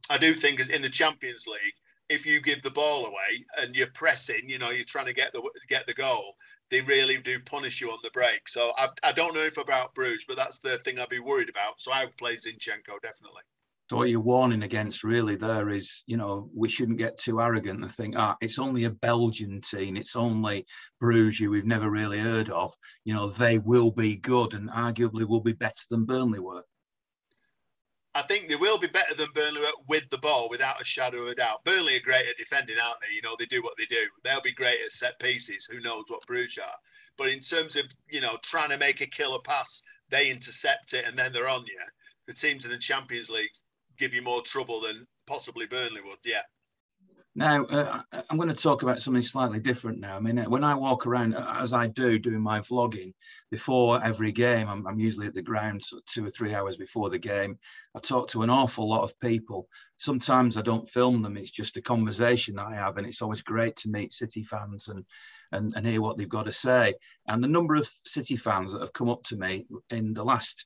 I 0.09 0.17
do 0.17 0.33
think 0.33 0.59
in 0.69 0.81
the 0.81 0.89
Champions 0.89 1.45
League 1.47 1.75
if 2.09 2.25
you 2.25 2.41
give 2.41 2.61
the 2.63 2.71
ball 2.71 3.05
away 3.05 3.45
and 3.59 3.75
you're 3.75 3.87
pressing, 3.87 4.49
you 4.49 4.57
know, 4.57 4.71
you're 4.71 4.83
trying 4.83 5.05
to 5.05 5.13
get 5.13 5.31
the 5.31 5.47
get 5.67 5.85
the 5.85 5.93
goal, 5.93 6.35
they 6.69 6.81
really 6.81 7.17
do 7.17 7.39
punish 7.39 7.79
you 7.79 7.91
on 7.91 7.99
the 8.03 8.09
break. 8.09 8.49
So 8.49 8.71
I've, 8.77 8.89
I 9.03 9.11
do 9.11 9.21
not 9.21 9.35
know 9.35 9.41
if 9.41 9.57
about 9.57 9.93
Bruges, 9.93 10.25
but 10.27 10.35
that's 10.35 10.59
the 10.59 10.79
thing 10.79 10.99
I'd 10.99 11.09
be 11.09 11.19
worried 11.19 11.49
about. 11.49 11.79
So 11.79 11.91
I 11.91 12.05
would 12.05 12.17
play 12.17 12.35
Zinchenko 12.35 12.99
definitely. 13.01 13.43
So 13.89 13.97
what 13.97 14.09
you're 14.09 14.19
warning 14.19 14.61
against 14.61 15.03
really 15.03 15.35
there 15.35 15.69
is, 15.69 16.03
you 16.05 16.15
know, 16.15 16.47
we 16.55 16.69
shouldn't 16.69 16.99
get 16.99 17.17
too 17.17 17.41
arrogant 17.41 17.81
and 17.81 17.91
think, 17.91 18.13
ah, 18.15 18.35
it's 18.39 18.59
only 18.59 18.83
a 18.83 18.91
Belgian 18.91 19.61
team, 19.61 19.97
it's 19.97 20.15
only 20.15 20.67
Bruges 20.99 21.47
we've 21.47 21.65
never 21.65 21.89
really 21.89 22.19
heard 22.19 22.51
of. 22.51 22.71
You 23.03 23.15
know, 23.15 23.29
they 23.29 23.57
will 23.57 23.89
be 23.89 24.17
good 24.17 24.53
and 24.53 24.69
arguably 24.69 25.27
will 25.27 25.41
be 25.41 25.53
better 25.53 25.81
than 25.89 26.05
Burnley 26.05 26.39
were. 26.39 26.63
I 28.13 28.21
think 28.21 28.47
they 28.47 28.57
will 28.57 28.77
be 28.77 28.87
better 28.87 29.15
than 29.15 29.29
Burnley 29.33 29.61
with 29.87 30.07
the 30.11 30.19
ball, 30.19 30.49
without 30.51 30.79
a 30.79 30.85
shadow 30.85 31.23
of 31.23 31.29
a 31.29 31.35
doubt. 31.35 31.63
Burnley 31.65 31.95
are 31.97 32.01
great 32.01 32.27
at 32.27 32.37
defending, 32.37 32.77
aren't 32.77 33.01
they? 33.01 33.15
You 33.15 33.23
know, 33.23 33.35
they 33.39 33.45
do 33.45 33.63
what 33.63 33.73
they 33.75 33.85
do. 33.85 34.07
They'll 34.23 34.41
be 34.41 34.51
great 34.51 34.81
at 34.85 34.91
set 34.91 35.19
pieces. 35.19 35.65
Who 35.65 35.79
knows 35.79 36.05
what 36.09 36.25
Bruges 36.27 36.59
are? 36.59 36.77
But 37.17 37.29
in 37.29 37.39
terms 37.39 37.75
of, 37.75 37.85
you 38.07 38.21
know, 38.21 38.37
trying 38.43 38.69
to 38.69 38.77
make 38.77 39.01
a 39.01 39.07
killer 39.07 39.39
pass, 39.43 39.81
they 40.09 40.29
intercept 40.29 40.93
it 40.93 41.05
and 41.07 41.17
then 41.17 41.33
they're 41.33 41.49
on 41.49 41.65
you. 41.65 41.79
The 42.27 42.33
teams 42.33 42.65
in 42.65 42.71
the 42.71 42.77
Champions 42.77 43.31
League 43.31 43.49
give 43.99 44.13
you 44.13 44.21
more 44.21 44.41
trouble 44.41 44.81
than 44.81 45.05
possibly 45.27 45.65
Burnley 45.65 46.01
would. 46.01 46.17
Yeah. 46.23 46.41
Now, 47.35 47.63
uh, 47.65 48.01
I'm 48.29 48.37
going 48.37 48.49
to 48.49 48.55
talk 48.55 48.81
about 48.81 49.01
something 49.01 49.21
slightly 49.21 49.59
different 49.59 49.99
now. 49.99 50.17
I 50.17 50.19
mean, 50.19 50.37
when 50.49 50.63
I 50.63 50.73
walk 50.73 51.05
around, 51.05 51.35
uh, 51.35 51.57
as 51.59 51.73
I 51.73 51.87
do, 51.87 52.17
doing 52.17 52.41
my 52.41 52.59
vlogging 52.59 53.13
before 53.51 54.03
every 54.03 54.31
game, 54.31 54.67
I'm, 54.67 54.85
I'm 54.87 54.99
usually 54.99 55.27
at 55.27 55.35
the 55.35 55.41
ground 55.41 55.81
two 56.07 56.25
or 56.25 56.31
three 56.31 56.55
hours 56.55 56.75
before 56.75 57.09
the 57.09 57.19
game. 57.19 57.57
I 57.95 57.99
talk 57.99 58.29
to 58.29 58.41
an 58.41 58.49
awful 58.49 58.89
lot 58.89 59.03
of 59.03 59.17
people. 59.19 59.67
Sometimes 59.97 60.57
I 60.57 60.63
don't 60.63 60.89
film 60.89 61.21
them, 61.21 61.37
it's 61.37 61.51
just 61.51 61.77
a 61.77 61.81
conversation 61.81 62.55
that 62.55 62.67
I 62.67 62.75
have, 62.75 62.97
and 62.97 63.05
it's 63.05 63.21
always 63.21 63.41
great 63.41 63.75
to 63.77 63.89
meet 63.89 64.11
City 64.11 64.43
fans 64.43 64.87
and, 64.87 65.05
and, 65.51 65.73
and 65.75 65.85
hear 65.85 66.01
what 66.01 66.17
they've 66.17 66.27
got 66.27 66.47
to 66.47 66.51
say. 66.51 66.95
And 67.27 67.43
the 67.43 67.47
number 67.47 67.75
of 67.75 67.87
City 68.05 68.37
fans 68.37 68.73
that 68.73 68.81
have 68.81 68.93
come 68.93 69.09
up 69.09 69.23
to 69.25 69.37
me 69.37 69.65
in 69.91 70.13
the 70.13 70.25
last 70.25 70.65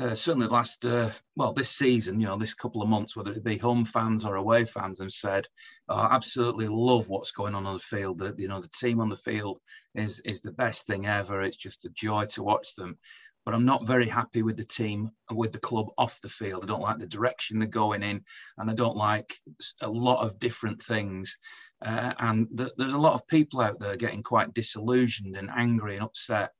uh, 0.00 0.14
certainly 0.14 0.46
the 0.46 0.54
last, 0.54 0.82
uh, 0.86 1.10
well, 1.36 1.52
this 1.52 1.68
season, 1.68 2.18
you 2.18 2.26
know, 2.26 2.38
this 2.38 2.54
couple 2.54 2.80
of 2.80 2.88
months, 2.88 3.14
whether 3.14 3.32
it 3.32 3.44
be 3.44 3.58
home 3.58 3.84
fans 3.84 4.24
or 4.24 4.36
away 4.36 4.64
fans, 4.64 4.98
have 4.98 5.10
said, 5.10 5.46
oh, 5.90 5.96
I 5.96 6.14
absolutely 6.14 6.68
love 6.68 7.10
what's 7.10 7.32
going 7.32 7.54
on 7.54 7.66
on 7.66 7.74
the 7.74 7.80
field. 7.80 8.18
That 8.18 8.38
you 8.38 8.48
know, 8.48 8.60
the 8.60 8.68
team 8.68 9.00
on 9.00 9.10
the 9.10 9.16
field 9.16 9.60
is 9.94 10.20
is 10.20 10.40
the 10.40 10.52
best 10.52 10.86
thing 10.86 11.06
ever. 11.06 11.42
It's 11.42 11.58
just 11.58 11.84
a 11.84 11.90
joy 11.90 12.24
to 12.30 12.42
watch 12.42 12.74
them. 12.76 12.98
But 13.44 13.54
I'm 13.54 13.66
not 13.66 13.86
very 13.86 14.08
happy 14.08 14.42
with 14.42 14.56
the 14.56 14.64
team, 14.64 15.10
and 15.28 15.38
with 15.38 15.52
the 15.52 15.58
club 15.58 15.88
off 15.98 16.20
the 16.22 16.28
field. 16.28 16.62
I 16.64 16.66
don't 16.66 16.82
like 16.82 16.98
the 16.98 17.06
direction 17.06 17.58
they're 17.58 17.68
going 17.68 18.02
in, 18.02 18.22
and 18.56 18.70
I 18.70 18.74
don't 18.74 18.96
like 18.96 19.34
a 19.82 19.90
lot 19.90 20.24
of 20.24 20.38
different 20.38 20.82
things. 20.82 21.36
Uh, 21.84 22.12
and 22.18 22.46
th- 22.56 22.72
there's 22.76 22.92
a 22.92 22.98
lot 22.98 23.14
of 23.14 23.26
people 23.28 23.60
out 23.60 23.78
there 23.80 23.96
getting 23.96 24.22
quite 24.22 24.54
disillusioned 24.54 25.36
and 25.36 25.50
angry 25.54 25.96
and 25.96 26.04
upset 26.04 26.52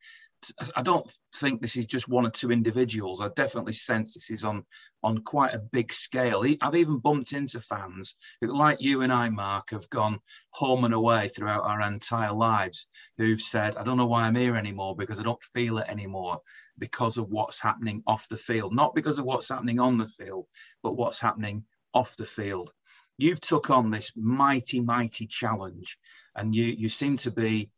I 0.74 0.82
don't 0.82 1.10
think 1.34 1.60
this 1.60 1.76
is 1.76 1.86
just 1.86 2.08
one 2.08 2.26
or 2.26 2.30
two 2.30 2.50
individuals. 2.50 3.20
I 3.20 3.28
definitely 3.28 3.72
sense 3.72 4.14
this 4.14 4.30
is 4.30 4.44
on 4.44 4.64
on 5.02 5.18
quite 5.18 5.54
a 5.54 5.58
big 5.58 5.92
scale. 5.92 6.44
I've 6.60 6.74
even 6.74 6.98
bumped 6.98 7.32
into 7.32 7.60
fans 7.60 8.16
who, 8.40 8.56
like 8.56 8.80
you 8.80 9.02
and 9.02 9.12
I, 9.12 9.28
Mark, 9.30 9.70
have 9.70 9.88
gone 9.90 10.18
home 10.50 10.84
and 10.84 10.94
away 10.94 11.28
throughout 11.28 11.64
our 11.64 11.80
entire 11.82 12.32
lives 12.32 12.86
who've 13.18 13.40
said, 13.40 13.76
I 13.76 13.84
don't 13.84 13.96
know 13.96 14.06
why 14.06 14.22
I'm 14.22 14.34
here 14.34 14.56
anymore 14.56 14.96
because 14.96 15.20
I 15.20 15.24
don't 15.24 15.42
feel 15.42 15.78
it 15.78 15.88
anymore 15.88 16.40
because 16.78 17.18
of 17.18 17.28
what's 17.30 17.60
happening 17.60 18.02
off 18.06 18.28
the 18.28 18.36
field. 18.36 18.74
Not 18.74 18.94
because 18.94 19.18
of 19.18 19.24
what's 19.24 19.48
happening 19.48 19.80
on 19.80 19.98
the 19.98 20.06
field, 20.06 20.46
but 20.82 20.96
what's 20.96 21.20
happening 21.20 21.64
off 21.92 22.16
the 22.16 22.24
field. 22.24 22.72
You've 23.18 23.40
took 23.40 23.68
on 23.68 23.90
this 23.90 24.12
mighty, 24.16 24.80
mighty 24.80 25.26
challenge 25.26 25.98
and 26.34 26.54
you 26.54 26.64
you 26.64 26.88
seem 26.88 27.16
to 27.18 27.30
be 27.30 27.70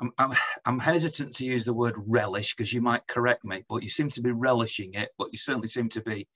I'm, 0.00 0.12
I'm, 0.18 0.34
I'm, 0.64 0.78
hesitant 0.78 1.34
to 1.36 1.46
use 1.46 1.64
the 1.64 1.72
word 1.72 1.94
relish 2.08 2.54
because 2.54 2.72
you 2.72 2.82
might 2.82 3.06
correct 3.06 3.44
me, 3.44 3.64
but 3.68 3.82
you 3.82 3.88
seem 3.88 4.10
to 4.10 4.20
be 4.20 4.32
relishing 4.32 4.94
it, 4.94 5.10
but 5.16 5.28
you 5.32 5.38
certainly 5.38 5.68
seem 5.68 5.88
to 5.90 6.02
be 6.02 6.26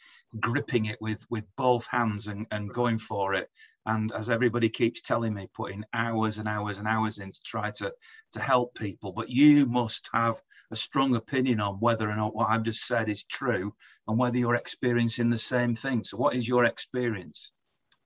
gripping 0.41 0.87
it 0.87 0.99
with, 1.01 1.27
with 1.31 1.45
both 1.57 1.87
hands 1.89 2.29
and, 2.29 2.47
and 2.51 2.73
going 2.73 2.99
for 2.99 3.35
it. 3.35 3.51
And 3.85 4.11
as 4.13 4.31
everybody 4.31 4.69
keeps 4.69 5.01
telling 5.01 5.35
me, 5.35 5.49
putting 5.55 5.85
hours 5.93 6.39
and 6.39 6.49
hours 6.49 6.79
and 6.79 6.89
hours 6.89 7.19
in 7.19 7.31
to 7.31 7.41
try 7.45 7.71
to, 7.73 7.93
to 8.33 8.41
help 8.41 8.75
people. 8.75 9.13
But 9.13 9.31
you 9.31 9.67
must 9.67 10.09
have 10.13 10.41
a 10.71 10.77
strong 10.77 11.15
opinion 11.15 11.61
on 11.61 11.75
whether 11.75 12.11
or 12.11 12.17
not 12.17 12.35
what 12.35 12.51
I've 12.51 12.65
just 12.65 12.87
said 12.87 13.09
is 13.09 13.25
true 13.25 13.75
and 14.09 14.19
whether 14.19 14.39
you're 14.39 14.57
experiencing 14.57 15.31
the 15.31 15.39
same 15.39 15.77
thing. 15.77 16.03
So, 16.03 16.17
what 16.17 16.35
is 16.35 16.49
your 16.49 16.65
experience? 16.65 17.53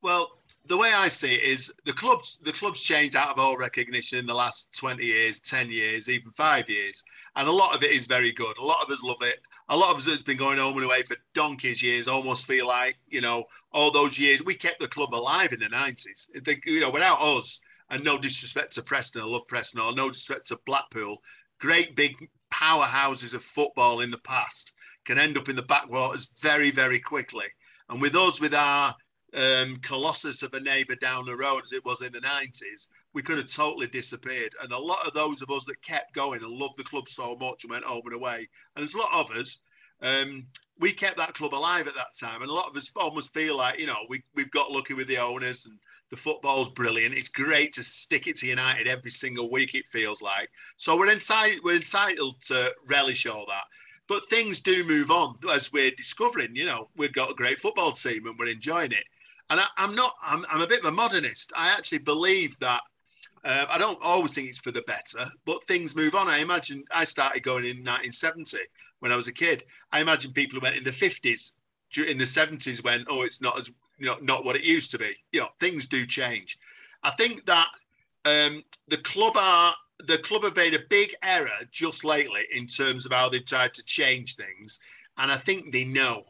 Well, 0.02 0.30
the 0.70 0.76
way 0.76 0.92
I 0.92 1.08
see 1.08 1.34
it 1.34 1.42
is 1.42 1.74
the 1.84 1.92
clubs 1.92 2.38
the 2.44 2.52
clubs 2.52 2.80
changed 2.80 3.16
out 3.16 3.30
of 3.30 3.40
all 3.40 3.56
recognition 3.56 4.20
in 4.20 4.26
the 4.26 4.34
last 4.34 4.72
20 4.78 5.04
years, 5.04 5.40
10 5.40 5.68
years, 5.68 6.08
even 6.08 6.30
five 6.30 6.70
years. 6.70 7.02
And 7.34 7.48
a 7.48 7.52
lot 7.52 7.74
of 7.74 7.82
it 7.82 7.90
is 7.90 8.06
very 8.06 8.30
good. 8.30 8.56
A 8.56 8.64
lot 8.64 8.80
of 8.80 8.88
us 8.88 9.02
love 9.02 9.20
it. 9.22 9.40
A 9.68 9.76
lot 9.76 9.90
of 9.90 9.96
us 9.96 10.06
has 10.06 10.22
been 10.22 10.36
going 10.36 10.58
home 10.58 10.76
and 10.76 10.86
away 10.86 11.02
for 11.02 11.16
donkey's 11.34 11.82
years, 11.82 12.06
almost 12.06 12.46
feel 12.46 12.68
like, 12.68 12.96
you 13.08 13.20
know, 13.20 13.46
all 13.72 13.90
those 13.90 14.16
years 14.16 14.44
we 14.44 14.54
kept 14.54 14.78
the 14.78 14.86
club 14.86 15.12
alive 15.12 15.52
in 15.52 15.58
the 15.58 15.66
90s. 15.66 16.28
They, 16.44 16.60
you 16.64 16.78
know, 16.78 16.90
without 16.90 17.20
us, 17.20 17.60
and 17.90 18.04
no 18.04 18.16
disrespect 18.16 18.72
to 18.74 18.82
Preston, 18.82 19.22
I 19.22 19.24
love 19.24 19.48
Preston, 19.48 19.80
or 19.80 19.92
no 19.92 20.08
disrespect 20.08 20.46
to 20.46 20.60
Blackpool, 20.66 21.20
great 21.58 21.96
big 21.96 22.30
powerhouses 22.52 23.34
of 23.34 23.42
football 23.42 24.02
in 24.02 24.12
the 24.12 24.18
past 24.18 24.72
can 25.04 25.18
end 25.18 25.36
up 25.36 25.48
in 25.48 25.56
the 25.56 25.62
backwaters 25.62 26.38
very, 26.40 26.70
very 26.70 27.00
quickly. 27.00 27.46
And 27.88 28.00
with 28.00 28.14
us, 28.14 28.40
with 28.40 28.54
our 28.54 28.94
um, 29.34 29.76
colossus 29.78 30.42
of 30.42 30.54
a 30.54 30.60
neighbour 30.60 30.96
down 30.96 31.26
the 31.26 31.36
road 31.36 31.62
as 31.64 31.72
it 31.72 31.84
was 31.84 32.02
in 32.02 32.12
the 32.12 32.20
90s, 32.20 32.88
we 33.12 33.22
could 33.22 33.38
have 33.38 33.46
totally 33.46 33.86
disappeared. 33.86 34.54
And 34.62 34.72
a 34.72 34.78
lot 34.78 35.06
of 35.06 35.12
those 35.12 35.42
of 35.42 35.50
us 35.50 35.64
that 35.66 35.82
kept 35.82 36.14
going 36.14 36.42
and 36.42 36.52
loved 36.52 36.78
the 36.78 36.84
club 36.84 37.08
so 37.08 37.36
much 37.40 37.64
and 37.64 37.70
went 37.70 37.84
home 37.84 38.02
and 38.06 38.14
away, 38.14 38.48
and 38.74 38.82
there's 38.82 38.94
a 38.94 38.98
lot 38.98 39.12
of 39.12 39.30
us, 39.36 39.58
um, 40.02 40.46
we 40.78 40.92
kept 40.92 41.18
that 41.18 41.34
club 41.34 41.54
alive 41.54 41.86
at 41.86 41.94
that 41.94 42.14
time. 42.18 42.40
And 42.40 42.50
a 42.50 42.54
lot 42.54 42.68
of 42.68 42.76
us 42.76 42.90
almost 42.96 43.34
feel 43.34 43.56
like, 43.56 43.78
you 43.78 43.86
know, 43.86 43.98
we, 44.08 44.22
we've 44.34 44.50
got 44.50 44.72
lucky 44.72 44.94
with 44.94 45.08
the 45.08 45.18
owners 45.18 45.66
and 45.66 45.78
the 46.10 46.16
football's 46.16 46.70
brilliant. 46.70 47.14
It's 47.14 47.28
great 47.28 47.74
to 47.74 47.82
stick 47.82 48.26
it 48.26 48.36
to 48.36 48.46
United 48.46 48.88
every 48.88 49.10
single 49.10 49.50
week, 49.50 49.74
it 49.74 49.86
feels 49.86 50.22
like. 50.22 50.50
So 50.76 50.96
we're 50.96 51.12
entitled, 51.12 51.60
we're 51.64 51.76
entitled 51.76 52.40
to 52.46 52.74
relish 52.88 53.26
all 53.26 53.44
that. 53.48 53.64
But 54.08 54.28
things 54.28 54.60
do 54.60 54.84
move 54.88 55.10
on 55.10 55.36
as 55.52 55.72
we're 55.72 55.92
discovering, 55.92 56.56
you 56.56 56.64
know, 56.64 56.88
we've 56.96 57.12
got 57.12 57.30
a 57.30 57.34
great 57.34 57.60
football 57.60 57.92
team 57.92 58.26
and 58.26 58.36
we're 58.38 58.48
enjoying 58.48 58.90
it. 58.90 59.04
And 59.50 59.60
I, 59.60 59.66
am 59.78 59.96
not, 59.96 60.14
I'm, 60.22 60.46
I'm 60.48 60.62
a 60.62 60.66
bit 60.66 60.80
of 60.80 60.86
a 60.86 60.92
modernist. 60.92 61.52
I 61.56 61.68
actually 61.70 61.98
believe 61.98 62.56
that 62.60 62.80
uh, 63.44 63.66
I 63.68 63.78
don't 63.78 63.98
always 64.02 64.32
think 64.32 64.48
it's 64.48 64.58
for 64.58 64.70
the 64.70 64.82
better, 64.82 65.28
but 65.44 65.64
things 65.64 65.96
move 65.96 66.14
on. 66.14 66.28
I 66.28 66.38
imagine 66.38 66.84
I 66.92 67.04
started 67.04 67.42
going 67.42 67.64
in 67.64 67.78
1970 67.78 68.58
when 69.00 69.10
I 69.10 69.16
was 69.16 69.26
a 69.26 69.32
kid. 69.32 69.64
I 69.90 70.00
imagine 70.00 70.32
people 70.32 70.58
who 70.58 70.62
went 70.62 70.76
in 70.76 70.84
the 70.84 70.90
50s, 70.90 71.54
in 71.96 72.16
the 72.16 72.24
70s, 72.24 72.84
went, 72.84 73.08
oh, 73.10 73.22
it's 73.22 73.42
not 73.42 73.58
as, 73.58 73.70
you 73.98 74.06
know, 74.06 74.16
not 74.20 74.44
what 74.44 74.56
it 74.56 74.62
used 74.62 74.92
to 74.92 74.98
be. 74.98 75.16
You 75.32 75.40
know, 75.40 75.48
things 75.58 75.86
do 75.86 76.06
change. 76.06 76.58
I 77.02 77.10
think 77.10 77.44
that 77.46 77.68
um, 78.24 78.62
the 78.88 78.98
club 78.98 79.36
are, 79.36 79.74
the 80.06 80.18
club 80.18 80.44
have 80.44 80.56
made 80.56 80.74
a 80.74 80.80
big 80.88 81.14
error 81.22 81.48
just 81.72 82.04
lately 82.04 82.42
in 82.52 82.66
terms 82.66 83.04
of 83.04 83.12
how 83.12 83.28
they've 83.28 83.44
tried 83.44 83.74
to 83.74 83.84
change 83.84 84.36
things. 84.36 84.78
And 85.18 85.32
I 85.32 85.36
think 85.36 85.72
they 85.72 85.84
know. 85.84 86.24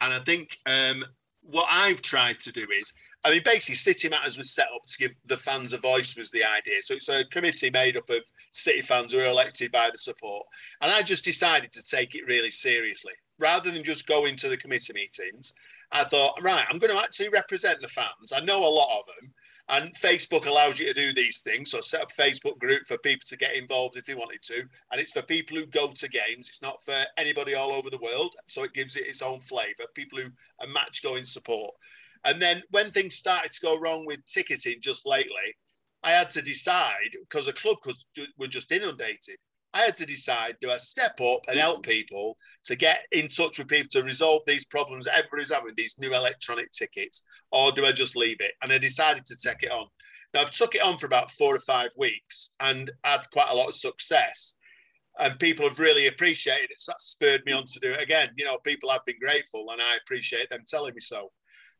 And 0.00 0.12
I 0.12 0.18
think 0.18 0.58
um, 0.66 1.04
what 1.42 1.66
I've 1.70 2.02
tried 2.02 2.40
to 2.40 2.52
do 2.52 2.66
is, 2.80 2.92
I 3.24 3.30
mean, 3.30 3.42
basically, 3.44 3.76
City 3.76 4.08
Matters 4.08 4.38
was 4.38 4.54
set 4.54 4.66
up 4.74 4.84
to 4.86 4.98
give 4.98 5.12
the 5.26 5.36
fans 5.36 5.72
a 5.72 5.78
voice, 5.78 6.16
was 6.16 6.30
the 6.30 6.44
idea. 6.44 6.82
So 6.82 6.94
it's 6.94 7.08
a 7.08 7.24
committee 7.26 7.70
made 7.70 7.96
up 7.96 8.10
of 8.10 8.24
City 8.50 8.80
fans 8.80 9.12
who 9.12 9.20
are 9.20 9.26
elected 9.26 9.70
by 9.70 9.90
the 9.90 9.98
support. 9.98 10.44
And 10.80 10.90
I 10.90 11.02
just 11.02 11.24
decided 11.24 11.72
to 11.72 11.84
take 11.84 12.14
it 12.14 12.26
really 12.26 12.50
seriously. 12.50 13.12
Rather 13.38 13.70
than 13.70 13.84
just 13.84 14.06
going 14.06 14.36
to 14.36 14.48
the 14.48 14.56
committee 14.56 14.92
meetings, 14.92 15.54
I 15.92 16.04
thought, 16.04 16.38
right, 16.42 16.64
I'm 16.68 16.78
going 16.78 16.92
to 16.92 17.02
actually 17.02 17.28
represent 17.28 17.80
the 17.80 17.88
fans. 17.88 18.32
I 18.34 18.40
know 18.40 18.64
a 18.64 18.68
lot 18.68 18.98
of 18.98 19.06
them. 19.06 19.32
And 19.68 19.94
Facebook 19.94 20.46
allows 20.46 20.78
you 20.78 20.86
to 20.86 20.92
do 20.92 21.12
these 21.12 21.40
things. 21.40 21.70
So 21.70 21.80
set 21.80 22.02
up 22.02 22.10
a 22.10 22.20
Facebook 22.20 22.58
group 22.58 22.86
for 22.86 22.98
people 22.98 23.24
to 23.26 23.36
get 23.36 23.54
involved 23.54 23.96
if 23.96 24.04
they 24.04 24.14
wanted 24.14 24.42
to. 24.42 24.60
And 24.90 25.00
it's 25.00 25.12
for 25.12 25.22
people 25.22 25.56
who 25.56 25.66
go 25.66 25.88
to 25.88 26.08
games. 26.08 26.48
It's 26.48 26.62
not 26.62 26.84
for 26.84 27.04
anybody 27.16 27.54
all 27.54 27.70
over 27.72 27.88
the 27.88 27.98
world. 27.98 28.34
So 28.46 28.64
it 28.64 28.74
gives 28.74 28.96
it 28.96 29.06
its 29.06 29.22
own 29.22 29.40
flavour. 29.40 29.84
People 29.94 30.18
who 30.18 30.30
are 30.60 30.66
match 30.66 31.02
going 31.02 31.24
support. 31.24 31.72
And 32.24 32.40
then 32.40 32.62
when 32.70 32.90
things 32.90 33.14
started 33.14 33.52
to 33.52 33.60
go 33.60 33.78
wrong 33.78 34.04
with 34.06 34.24
ticketing 34.26 34.80
just 34.80 35.06
lately, 35.06 35.56
I 36.02 36.10
had 36.10 36.30
to 36.30 36.42
decide 36.42 37.16
because 37.20 37.46
the 37.46 37.52
club 37.52 37.78
was, 37.86 38.04
were 38.38 38.48
just 38.48 38.72
inundated. 38.72 39.38
I 39.74 39.82
had 39.82 39.96
to 39.96 40.06
decide 40.06 40.56
do 40.60 40.70
I 40.70 40.76
step 40.76 41.20
up 41.20 41.40
and 41.48 41.58
help 41.58 41.82
people 41.82 42.36
to 42.64 42.76
get 42.76 43.00
in 43.12 43.28
touch 43.28 43.58
with 43.58 43.68
people 43.68 43.88
to 43.92 44.02
resolve 44.02 44.42
these 44.46 44.66
problems 44.66 45.06
everybody's 45.06 45.52
having 45.52 45.72
these 45.76 45.96
new 45.98 46.14
electronic 46.14 46.70
tickets, 46.70 47.22
or 47.50 47.72
do 47.72 47.86
I 47.86 47.92
just 47.92 48.16
leave 48.16 48.36
it? 48.40 48.52
And 48.62 48.72
I 48.72 48.78
decided 48.78 49.24
to 49.26 49.36
take 49.36 49.62
it 49.62 49.70
on. 49.70 49.86
Now 50.34 50.42
I've 50.42 50.50
took 50.50 50.74
it 50.74 50.82
on 50.82 50.98
for 50.98 51.06
about 51.06 51.30
four 51.30 51.54
or 51.54 51.60
five 51.60 51.90
weeks 51.96 52.50
and 52.60 52.90
had 53.04 53.28
quite 53.32 53.50
a 53.50 53.54
lot 53.54 53.68
of 53.68 53.74
success. 53.74 54.54
And 55.18 55.38
people 55.38 55.68
have 55.68 55.78
really 55.78 56.06
appreciated 56.06 56.70
it. 56.70 56.80
So 56.80 56.92
that 56.92 57.00
spurred 57.00 57.42
me 57.44 57.52
on 57.52 57.66
to 57.66 57.80
do 57.80 57.92
it 57.92 58.00
again. 58.00 58.30
You 58.36 58.46
know, 58.46 58.58
people 58.58 58.90
have 58.90 59.04
been 59.04 59.18
grateful 59.20 59.66
and 59.70 59.80
I 59.80 59.96
appreciate 59.96 60.48
them 60.48 60.64
telling 60.66 60.94
me 60.94 61.00
so. 61.00 61.30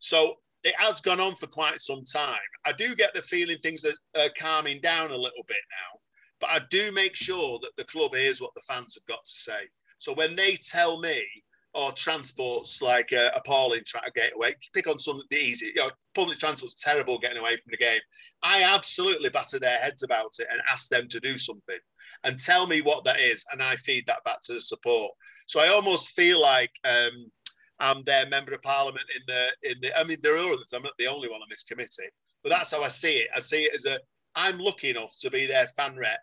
So 0.01 0.37
it 0.65 0.75
has 0.79 1.01
gone 1.01 1.21
on 1.21 1.35
for 1.35 1.47
quite 1.47 1.81
some 1.81 2.05
time. 2.05 2.39
I 2.65 2.73
do 2.73 2.95
get 2.95 3.15
the 3.15 3.23
feeling 3.23 3.59
things 3.59 3.85
are, 3.85 4.21
are 4.21 4.31
calming 4.37 4.81
down 4.81 5.11
a 5.11 5.17
little 5.17 5.45
bit 5.49 5.57
now, 5.71 6.01
but 6.43 6.51
I 6.51 6.61
do 6.71 6.91
make 6.91 7.15
sure 7.15 7.61
that 7.63 7.71
the 7.79 7.85
club 7.85 8.15
hears 8.15 8.43
what 8.43 8.53
the 8.55 8.63
fans 8.63 8.97
have 8.97 9.07
got 9.07 9.25
to 9.25 9.35
say. 9.35 9.61
So 9.99 10.13
when 10.13 10.35
they 10.35 10.57
tell 10.57 11.01
me, 11.01 11.25
or 11.73 11.89
oh, 11.89 11.93
transport's 11.93 12.83
like 12.83 13.13
uh, 13.13 13.31
appalling 13.35 13.83
trying 13.87 14.05
to 14.05 14.11
get 14.11 14.35
away, 14.35 14.57
pick 14.75 14.89
on 14.89 14.99
something 14.99 15.25
easy. 15.31 15.67
You 15.75 15.85
know, 15.85 15.91
public 16.15 16.39
transport's 16.39 16.75
terrible 16.75 17.19
getting 17.19 17.39
away 17.39 17.57
from 17.57 17.71
the 17.71 17.77
game. 17.79 18.01
I 18.43 18.65
absolutely 18.65 19.31
batter 19.31 19.59
their 19.61 19.79
heads 19.79 20.03
about 20.03 20.35
it 20.41 20.49
and 20.51 20.61
ask 20.71 20.91
them 20.91 21.07
to 21.09 21.21
do 21.21 21.39
something 21.39 21.79
and 22.25 22.39
tell 22.39 22.67
me 22.67 22.83
what 22.83 23.05
that 23.05 23.21
is, 23.21 23.47
and 23.53 23.63
I 23.63 23.77
feed 23.77 24.05
that 24.09 24.25
back 24.25 24.43
to 24.43 24.55
the 24.55 24.61
support. 24.61 25.13
So 25.47 25.61
I 25.61 25.69
almost 25.69 26.09
feel 26.09 26.43
like 26.43 26.73
um, 26.85 27.31
I'm 27.79 28.03
their 28.03 28.27
member 28.27 28.53
of 28.53 28.63
parliament 28.63 29.07
in 29.15 29.23
the 29.29 29.71
in 29.71 29.77
the. 29.81 29.99
I 29.99 30.03
mean, 30.05 30.19
there 30.23 30.37
are 30.37 30.53
others. 30.53 30.73
I'm 30.75 30.83
not 30.83 30.93
the 30.99 31.07
only 31.07 31.29
one 31.29 31.41
on 31.41 31.49
this 31.49 31.63
committee, 31.63 32.11
but 32.43 32.51
that's 32.51 32.73
how 32.73 32.83
I 32.83 32.89
see 32.89 33.19
it. 33.19 33.29
I 33.35 33.39
see 33.39 33.63
it 33.63 33.75
as 33.75 33.87
a. 33.87 33.99
I'm 34.35 34.59
lucky 34.59 34.91
enough 34.91 35.15
to 35.21 35.31
be 35.31 35.47
their 35.47 35.67
fan 35.69 35.97
rep. 35.97 36.21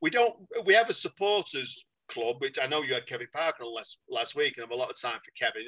We 0.00 0.10
don't. 0.10 0.34
We 0.64 0.74
have 0.74 0.90
a 0.90 0.94
supporters 0.94 1.86
club, 2.08 2.36
which 2.40 2.58
I 2.60 2.66
know 2.66 2.82
you 2.82 2.94
had 2.94 3.06
Kevin 3.06 3.28
Parker 3.32 3.64
on 3.64 3.74
last 3.74 3.98
last 4.08 4.36
week, 4.36 4.56
and 4.56 4.64
I 4.64 4.66
have 4.66 4.76
a 4.76 4.80
lot 4.80 4.90
of 4.90 5.00
time 5.00 5.18
for 5.24 5.30
Kevin 5.38 5.64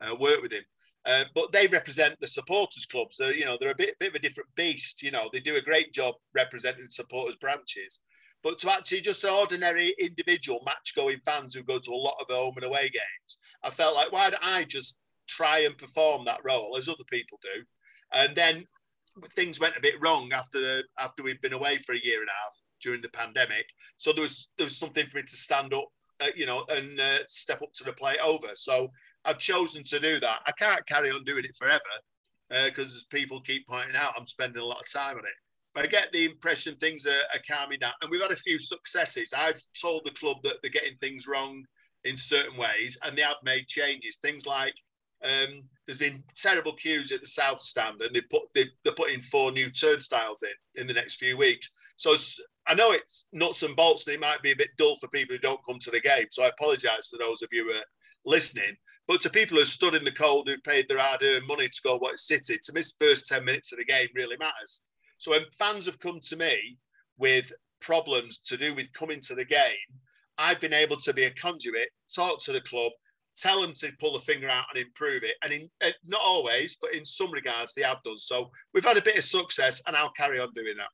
and 0.00 0.12
uh, 0.12 0.16
work 0.16 0.42
with 0.42 0.52
him. 0.52 0.64
Uh, 1.04 1.24
but 1.34 1.50
they 1.50 1.66
represent 1.66 2.14
the 2.20 2.26
supporters 2.26 2.86
clubs. 2.86 3.16
They're, 3.16 3.34
you 3.34 3.44
know, 3.44 3.56
they're 3.60 3.72
a 3.72 3.74
bit, 3.74 3.98
bit 3.98 4.10
of 4.10 4.14
a 4.14 4.20
different 4.20 4.54
beast. 4.54 5.02
You 5.02 5.10
know, 5.10 5.28
they 5.32 5.40
do 5.40 5.56
a 5.56 5.60
great 5.60 5.92
job 5.92 6.14
representing 6.34 6.86
supporters 6.88 7.36
branches. 7.36 8.00
But 8.42 8.58
to 8.60 8.72
actually 8.72 9.00
just 9.02 9.24
ordinary 9.24 9.94
individual 10.00 10.62
match 10.64 10.94
going 10.96 11.18
fans 11.20 11.54
who 11.54 11.62
go 11.62 11.78
to 11.78 11.92
a 11.92 11.94
lot 11.94 12.16
of 12.20 12.28
home 12.28 12.54
and 12.56 12.64
away 12.64 12.82
games, 12.82 13.38
I 13.62 13.70
felt 13.70 13.94
like, 13.94 14.12
why 14.12 14.30
don't 14.30 14.44
I 14.44 14.64
just 14.64 15.00
try 15.28 15.60
and 15.60 15.78
perform 15.78 16.24
that 16.24 16.40
role 16.44 16.76
as 16.76 16.88
other 16.88 17.04
people 17.10 17.38
do? 17.42 17.62
And 18.12 18.34
then 18.34 18.66
things 19.34 19.60
went 19.60 19.76
a 19.76 19.80
bit 19.80 19.94
wrong 20.00 20.32
after 20.32 20.60
the, 20.60 20.84
after 20.98 21.22
we'd 21.22 21.40
been 21.40 21.52
away 21.52 21.76
for 21.78 21.92
a 21.92 21.98
year 21.98 22.20
and 22.20 22.28
a 22.28 22.32
half 22.32 22.56
during 22.82 23.00
the 23.00 23.08
pandemic. 23.10 23.66
So 23.96 24.12
there 24.12 24.22
was 24.22 24.48
there 24.58 24.66
was 24.66 24.76
something 24.76 25.06
for 25.06 25.18
me 25.18 25.22
to 25.22 25.36
stand 25.36 25.74
up, 25.74 25.88
uh, 26.20 26.28
you 26.34 26.46
know, 26.46 26.64
and 26.68 26.98
uh, 26.98 27.18
step 27.28 27.62
up 27.62 27.72
to 27.74 27.84
the 27.84 27.92
plate 27.92 28.18
over. 28.24 28.48
So 28.54 28.88
I've 29.24 29.38
chosen 29.38 29.84
to 29.84 30.00
do 30.00 30.20
that. 30.20 30.40
I 30.46 30.52
can't 30.52 30.86
carry 30.86 31.10
on 31.10 31.24
doing 31.24 31.44
it 31.44 31.56
forever 31.56 31.80
because 32.66 33.06
uh, 33.10 33.16
people 33.16 33.40
keep 33.40 33.66
pointing 33.66 33.96
out, 33.96 34.12
I'm 34.16 34.26
spending 34.26 34.62
a 34.62 34.66
lot 34.66 34.80
of 34.80 34.92
time 34.92 35.16
on 35.16 35.24
it. 35.24 35.32
But 35.74 35.84
I 35.84 35.86
get 35.86 36.12
the 36.12 36.26
impression 36.26 36.74
things 36.74 37.06
are, 37.06 37.10
are 37.10 37.40
calming 37.48 37.78
down, 37.78 37.92
and 38.02 38.10
we've 38.10 38.20
had 38.20 38.30
a 38.30 38.36
few 38.36 38.58
successes. 38.58 39.32
I've 39.34 39.62
told 39.80 40.04
the 40.04 40.10
club 40.10 40.38
that 40.42 40.56
they're 40.60 40.70
getting 40.70 40.98
things 40.98 41.26
wrong 41.26 41.64
in 42.04 42.16
certain 42.16 42.58
ways, 42.58 42.98
and 43.02 43.16
they 43.16 43.22
have 43.22 43.36
made 43.42 43.68
changes. 43.68 44.18
Things 44.22 44.46
like 44.46 44.74
um, 45.24 45.62
there's 45.86 45.98
been 45.98 46.22
terrible 46.34 46.72
queues 46.72 47.12
at 47.12 47.20
the 47.20 47.26
south 47.26 47.62
stand, 47.62 48.00
and 48.02 48.14
they 48.14 48.22
put 48.22 48.42
they, 48.54 48.66
they're 48.82 48.92
putting 48.94 49.20
four 49.20 49.52
new 49.52 49.70
turnstiles 49.70 50.42
in 50.42 50.80
in 50.80 50.86
the 50.86 50.94
next 50.94 51.16
few 51.16 51.36
weeks. 51.36 51.70
So 51.96 52.14
I 52.66 52.74
know 52.74 52.92
it's 52.92 53.26
nuts 53.32 53.62
and 53.62 53.76
bolts, 53.76 54.06
and 54.06 54.14
it 54.14 54.20
might 54.20 54.42
be 54.42 54.52
a 54.52 54.56
bit 54.56 54.70
dull 54.78 54.96
for 54.96 55.08
people 55.08 55.34
who 55.34 55.40
don't 55.40 55.64
come 55.64 55.78
to 55.80 55.90
the 55.90 56.00
game. 56.00 56.26
So 56.30 56.44
I 56.44 56.48
apologise 56.48 57.10
to 57.10 57.18
those 57.18 57.42
of 57.42 57.48
you 57.52 57.64
who 57.64 57.78
are 57.78 57.84
listening. 58.24 58.76
But 59.08 59.20
to 59.22 59.30
people 59.30 59.58
who 59.58 59.64
stood 59.64 59.94
in 59.94 60.04
the 60.04 60.12
cold, 60.12 60.48
who 60.48 60.56
paid 60.58 60.88
their 60.88 60.98
hard-earned 60.98 61.46
money 61.48 61.66
to 61.66 61.80
go 61.84 61.96
watch 61.96 62.18
City, 62.18 62.56
to 62.62 62.72
miss 62.72 62.94
first 63.00 63.28
ten 63.28 63.44
minutes 63.44 63.72
of 63.72 63.78
the 63.78 63.84
game 63.84 64.08
really 64.14 64.36
matters. 64.38 64.80
So 65.18 65.32
when 65.32 65.44
fans 65.58 65.86
have 65.86 65.98
come 65.98 66.20
to 66.20 66.36
me 66.36 66.78
with 67.18 67.52
problems 67.80 68.38
to 68.42 68.56
do 68.56 68.74
with 68.74 68.92
coming 68.92 69.20
to 69.20 69.34
the 69.34 69.44
game, 69.44 69.88
I've 70.38 70.60
been 70.60 70.72
able 70.72 70.96
to 70.96 71.12
be 71.12 71.24
a 71.24 71.30
conduit, 71.30 71.88
talk 72.14 72.40
to 72.44 72.52
the 72.52 72.60
club, 72.60 72.92
tell 73.34 73.60
them 73.60 73.72
to 73.74 73.92
pull 74.00 74.12
the 74.12 74.18
finger 74.18 74.48
out 74.48 74.66
and 74.74 74.84
improve 74.84 75.22
it. 75.22 75.36
And 75.42 75.52
in, 75.52 75.70
uh, 75.84 75.90
not 76.06 76.20
always, 76.24 76.76
but 76.80 76.94
in 76.94 77.04
some 77.04 77.32
regards, 77.32 77.74
they 77.74 77.82
have 77.82 78.02
done. 78.04 78.18
So 78.18 78.50
we've 78.74 78.84
had 78.84 78.96
a 78.96 79.02
bit 79.02 79.16
of 79.16 79.24
success, 79.24 79.82
and 79.86 79.96
I'll 79.96 80.12
carry 80.12 80.38
on 80.38 80.52
doing 80.54 80.76
that 80.78 80.88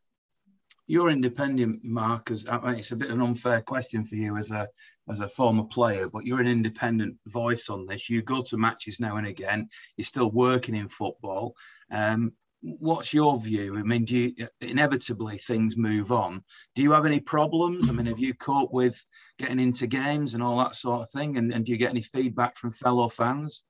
you're 0.88 1.10
independent, 1.10 1.84
Mark. 1.84 2.30
As 2.30 2.46
I 2.50 2.58
mean, 2.58 2.78
it's 2.78 2.92
a 2.92 2.96
bit 2.96 3.10
of 3.10 3.18
an 3.18 3.22
unfair 3.22 3.60
question 3.60 4.02
for 4.02 4.16
you 4.16 4.36
as 4.36 4.50
a 4.50 4.66
as 5.08 5.20
a 5.20 5.28
former 5.28 5.64
player, 5.64 6.08
but 6.08 6.24
you're 6.24 6.40
an 6.40 6.46
independent 6.46 7.16
voice 7.26 7.68
on 7.68 7.86
this. 7.86 8.10
You 8.10 8.22
go 8.22 8.40
to 8.40 8.56
matches 8.56 8.98
now 8.98 9.16
and 9.16 9.26
again. 9.26 9.68
You're 9.96 10.06
still 10.06 10.30
working 10.30 10.74
in 10.74 10.88
football. 10.88 11.54
Um, 11.92 12.32
what's 12.60 13.14
your 13.14 13.38
view? 13.38 13.76
I 13.76 13.82
mean, 13.82 14.04
do 14.04 14.16
you, 14.16 14.48
inevitably 14.60 15.38
things 15.38 15.76
move 15.76 16.12
on? 16.12 16.42
Do 16.74 16.82
you 16.82 16.92
have 16.92 17.06
any 17.06 17.20
problems? 17.20 17.88
I 17.88 17.92
mean, 17.92 18.06
have 18.06 18.18
you 18.18 18.34
coped 18.34 18.72
with 18.72 19.04
getting 19.38 19.60
into 19.60 19.86
games 19.86 20.34
and 20.34 20.42
all 20.42 20.58
that 20.58 20.74
sort 20.74 21.02
of 21.02 21.10
thing? 21.10 21.36
And, 21.36 21.52
and 21.52 21.64
do 21.64 21.72
you 21.72 21.78
get 21.78 21.90
any 21.90 22.02
feedback 22.02 22.56
from 22.56 22.70
fellow 22.70 23.08
fans? 23.08 23.62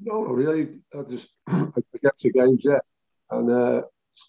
No, 0.00 0.22
really. 0.24 0.80
I 0.94 1.02
just 1.02 1.32
I 1.46 1.70
get 2.02 2.16
to 2.18 2.30
games, 2.30 2.64
yeah. 2.64 2.80
And 3.30 3.50
uh, 3.50 3.82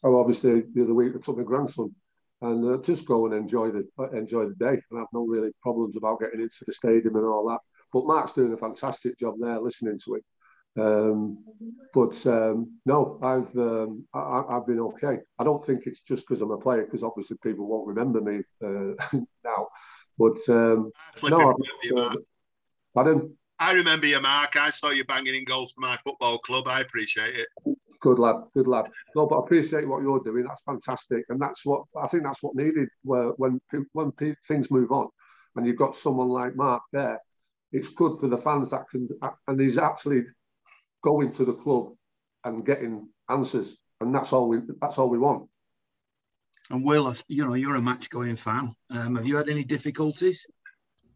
obviously 0.03 0.63
the 0.73 0.83
other 0.83 0.93
week 0.93 1.13
I 1.15 1.19
took 1.19 1.37
my 1.37 1.43
grandson 1.43 1.93
and 2.41 2.75
uh, 2.75 2.81
just 2.83 3.05
go 3.05 3.25
and 3.25 3.33
enjoy 3.33 3.71
the 3.71 3.87
enjoy 4.13 4.45
the 4.45 4.55
day. 4.55 4.79
And 4.89 4.97
I 4.97 4.99
have 4.99 5.07
no 5.13 5.25
really 5.25 5.51
problems 5.61 5.95
about 5.97 6.19
getting 6.19 6.41
into 6.41 6.63
the 6.65 6.73
stadium 6.73 7.15
and 7.15 7.25
all 7.25 7.47
that. 7.49 7.59
But 7.91 8.05
Mark's 8.05 8.33
doing 8.33 8.53
a 8.53 8.57
fantastic 8.57 9.17
job 9.17 9.35
there, 9.39 9.59
listening 9.59 9.99
to 10.05 10.15
it. 10.15 10.25
Um, 10.78 11.43
but 11.93 12.25
um, 12.28 12.80
no, 12.86 13.19
I've 13.23 13.57
um, 13.57 14.05
I, 14.13 14.43
have 14.49 14.67
been 14.67 14.80
okay. 14.80 15.17
I 15.39 15.43
don't 15.43 15.63
think 15.65 15.88
it's 15.88 16.01
just 16.01 16.28
because 16.28 16.41
I'm 16.41 16.51
a 16.51 16.57
player, 16.57 16.84
because 16.84 17.03
obviously 17.03 17.38
people 17.41 17.65
won't 17.65 17.88
remember 17.88 18.21
me 18.21 18.41
uh, 18.63 19.19
now. 19.43 19.67
But 20.17 20.38
um, 20.49 20.91
no, 21.23 21.55
uh, 21.97 22.15
pardon. 22.93 23.36
I 23.59 23.73
remember 23.73 24.05
you, 24.05 24.21
Mark. 24.21 24.55
I 24.55 24.69
saw 24.69 24.89
you 24.91 25.03
banging 25.05 25.34
in 25.34 25.43
goals 25.43 25.73
for 25.73 25.82
my 25.82 25.97
football 26.03 26.38
club. 26.38 26.67
I 26.67 26.82
appreciate 26.82 27.36
it. 27.36 27.47
Good 27.99 28.19
lad, 28.19 28.36
good 28.53 28.67
lad. 28.67 28.86
No, 29.15 29.25
but 29.25 29.38
I 29.38 29.39
appreciate 29.39 29.88
what 29.88 30.03
you're 30.03 30.19
doing. 30.19 30.43
That's 30.43 30.61
fantastic, 30.61 31.25
and 31.30 31.41
that's 31.41 31.65
what 31.65 31.84
I 31.99 32.05
think. 32.05 32.23
That's 32.23 32.43
what 32.43 32.55
needed. 32.55 32.89
Where 33.03 33.30
when 33.38 33.59
when 33.93 34.11
things 34.47 34.69
move 34.69 34.91
on, 34.91 35.07
and 35.55 35.65
you've 35.65 35.78
got 35.78 35.95
someone 35.95 36.30
like 36.30 36.55
Mark 36.55 36.84
there, 36.93 37.19
it's 37.71 37.89
good 37.89 38.19
for 38.19 38.28
the 38.28 38.38
fans 38.38 38.69
that 38.69 38.88
can. 38.91 39.09
And 39.47 39.59
he's 39.59 39.80
actually 39.80 40.25
going 41.08 41.32
to 41.32 41.45
the 41.45 41.53
club 41.53 41.93
and 42.43 42.66
getting 42.66 43.08
answers, 43.30 43.78
and 44.01 44.14
that's 44.14 44.34
all 44.34 44.49
we. 44.49 44.60
That's 44.82 44.97
all 44.97 45.10
we 45.10 45.18
want. 45.18 45.47
And 46.70 46.84
Will, 46.84 47.14
you 47.30 47.45
know, 47.45 47.53
you're 47.53 47.78
a 47.78 47.82
match 47.82 48.10
going 48.10 48.36
fan. 48.36 48.76
Um, 48.89 49.16
have 49.16 49.26
you 49.26 49.38
had 49.38 49.47
any 49.47 49.64
difficulties? 49.64 50.45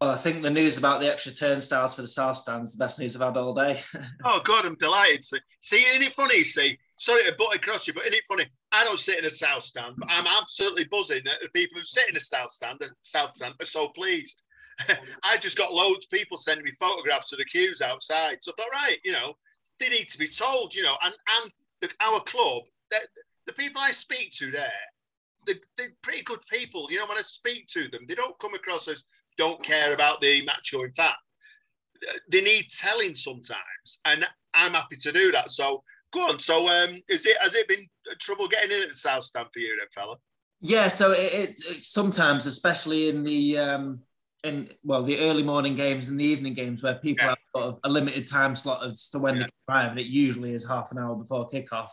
Well, 0.00 0.10
I 0.10 0.16
think 0.16 0.42
the 0.42 0.50
news 0.50 0.78
about 0.78 1.00
the 1.00 1.12
extra 1.12 1.30
turnstiles 1.30 1.94
for 1.94 2.02
the 2.02 2.08
south 2.08 2.38
stand 2.38 2.62
is 2.62 2.72
the 2.72 2.82
best 2.82 2.98
news 2.98 3.14
I've 3.14 3.22
had 3.22 3.36
all 3.36 3.54
day. 3.54 3.82
oh 4.24 4.40
God, 4.42 4.64
I'm 4.64 4.76
delighted. 4.76 5.24
See, 5.24 5.38
see, 5.60 5.76
isn't 5.76 6.02
it 6.02 6.12
funny? 6.12 6.42
See, 6.42 6.78
sorry 6.96 7.24
to 7.24 7.34
butt 7.38 7.54
across 7.54 7.86
you, 7.86 7.92
but 7.92 8.04
isn't 8.04 8.14
it 8.14 8.24
funny? 8.26 8.46
I 8.72 8.82
don't 8.82 8.98
sit 8.98 9.18
in 9.18 9.26
a 9.26 9.30
south 9.30 9.62
stand, 9.62 9.96
but 9.98 10.08
I'm 10.10 10.26
absolutely 10.26 10.84
buzzing 10.84 11.22
that 11.26 11.36
the 11.42 11.50
people 11.50 11.78
who 11.78 11.84
sit 11.84 12.08
in 12.08 12.16
a 12.16 12.20
south 12.20 12.50
stand, 12.50 12.78
the 12.80 12.90
south 13.02 13.36
stand, 13.36 13.54
are 13.60 13.66
so 13.66 13.88
pleased. 13.88 14.42
I 15.22 15.36
just 15.36 15.58
got 15.58 15.72
loads 15.72 16.06
of 16.06 16.10
people 16.10 16.36
sending 16.36 16.64
me 16.64 16.72
photographs 16.72 17.32
of 17.32 17.38
the 17.38 17.44
queues 17.44 17.82
outside. 17.82 18.38
So 18.40 18.52
I 18.52 18.54
thought, 18.62 18.72
right, 18.72 18.98
you 19.04 19.12
know, 19.12 19.34
they 19.78 19.88
need 19.88 20.08
to 20.08 20.18
be 20.18 20.26
told, 20.26 20.74
you 20.74 20.82
know, 20.82 20.96
and 21.04 21.14
and 21.42 21.52
the, 21.80 21.90
our 22.00 22.20
club, 22.20 22.62
the 23.46 23.52
people 23.52 23.80
I 23.80 23.90
speak 23.90 24.30
to 24.32 24.50
there, 24.50 24.70
they're, 25.46 25.56
they're 25.76 25.92
pretty 26.02 26.22
good 26.22 26.40
people. 26.50 26.90
You 26.90 26.98
know, 26.98 27.06
when 27.06 27.18
I 27.18 27.22
speak 27.22 27.66
to 27.68 27.88
them, 27.88 28.02
they 28.06 28.14
don't 28.14 28.38
come 28.38 28.54
across 28.54 28.88
as 28.88 29.04
don't 29.38 29.62
care 29.62 29.94
about 29.94 30.20
the 30.20 30.44
match 30.44 30.72
going 30.72 30.92
fat. 30.92 31.16
They 32.30 32.42
need 32.42 32.66
telling 32.70 33.14
sometimes, 33.14 34.00
and 34.04 34.26
I'm 34.54 34.72
happy 34.72 34.96
to 34.96 35.12
do 35.12 35.32
that. 35.32 35.50
So 35.50 35.82
go 36.12 36.28
on. 36.28 36.38
So 36.38 36.68
um, 36.68 37.00
is 37.08 37.26
it 37.26 37.36
has 37.40 37.54
it 37.54 37.68
been 37.68 37.86
trouble 38.18 38.48
getting 38.48 38.70
in 38.72 38.82
at 38.82 38.88
the 38.88 38.94
South 38.94 39.24
Stand 39.24 39.48
for 39.52 39.60
you, 39.60 39.76
then, 39.78 39.86
fella? 39.94 40.16
Yeah. 40.60 40.88
So 40.88 41.12
it, 41.12 41.32
it, 41.32 41.50
it 41.50 41.84
sometimes, 41.84 42.46
especially 42.46 43.08
in 43.08 43.24
the 43.24 43.58
um, 43.58 44.00
in 44.44 44.68
well 44.84 45.02
the 45.02 45.18
early 45.20 45.42
morning 45.42 45.74
games 45.74 46.08
and 46.08 46.18
the 46.18 46.24
evening 46.24 46.54
games, 46.54 46.82
where 46.82 46.94
people 46.94 47.24
yeah. 47.24 47.30
have 47.30 47.38
sort 47.54 47.66
of 47.68 47.78
a 47.84 47.88
limited 47.88 48.28
time 48.28 48.56
slot 48.56 48.84
as 48.84 49.08
to 49.10 49.18
when 49.18 49.36
yeah. 49.36 49.44
they 49.44 49.72
arrive, 49.72 49.90
and 49.90 50.00
it 50.00 50.06
usually 50.06 50.52
is 50.52 50.66
half 50.66 50.90
an 50.92 50.98
hour 50.98 51.14
before 51.14 51.48
kickoff. 51.48 51.90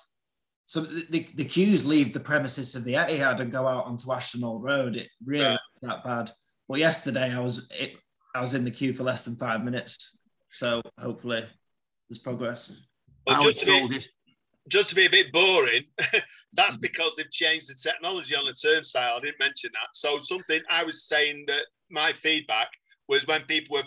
So 0.65 0.81
the, 0.81 1.05
the, 1.09 1.27
the, 1.33 1.45
queues 1.45 1.83
leave 1.83 2.13
the 2.13 2.19
premises 2.19 2.75
of 2.75 2.83
the 2.83 2.93
Etihad 2.93 3.39
and 3.39 3.51
go 3.51 3.67
out 3.67 3.85
onto 3.85 4.11
Ashton 4.11 4.43
Old 4.43 4.63
Road. 4.63 4.95
It 4.95 5.07
really 5.25 5.43
yeah. 5.43 5.57
that 5.81 6.03
bad. 6.03 6.29
But 6.67 6.77
yesterday 6.77 7.33
I 7.33 7.39
was 7.39 7.71
it, 7.77 7.93
I 8.35 8.41
was 8.41 8.53
in 8.53 8.63
the 8.63 8.71
queue 8.71 8.93
for 8.93 9.03
less 9.03 9.25
than 9.25 9.35
five 9.35 9.63
minutes, 9.63 10.19
so 10.49 10.81
hopefully 10.99 11.45
there's 12.07 12.19
progress. 12.19 12.81
Well, 13.25 13.41
just 13.41 13.59
to, 13.61 13.87
be, 13.87 13.99
just 14.69 14.89
to 14.89 14.95
be 14.95 15.05
a 15.05 15.09
bit 15.09 15.31
boring, 15.31 15.83
that's 16.53 16.77
because 16.77 17.15
they've 17.15 17.29
changed 17.31 17.69
the 17.69 17.75
technology 17.75 18.35
on 18.35 18.45
the 18.45 18.53
turnstile. 18.53 19.17
I 19.17 19.19
didn't 19.19 19.39
mention 19.39 19.71
that. 19.73 19.89
So 19.93 20.17
something 20.17 20.61
I 20.69 20.83
was 20.83 21.07
saying 21.07 21.45
that 21.47 21.65
my 21.89 22.11
feedback 22.11 22.69
was 23.07 23.27
when 23.27 23.41
people 23.43 23.77
were 23.77 23.83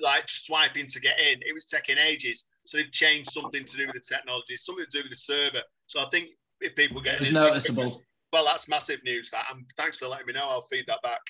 like 0.00 0.24
swiping 0.28 0.86
to 0.86 1.00
get 1.00 1.18
in, 1.20 1.40
it 1.42 1.54
was 1.54 1.66
taking 1.66 1.96
ages. 1.98 2.46
So 2.64 2.78
they've 2.78 2.90
changed 2.90 3.30
something 3.30 3.64
to 3.64 3.76
do 3.76 3.86
with 3.86 3.94
the 3.94 4.14
technology, 4.14 4.56
something 4.56 4.84
to 4.84 4.98
do 4.98 5.02
with 5.02 5.10
the 5.10 5.16
server. 5.16 5.62
So 5.86 6.00
I 6.00 6.06
think 6.06 6.30
if 6.60 6.74
people 6.74 7.00
get 7.00 7.20
it's 7.20 7.30
noticeable. 7.30 8.02
Well, 8.32 8.44
that's 8.44 8.68
massive 8.68 9.02
news. 9.04 9.30
That 9.30 9.46
and 9.52 9.64
thanks 9.76 9.98
for 9.98 10.08
letting 10.08 10.26
me 10.26 10.32
know. 10.32 10.46
I'll 10.48 10.62
feed 10.62 10.84
that 10.88 11.02
back. 11.02 11.20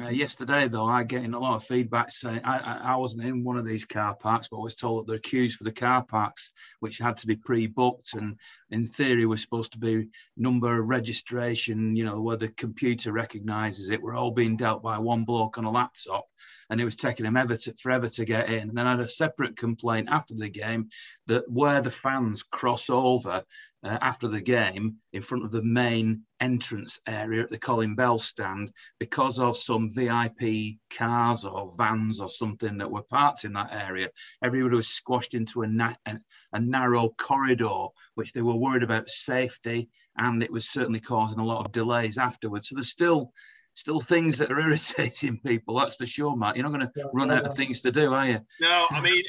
Uh, 0.00 0.08
yesterday, 0.08 0.68
though, 0.68 0.86
I 0.86 1.02
getting 1.02 1.34
a 1.34 1.38
lot 1.38 1.56
of 1.56 1.64
feedback 1.64 2.10
saying 2.10 2.40
I, 2.44 2.58
I, 2.58 2.80
I, 2.92 2.96
wasn't 2.96 3.24
in 3.24 3.44
one 3.44 3.58
of 3.58 3.66
these 3.66 3.84
car 3.84 4.14
parks, 4.14 4.48
but 4.48 4.58
I 4.58 4.62
was 4.62 4.74
told 4.74 5.02
that 5.02 5.06
there 5.06 5.16
are 5.16 5.20
queues 5.20 5.56
for 5.56 5.64
the 5.64 5.72
car 5.72 6.02
parks, 6.02 6.50
which 6.80 6.98
had 6.98 7.18
to 7.18 7.26
be 7.26 7.36
pre-booked, 7.36 8.14
and 8.14 8.38
in 8.70 8.86
theory 8.86 9.26
was 9.26 9.42
supposed 9.42 9.72
to 9.72 9.78
be 9.78 10.08
number 10.36 10.80
of 10.80 10.88
registration, 10.88 11.94
you 11.94 12.04
know, 12.04 12.20
where 12.20 12.36
the 12.36 12.48
computer 12.48 13.12
recognises 13.12 13.90
it. 13.90 14.00
We're 14.00 14.14
all 14.14 14.30
being 14.30 14.56
dealt 14.56 14.82
by 14.82 14.98
one 14.98 15.24
bloke 15.24 15.58
on 15.58 15.64
a 15.64 15.70
laptop, 15.70 16.24
and 16.70 16.80
it 16.80 16.84
was 16.86 16.96
taking 16.96 17.26
him 17.26 17.36
ever 17.36 17.56
to, 17.56 17.74
forever 17.74 18.08
to 18.08 18.24
get 18.24 18.48
in. 18.48 18.70
And 18.70 18.78
then 18.78 18.86
I 18.86 18.92
had 18.92 19.00
a 19.00 19.08
separate 19.08 19.56
complaint 19.56 20.08
after 20.10 20.34
the 20.34 20.48
game 20.48 20.88
that 21.26 21.50
where 21.50 21.82
the 21.82 21.90
fans 21.90 22.42
cross 22.42 22.88
over, 22.88 23.44
uh, 23.84 23.98
after 24.00 24.28
the 24.28 24.40
game 24.40 24.96
in 25.12 25.22
front 25.22 25.44
of 25.44 25.50
the 25.50 25.62
main 25.62 26.22
entrance 26.40 27.00
area 27.06 27.42
at 27.42 27.50
the 27.50 27.58
Colin 27.58 27.94
Bell 27.94 28.18
stand 28.18 28.72
because 28.98 29.38
of 29.38 29.56
some 29.56 29.90
VIP 29.90 30.76
cars 30.96 31.44
or 31.44 31.72
vans 31.76 32.20
or 32.20 32.28
something 32.28 32.78
that 32.78 32.90
were 32.90 33.02
parked 33.02 33.44
in 33.44 33.52
that 33.54 33.72
area. 33.72 34.08
Everybody 34.42 34.76
was 34.76 34.88
squashed 34.88 35.34
into 35.34 35.62
a, 35.62 35.66
na- 35.66 35.94
a, 36.06 36.18
a 36.52 36.60
narrow 36.60 37.10
corridor, 37.18 37.86
which 38.14 38.32
they 38.32 38.42
were 38.42 38.56
worried 38.56 38.84
about 38.84 39.08
safety, 39.08 39.88
and 40.16 40.42
it 40.42 40.52
was 40.52 40.68
certainly 40.68 41.00
causing 41.00 41.40
a 41.40 41.44
lot 41.44 41.64
of 41.64 41.72
delays 41.72 42.18
afterwards. 42.18 42.68
So 42.68 42.76
there's 42.76 42.90
still 42.90 43.32
still 43.74 44.00
things 44.00 44.36
that 44.38 44.52
are 44.52 44.60
irritating 44.60 45.40
people. 45.46 45.78
That's 45.78 45.96
for 45.96 46.06
sure, 46.06 46.36
Matt. 46.36 46.56
You're 46.56 46.64
not 46.64 46.78
going 46.78 46.86
to 46.86 46.92
yeah, 46.94 47.04
run 47.14 47.30
out 47.30 47.46
of 47.46 47.56
things 47.56 47.80
to 47.82 47.90
do, 47.90 48.12
are 48.12 48.26
you? 48.26 48.38
No, 48.60 48.86
I 48.90 49.00
mean, 49.00 49.24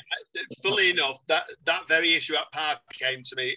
fully 0.62 0.92
enough, 0.92 1.20
that 1.28 1.46
that 1.66 1.88
very 1.88 2.14
issue 2.14 2.36
at 2.36 2.52
Park 2.52 2.80
came 2.92 3.24
to 3.24 3.36
me 3.36 3.56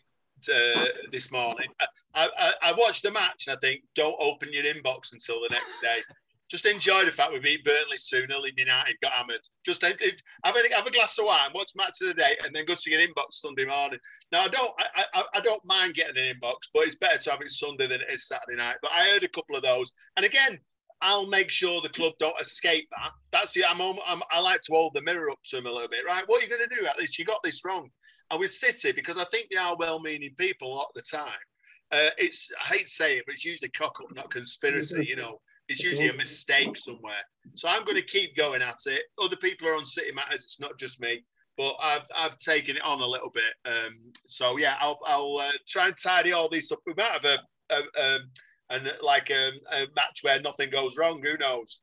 uh, 0.49 0.87
this 1.11 1.33
morning. 1.33 1.69
I, 2.15 2.29
I, 2.39 2.53
I, 2.63 2.73
watched 2.73 3.03
the 3.03 3.11
match 3.11 3.47
and 3.49 3.57
I 3.57 3.61
think, 3.61 3.83
don't 3.95 4.17
open 4.21 4.53
your 4.53 4.65
inbox 4.65 5.13
until 5.13 5.41
the 5.41 5.49
next 5.51 5.81
day. 5.83 5.99
Just 6.49 6.67
enjoy 6.67 7.05
the 7.05 7.11
fact 7.11 7.33
we 7.33 7.41
beat 7.41 7.65
Burnley 7.65 7.97
2 8.09 8.27
0 8.29 8.41
United 8.57 8.97
got 9.03 9.13
hammered. 9.13 9.41
Just 9.65 9.83
have 9.83 9.97
a, 10.01 10.13
have 10.45 10.87
a 10.87 10.91
glass 10.91 11.19
of 11.19 11.25
wine, 11.25 11.51
watch 11.55 11.73
match 11.75 11.99
of 12.03 12.09
the 12.09 12.15
day, 12.15 12.37
and 12.45 12.55
then 12.55 12.67
go 12.67 12.75
to 12.75 12.91
your 12.91 13.01
inbox 13.01 13.33
Sunday 13.33 13.65
morning. 13.65 13.99
Now, 14.31 14.43
I 14.43 14.49
don't 14.49 14.73
I, 14.79 15.25
I 15.35 15.41
don't 15.41 15.65
mind 15.65 15.95
getting 15.95 16.23
an 16.23 16.37
inbox, 16.37 16.69
but 16.73 16.85
it's 16.85 16.95
better 16.95 17.19
to 17.19 17.31
have 17.31 17.41
it 17.41 17.51
Sunday 17.51 17.89
than 17.89 18.01
it 18.01 18.13
is 18.13 18.29
Saturday 18.29 18.57
night. 18.57 18.77
But 18.81 18.93
I 18.93 19.11
heard 19.11 19.25
a 19.25 19.29
couple 19.29 19.57
of 19.57 19.63
those. 19.63 19.91
And 20.17 20.25
again, 20.25 20.61
I'll 21.03 21.27
make 21.27 21.51
sure 21.51 21.81
the 21.81 21.89
club 21.89 22.15
don't 22.19 22.41
escape 22.41 22.89
that. 22.97 23.11
That's 23.31 23.53
the 23.53 23.65
I'm, 23.65 23.81
I'm, 23.81 24.23
i 24.31 24.41
like 24.41 24.63
to 24.63 24.73
hold 24.73 24.95
the 24.95 25.03
mirror 25.03 25.31
up 25.31 25.39
to 25.47 25.57
them 25.57 25.67
a 25.67 25.71
little 25.71 25.89
bit, 25.89 26.07
right? 26.07 26.25
What 26.27 26.41
are 26.41 26.45
you 26.47 26.51
going 26.51 26.69
to 26.69 26.75
do? 26.75 26.87
At 26.87 26.99
least 26.99 27.19
you 27.19 27.25
got 27.25 27.43
this 27.45 27.65
wrong. 27.65 27.91
And 28.31 28.41
with 28.41 28.51
City, 28.51 28.93
because 28.93 29.19
I 29.19 29.25
think 29.27 29.49
they 29.51 29.59
are 29.59 29.77
well-meaning 29.77 30.35
people 30.39 30.73
a 30.73 30.75
lot 30.75 30.89
of 30.95 31.03
the 31.03 31.17
time, 31.17 31.29
uh, 31.93 32.11
it's 32.19 32.51
I 32.61 32.75
hate 32.75 32.85
to 32.85 32.91
say 32.91 33.17
it, 33.19 33.25
but 33.27 33.35
it's 33.35 33.45
usually 33.45 33.71
cock 33.71 33.99
up, 34.01 34.15
not 34.15 34.31
conspiracy. 34.31 35.07
You 35.07 35.17
know, 35.17 35.41
it's 35.69 35.83
usually 35.83 36.09
a 36.09 36.15
mistake 36.15 36.77
somewhere. 36.77 37.23
So 37.55 37.69
I'm 37.69 37.85
going 37.85 37.97
to 37.97 38.03
keep 38.03 38.37
going 38.37 38.63
at 38.63 38.79
it. 38.87 39.03
Other 39.23 39.37
people 39.37 39.69
are 39.69 39.75
on 39.75 39.87
City 39.87 40.13
matters. 40.13 40.45
It's 40.45 40.61
not 40.61 40.79
just 40.79 41.01
me, 41.01 41.25
but 41.57 41.77
I've 41.81 42.05
I've 42.17 42.37
taken 42.39 42.77
it 42.77 42.85
on 42.85 43.01
a 43.01 43.07
little 43.07 43.31
bit. 43.31 43.55
Um, 43.65 43.99
so 44.27 44.57
yeah, 44.57 44.77
I'll 44.81 44.99
I'll 45.07 45.37
uh, 45.37 45.53
try 45.69 45.87
and 45.87 45.97
tidy 45.97 46.33
all 46.33 46.49
these 46.49 46.73
up. 46.73 46.81
We 46.87 46.95
might 46.97 47.13
have 47.13 47.25
a, 47.25 47.39
a, 47.71 47.83
a 47.97 48.17
um, 48.17 48.31
and 48.71 48.93
like 49.03 49.31
a, 49.31 49.53
a 49.73 49.87
match 49.95 50.21
where 50.23 50.41
nothing 50.41 50.71
goes 50.71 50.97
wrong. 50.97 51.23
Who 51.23 51.37
knows? 51.39 51.81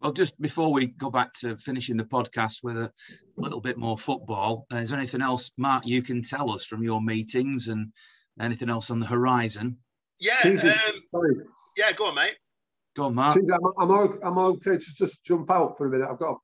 Well, 0.00 0.12
just 0.12 0.38
before 0.40 0.72
we 0.72 0.88
go 0.88 1.10
back 1.10 1.32
to 1.40 1.56
finishing 1.56 1.96
the 1.96 2.04
podcast 2.04 2.62
with 2.62 2.76
a 2.76 2.92
little 3.36 3.60
bit 3.60 3.78
more 3.78 3.96
football, 3.96 4.66
uh, 4.72 4.76
is 4.76 4.90
there 4.90 4.98
anything 4.98 5.22
else, 5.22 5.50
Mark, 5.56 5.86
you 5.86 6.02
can 6.02 6.22
tell 6.22 6.50
us 6.50 6.64
from 6.64 6.82
your 6.82 7.00
meetings 7.00 7.68
and 7.68 7.92
anything 8.40 8.68
else 8.68 8.90
on 8.90 9.00
the 9.00 9.06
horizon? 9.06 9.78
Yeah, 10.20 10.34
um, 10.44 11.42
yeah, 11.76 11.92
go 11.92 12.06
on, 12.06 12.16
mate. 12.16 12.36
Go 12.96 13.04
on, 13.04 13.14
Mark. 13.14 13.36
I'm, 13.36 13.90
I'm, 13.90 14.18
I'm 14.22 14.38
okay 14.38 14.78
to 14.78 14.94
just 14.94 15.24
jump 15.24 15.50
out 15.50 15.78
for 15.78 15.86
a 15.86 15.90
minute. 15.90 16.08
I've 16.10 16.18
got 16.18 16.38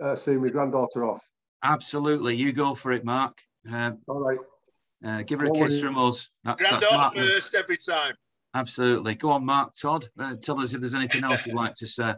to 0.00 0.06
uh, 0.06 0.16
see 0.16 0.32
my 0.32 0.48
granddaughter 0.48 1.04
off. 1.04 1.22
Absolutely, 1.62 2.34
you 2.34 2.52
go 2.52 2.74
for 2.74 2.92
it, 2.92 3.04
Mark. 3.04 3.38
Uh, 3.70 3.92
All 4.08 4.20
right. 4.20 4.38
Uh, 5.04 5.22
give 5.22 5.40
her 5.40 5.46
a 5.46 5.52
kiss 5.52 5.80
from 5.80 5.98
us. 5.98 6.30
That's, 6.44 6.62
Granddaughter 6.62 7.20
that's 7.20 7.28
first 7.34 7.54
every 7.54 7.76
time. 7.76 8.14
Absolutely. 8.54 9.14
Go 9.14 9.30
on, 9.30 9.44
Mark. 9.44 9.74
Todd, 9.74 10.06
uh, 10.18 10.36
tell 10.36 10.60
us 10.60 10.74
if 10.74 10.80
there's 10.80 10.94
anything 10.94 11.24
else 11.24 11.46
you'd 11.46 11.54
like 11.54 11.74
to 11.74 11.86
say. 11.86 12.14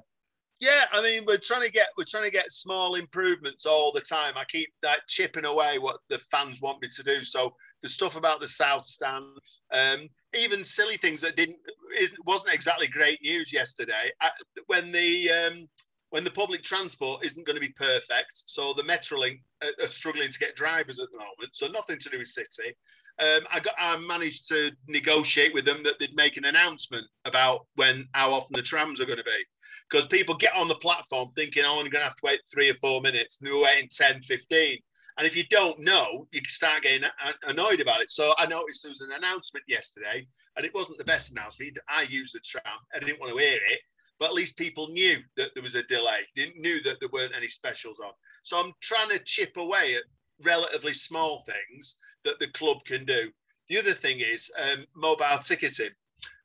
Yeah, 0.61 0.85
I 0.93 1.03
mean, 1.03 1.25
we're 1.27 1.37
trying 1.37 1.63
to 1.63 1.71
get 1.71 1.89
we're 1.99 2.05
trying 2.05 2.25
to 2.25 2.31
get 2.31 2.51
small 2.53 2.95
improvements 2.95 3.67
all 3.67 3.93
the 3.93 4.01
time. 4.01 4.35
I 4.37 4.45
keep 4.45 4.73
that 4.83 5.01
chipping 5.09 5.45
away 5.45 5.79
what 5.79 5.99
the 6.09 6.19
fans 6.19 6.61
want 6.61 6.81
me 6.81 6.89
to 6.89 7.03
do. 7.03 7.25
So 7.25 7.55
the 7.83 7.89
stuff 7.89 8.17
about 8.17 8.41
the 8.41 8.47
south 8.47 8.87
stand, 8.87 9.25
um, 9.73 10.09
even 10.33 10.63
silly 10.63 10.97
things 10.97 11.21
that 11.23 11.37
didn't 11.37 11.59
isn't 11.99 12.25
wasn't 12.25 12.55
exactly 12.55 12.87
great 12.87 13.21
news 13.21 13.53
yesterday. 13.53 14.11
Uh, 14.21 14.29
when 14.67 14.93
the 14.93 15.31
um, 15.31 15.69
when 16.11 16.23
the 16.23 16.31
public 16.31 16.63
transport 16.63 17.27
isn't 17.27 17.47
going 17.47 17.57
to 17.57 17.67
be 17.67 17.73
perfect, 17.73 18.33
so 18.47 18.73
the 18.73 18.85
Metrolink 18.85 19.43
are, 19.63 19.85
are 19.85 19.89
struggling 19.89 20.31
to 20.31 20.39
get 20.39 20.55
drivers 20.55 21.01
at 21.01 21.11
the 21.11 21.19
moment. 21.19 21.51
So 21.53 21.67
nothing 21.67 21.99
to 21.99 22.09
do 22.09 22.19
with 22.19 22.29
City. 22.29 22.77
Um, 23.21 23.47
I 23.53 23.61
got 23.61 23.75
I 23.79 23.97
managed 23.97 24.49
to 24.49 24.73
negotiate 24.89 25.55
with 25.55 25.65
them 25.65 25.83
that 25.85 26.01
they'd 26.01 26.17
make 26.17 26.37
an 26.37 26.47
announcement 26.47 27.07
about 27.25 27.67
when 27.77 28.09
how 28.13 28.33
often 28.33 28.57
the 28.57 28.63
trams 28.63 29.01
are 29.01 29.07
going 29.07 29.19
to 29.19 29.25
be 29.25 29.45
because 29.91 30.07
people 30.07 30.35
get 30.35 30.57
on 30.57 30.69
the 30.69 30.75
platform 30.77 31.31
thinking, 31.35 31.65
oh, 31.65 31.75
I'm 31.75 31.91
going 31.91 31.93
to 31.93 31.99
have 32.01 32.17
to 32.17 32.25
wait 32.25 32.41
three 32.53 32.71
or 32.71 32.75
four 32.75 33.01
minutes, 33.01 33.39
and 33.39 33.47
they're 33.47 33.63
waiting 33.63 33.89
10, 33.91 34.23
15. 34.23 34.79
And 35.17 35.27
if 35.27 35.37
you 35.37 35.45
don't 35.49 35.79
know, 35.79 36.27
you 36.33 36.41
can 36.41 36.49
start 36.49 36.83
getting 36.83 37.09
annoyed 37.47 37.81
about 37.81 38.01
it. 38.01 38.11
So 38.11 38.33
I 38.37 38.47
noticed 38.47 38.83
there 38.83 38.91
was 38.91 39.03
an 39.03 39.13
announcement 39.17 39.65
yesterday, 39.69 40.27
and 40.57 40.67
it 40.67 40.75
wasn't 40.75 40.99
the 40.99 41.05
best 41.05 41.31
announcement. 41.31 41.79
I 41.89 42.03
used 42.03 42.35
the 42.35 42.41
tram. 42.41 42.65
I 42.95 42.99
didn't 42.99 43.21
want 43.21 43.33
to 43.33 43.39
hear 43.39 43.61
it, 43.71 43.81
but 44.19 44.27
at 44.27 44.35
least 44.35 44.57
people 44.57 44.89
knew 44.89 45.19
that 45.37 45.51
there 45.55 45.63
was 45.63 45.77
a 45.77 45.85
delay. 45.85 46.21
They 46.35 46.53
knew 46.57 46.83
that 46.83 46.99
there 46.99 47.09
weren't 47.13 47.37
any 47.37 47.49
specials 47.49 48.01
on. 48.01 48.11
So 48.43 48.59
I'm 48.59 48.73
trying 48.81 49.11
to 49.11 49.21
chip 49.21 49.57
away 49.57 49.95
at 49.95 50.03
relatively 50.45 50.95
small 50.95 51.45
things 51.47 51.97
that 52.25 52.39
the 52.41 52.49
club 52.49 52.85
can 52.85 53.05
do. 53.05 53.31
The 53.69 53.79
other 53.79 53.95
thing 53.95 54.21
is 54.21 54.51
um, 54.61 54.85
mobile 54.95 55.39
ticketing. 55.39 55.91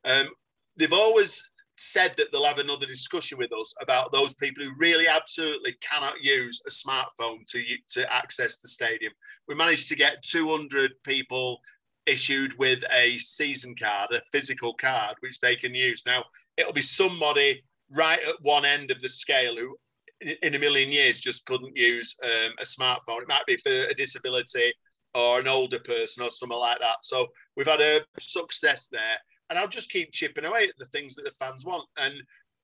Um, 0.06 0.30
they've 0.78 0.94
always 0.94 1.52
said 1.78 2.14
that 2.18 2.32
they'll 2.32 2.46
have 2.46 2.60
another 2.60 2.86
discussion 2.86 3.38
with 3.38 3.54
us 3.54 3.74
about 3.82 4.12
those 4.12 4.36
people 4.36 4.64
who 4.64 4.72
really 4.78 5.08
absolutely 5.08 5.74
cannot 5.82 6.22
use 6.24 6.62
a 6.68 6.70
smartphone 6.70 7.46
to 7.48 7.64
to 7.90 8.14
access 8.14 8.58
the 8.58 8.68
stadium. 8.68 9.14
We 9.48 9.56
managed 9.56 9.88
to 9.90 9.96
get 9.96 10.24
200 10.24 10.92
people 11.04 11.60
issued 12.06 12.58
with 12.58 12.84
a 12.92 13.18
season 13.18 13.76
card, 13.76 14.12
a 14.12 14.22
physical 14.32 14.74
card, 14.74 15.16
which 15.20 15.40
they 15.40 15.56
can 15.56 15.76
use. 15.76 16.04
Now, 16.06 16.26
it'll 16.58 16.74
be 16.74 16.82
somebody 16.82 17.64
right 17.92 18.20
at 18.28 18.42
one 18.42 18.66
end 18.66 18.92
of 18.92 19.02
the 19.02 19.10
scale 19.10 19.56
who, 19.56 19.78
in 20.42 20.56
a 20.56 20.60
million 20.60 20.92
years, 20.92 21.22
just 21.22 21.46
couldn't 21.46 21.78
use 21.78 22.18
um, 22.24 22.54
a 22.60 22.64
smartphone. 22.64 23.22
It 23.22 23.28
might 23.28 23.46
be 23.46 23.58
for 23.58 23.70
a 23.70 23.94
disability 23.94 24.74
or 25.16 25.40
an 25.40 25.48
older 25.48 25.80
person 25.80 26.24
or 26.24 26.30
something 26.30 26.58
like 26.58 26.80
that. 26.80 26.98
So 27.04 27.28
we've 27.56 27.68
had 27.68 27.82
a 27.82 28.02
success 28.20 28.88
there 28.92 29.18
and 29.50 29.58
I'll 29.58 29.68
just 29.68 29.92
keep 29.92 30.12
chipping 30.12 30.46
away 30.46 30.66
at 30.66 30.78
the 30.78 30.86
things 30.86 31.16
that 31.16 31.26
the 31.26 31.32
fans 31.32 31.66
want. 31.66 31.88
And 31.98 32.22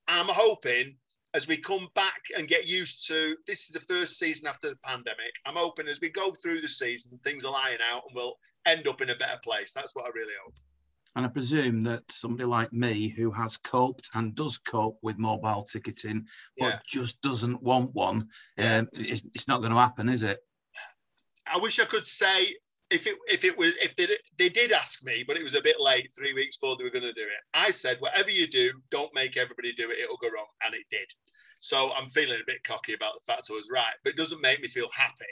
I'm 0.07 0.27
hoping 0.27 0.95
as 1.33 1.47
we 1.47 1.57
come 1.57 1.87
back 1.95 2.21
and 2.37 2.47
get 2.47 2.67
used 2.67 3.07
to 3.07 3.35
this 3.45 3.67
is 3.67 3.71
the 3.71 3.93
first 3.93 4.17
season 4.17 4.47
after 4.47 4.69
the 4.69 4.77
pandemic. 4.83 5.33
I'm 5.45 5.55
hoping 5.55 5.87
as 5.87 5.99
we 5.99 6.09
go 6.09 6.31
through 6.31 6.61
the 6.61 6.69
season, 6.69 7.19
things 7.23 7.45
are 7.45 7.51
lying 7.51 7.79
out 7.91 8.03
and 8.07 8.15
we'll 8.15 8.37
end 8.65 8.87
up 8.87 9.01
in 9.01 9.09
a 9.09 9.15
better 9.15 9.39
place. 9.43 9.73
That's 9.73 9.95
what 9.95 10.05
I 10.05 10.09
really 10.15 10.33
hope. 10.43 10.55
And 11.15 11.25
I 11.25 11.29
presume 11.29 11.81
that 11.83 12.11
somebody 12.11 12.43
like 12.43 12.73
me 12.73 13.07
who 13.07 13.31
has 13.31 13.55
coped 13.55 14.09
and 14.13 14.35
does 14.35 14.57
cope 14.57 14.99
with 15.01 15.17
mobile 15.17 15.63
ticketing, 15.63 16.25
but 16.57 16.65
yeah. 16.65 16.79
just 16.85 17.21
doesn't 17.21 17.61
want 17.63 17.93
one, 17.95 18.27
um, 18.57 18.89
it's, 18.91 19.23
it's 19.33 19.47
not 19.47 19.61
going 19.61 19.71
to 19.71 19.79
happen, 19.79 20.09
is 20.09 20.23
it? 20.23 20.39
I 21.47 21.57
wish 21.59 21.79
I 21.79 21.85
could 21.85 22.07
say 22.07 22.55
if 22.91 23.07
it 23.07 23.17
if 23.27 23.43
it 23.43 23.57
was 23.57 23.73
if 23.81 23.95
they 23.95 24.07
they 24.37 24.49
did 24.49 24.71
ask 24.71 25.03
me, 25.03 25.23
but 25.27 25.37
it 25.37 25.43
was 25.43 25.55
a 25.55 25.61
bit 25.61 25.79
late, 25.79 26.11
three 26.15 26.33
weeks 26.33 26.57
before 26.57 26.77
they 26.77 26.83
were 26.83 26.91
going 26.91 27.03
to 27.03 27.13
do 27.13 27.21
it. 27.21 27.43
I 27.53 27.71
said, 27.71 27.97
whatever 27.99 28.29
you 28.29 28.47
do, 28.47 28.71
don't 28.91 29.13
make 29.15 29.37
everybody 29.37 29.73
do 29.73 29.89
it. 29.89 29.99
It'll 29.99 30.17
go 30.17 30.29
wrong, 30.29 30.45
and 30.63 30.73
it 30.75 30.85
did. 30.89 31.07
So 31.59 31.91
I'm 31.93 32.09
feeling 32.09 32.39
a 32.39 32.45
bit 32.45 32.63
cocky 32.63 32.93
about 32.93 33.13
the 33.15 33.31
fact 33.31 33.47
I 33.49 33.53
was 33.53 33.69
right, 33.71 33.95
but 34.03 34.11
it 34.11 34.17
doesn't 34.17 34.41
make 34.41 34.61
me 34.61 34.67
feel 34.67 34.89
happy. 34.93 35.25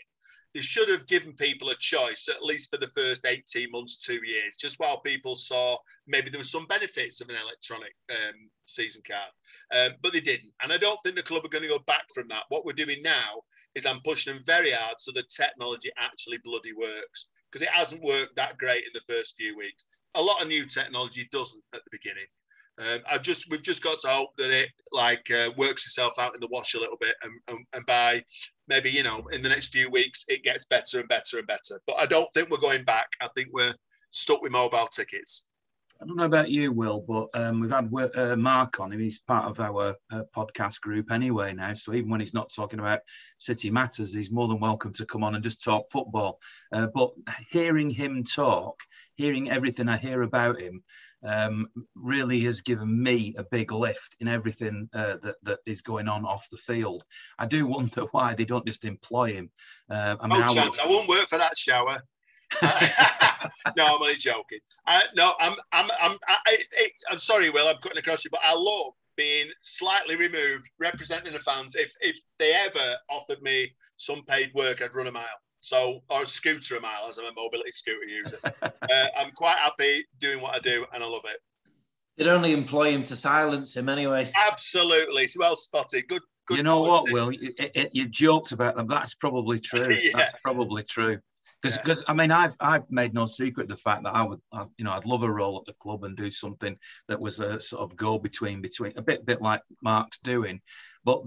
They 0.54 0.62
should 0.62 0.88
have 0.90 1.08
given 1.08 1.34
people 1.34 1.70
a 1.70 1.76
choice, 1.76 2.28
at 2.30 2.44
least 2.44 2.70
for 2.70 2.78
the 2.78 2.88
first 2.88 3.26
18 3.26 3.72
months, 3.72 3.98
two 3.98 4.20
years, 4.24 4.56
just 4.56 4.80
while 4.80 5.00
people 5.02 5.36
saw 5.36 5.78
maybe 6.06 6.30
there 6.30 6.40
were 6.40 6.46
some 6.46 6.68
benefits 6.68 7.22
of 7.22 7.30
an 7.30 7.36
electronic 7.36 7.96
um, 8.12 8.50
season 8.66 9.02
card. 9.08 9.30
Um, 9.72 9.98
but 10.04 10.14
they 10.14 10.22
didn't. 10.22 10.54
And 10.62 10.72
I 10.72 10.78
don't 10.78 11.00
think 11.04 11.16
the 11.16 11.24
club 11.24 11.44
are 11.44 11.50
going 11.50 11.64
to 11.64 11.70
go 11.70 11.80
back 11.80 12.06
from 12.14 12.28
that. 12.28 12.44
What 12.50 12.66
we're 12.66 12.74
doing 12.74 13.02
now 13.02 13.42
is 13.76 13.86
I'm 13.86 14.02
pushing 14.02 14.34
them 14.34 14.44
very 14.46 14.72
hard 14.72 14.96
so 15.00 15.12
the 15.12 15.24
technology 15.24 15.90
actually 15.98 16.40
bloody 16.44 16.74
works 16.74 17.28
because 17.52 17.66
it 17.66 17.74
hasn't 17.74 18.04
worked 18.04 18.36
that 18.36 18.58
great 18.58 18.84
in 18.84 18.92
the 18.94 19.14
first 19.14 19.36
few 19.38 19.58
weeks. 19.58 19.86
A 20.16 20.22
lot 20.22 20.42
of 20.42 20.48
new 20.48 20.66
technology 20.66 21.28
doesn't 21.32 21.64
at 21.74 21.82
the 21.84 21.98
beginning. 21.98 22.26
Um, 22.80 23.02
I've 23.10 23.22
just 23.22 23.52
we've 23.52 23.62
just 23.62 23.84
got 23.84 24.00
to 24.00 24.08
hope 24.08 24.36
that 24.38 24.50
it 24.50 24.70
like 24.92 25.30
uh, 25.30 25.52
works 25.58 25.86
itself 25.86 26.18
out 26.18 26.34
in 26.34 26.42
the 26.42 26.48
wash 26.52 26.74
a 26.74 26.80
little 26.80 26.98
bit, 27.00 27.16
and, 27.22 27.32
and, 27.48 27.66
and 27.74 27.86
by 27.86 28.24
maybe 28.68 28.90
you 28.90 29.04
know 29.04 29.24
in 29.32 29.44
the 29.44 29.50
next 29.50 29.68
few 29.68 29.92
weeks 29.92 30.26
it 30.28 30.44
gets 30.44 30.66
better 30.66 31.00
and 31.00 31.08
better 31.08 31.38
and 31.38 31.46
better. 31.46 31.80
But 31.86 31.98
I 31.98 32.08
don't 32.08 32.32
think 32.34 32.50
we're 32.50 32.58
going 32.58 32.84
back. 32.84 33.10
I 33.22 33.28
think 33.36 33.50
we're 33.52 33.76
stuck 34.10 34.42
with 34.42 34.52
mobile 34.52 34.88
tickets. 34.88 35.46
I 36.04 36.06
don't 36.06 36.18
know 36.18 36.26
about 36.26 36.50
you, 36.50 36.74
Will, 36.74 37.00
but 37.00 37.30
um, 37.34 37.62
we've 37.62 37.70
had 37.70 37.90
uh, 38.18 38.36
Mark 38.36 38.82
on 38.82 38.92
him. 38.92 39.00
He's 39.00 39.22
part 39.22 39.46
of 39.46 39.62
our 39.62 39.96
uh, 40.12 40.24
podcast 40.36 40.82
group 40.82 41.10
anyway 41.12 41.54
now. 41.54 41.74
So 41.76 41.94
even 41.94 42.10
when 42.10 42.20
he's 42.20 42.34
not 42.34 42.52
talking 42.54 42.82
about 42.82 43.00
City 43.38 43.72
matters, 43.72 44.14
he's 44.14 44.30
more 44.30 44.50
than 44.50 44.60
welcome 44.60 44.92
to 44.94 45.06
come 45.06 45.24
on 45.24 45.34
and 45.34 45.44
just 45.44 45.64
talk 45.64 45.86
football. 45.90 46.40
Uh, 46.74 46.88
but 46.94 47.12
hearing 47.50 47.90
him 47.90 48.26
talk, 48.26 48.84
hearing 49.16 49.50
everything 49.50 49.88
I 49.88 49.96
hear 49.96 50.24
about 50.24 50.60
him, 50.60 50.84
um, 51.26 51.70
really 51.96 52.42
has 52.42 52.60
given 52.60 53.02
me 53.02 53.34
a 53.38 53.46
big 53.46 53.72
lift 53.72 54.18
in 54.20 54.28
everything 54.28 54.90
uh, 54.94 55.16
that, 55.22 55.36
that 55.44 55.60
is 55.66 55.80
going 55.80 56.10
on 56.10 56.26
off 56.26 56.50
the 56.52 56.58
field. 56.58 57.06
I 57.40 57.46
do 57.46 57.66
wonder 57.66 58.02
why 58.12 58.34
they 58.34 58.44
don't 58.44 58.68
just 58.68 58.84
employ 58.84 59.36
him. 59.36 59.52
Uh, 59.90 60.18
I 60.20 60.28
mean, 60.28 60.42
no 60.42 60.54
chance. 60.54 60.80
I 60.80 60.88
won't 60.88 61.08
work 61.08 61.30
for 61.30 61.38
that 61.38 61.58
shower. 61.58 62.04
no, 63.78 63.86
I'm 63.86 64.02
only 64.02 64.16
joking. 64.16 64.60
Uh, 64.88 65.02
no, 65.16 65.34
I'm, 65.40 65.56
I'm, 65.72 65.90
I'm, 66.02 66.18
I, 66.28 66.58
am 67.12 67.20
sorry, 67.20 67.50
Will, 67.50 67.68
I'm 67.68 67.78
cutting 67.82 67.98
across 67.98 68.24
you, 68.24 68.32
but 68.32 68.42
I 68.44 68.54
love 68.56 68.94
being 69.16 69.50
slightly 69.62 70.16
removed, 70.16 70.70
representing 70.80 71.34
the 71.34 71.40
fans. 71.40 71.76
If, 71.76 71.94
if 72.02 72.18
they 72.40 72.54
ever 72.54 72.98
offered 73.10 73.42
me 73.42 73.72
some 73.98 74.24
paid 74.24 74.52
work, 74.54 74.82
I'd 74.82 74.96
run 74.96 75.08
a 75.08 75.12
mile. 75.12 75.26
So, 75.60 76.02
or 76.10 76.26
scooter 76.26 76.76
a 76.76 76.82
mile, 76.82 77.08
as 77.10 77.18
I'm 77.18 77.26
a 77.26 77.34
mobility 77.36 77.72
scooter 77.72 78.06
user. 78.06 78.38
uh, 78.62 79.08
I'm 79.18 79.32
quite 79.32 79.58
happy 79.58 80.06
doing 80.20 80.42
what 80.42 80.54
I 80.54 80.60
do, 80.60 80.86
and 80.94 81.02
I 81.02 81.08
love 81.08 81.24
it. 81.24 81.38
They'd 82.18 82.28
only 82.28 82.52
employ 82.52 82.92
him 82.92 83.04
to 83.04 83.16
silence 83.16 83.76
him 83.76 83.90
anyway. 83.90 84.30
Absolutely, 84.36 85.28
well 85.38 85.56
spotted. 85.56 86.08
Good. 86.08 86.22
good 86.48 86.58
you 86.58 86.64
know 86.64 86.82
what, 86.82 87.12
Will? 87.12 87.32
You, 87.32 87.54
you, 87.94 88.10
joked 88.10 88.52
about 88.52 88.76
them. 88.76 88.88
That's 88.88 89.16
probably 89.16 89.60
true. 89.62 89.90
yeah. 89.90 90.12
That's 90.14 90.34
probably 90.44 90.84
true. 90.84 91.20
Because, 91.64 91.78
because 91.78 92.04
I 92.10 92.14
mean, 92.14 92.30
I've 92.30 92.58
I've 92.60 92.92
made 92.92 93.14
no 93.14 93.26
secret 93.26 93.70
the 93.70 93.78
fact 93.78 94.04
that 94.04 94.14
I 94.14 94.22
would, 94.24 94.42
I, 94.52 94.66
you 94.78 94.84
know, 94.84 94.92
I'd 94.92 95.06
love 95.06 95.24
a 95.24 95.32
role 95.32 95.58
at 95.58 95.66
the 95.66 95.74
club 95.74 96.04
and 96.04 96.16
do 96.16 96.30
something 96.30 96.78
that 97.08 97.20
was 97.20 97.40
a 97.40 97.60
sort 97.62 97.84
of 97.84 97.96
go 97.96 98.20
between 98.20 98.62
between 98.62 98.92
a 98.98 99.02
bit 99.02 99.26
bit 99.26 99.42
like 99.42 99.62
Mark's 99.82 100.20
doing, 100.20 100.60
but 101.06 101.22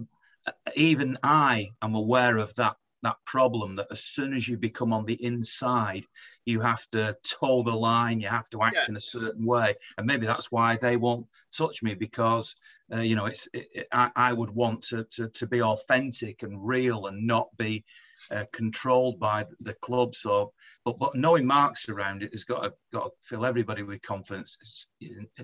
uh, 0.47 0.53
even 0.75 1.17
I 1.23 1.71
am 1.81 1.95
aware 1.95 2.37
of 2.37 2.55
that 2.57 2.77
that 3.03 3.17
problem 3.25 3.77
that 3.77 3.87
as 3.91 4.05
soon 4.05 4.35
as 4.35 4.47
you 4.47 4.59
become 4.59 4.93
on 4.93 5.05
the 5.05 5.23
inside, 5.25 6.05
you 6.45 6.61
have 6.61 6.85
to 6.91 7.17
toe 7.23 7.63
the 7.63 7.75
line, 7.75 8.21
you 8.21 8.29
have 8.29 8.49
to 8.51 8.63
act 8.63 8.77
yeah. 8.77 8.87
in 8.89 8.97
a 8.97 9.01
certain 9.01 9.47
way, 9.47 9.75
and 9.97 10.07
maybe 10.07 10.27
that's 10.27 10.51
why 10.53 10.77
they 10.77 10.99
won't 10.99 11.27
touch 11.57 11.83
me 11.83 11.95
because 11.95 12.57
uh, 12.93 13.01
you 13.01 13.17
know 13.17 13.25
it's 13.25 13.49
it, 13.55 13.69
it, 13.73 13.87
I, 13.91 14.11
I 14.17 14.33
would 14.35 14.51
want 14.51 14.83
to, 14.89 15.05
to 15.13 15.29
to 15.29 15.47
be 15.47 15.63
authentic 15.63 16.43
and 16.43 16.67
real 16.67 17.07
and 17.07 17.27
not 17.27 17.49
be 17.57 17.85
uh, 18.31 18.45
controlled 18.53 19.19
by 19.19 19.47
the 19.61 19.75
club. 19.75 20.15
So, 20.15 20.53
but 20.85 20.99
but 20.99 21.15
knowing 21.15 21.47
Mark's 21.47 21.89
around 21.89 22.23
it 22.23 22.31
has 22.33 22.45
got 22.45 22.63
to 22.63 22.73
got 22.93 23.05
to 23.05 23.11
fill 23.23 23.47
everybody 23.47 23.83
with 23.83 24.03
confidence. 24.03 24.59
It's, 24.61 24.89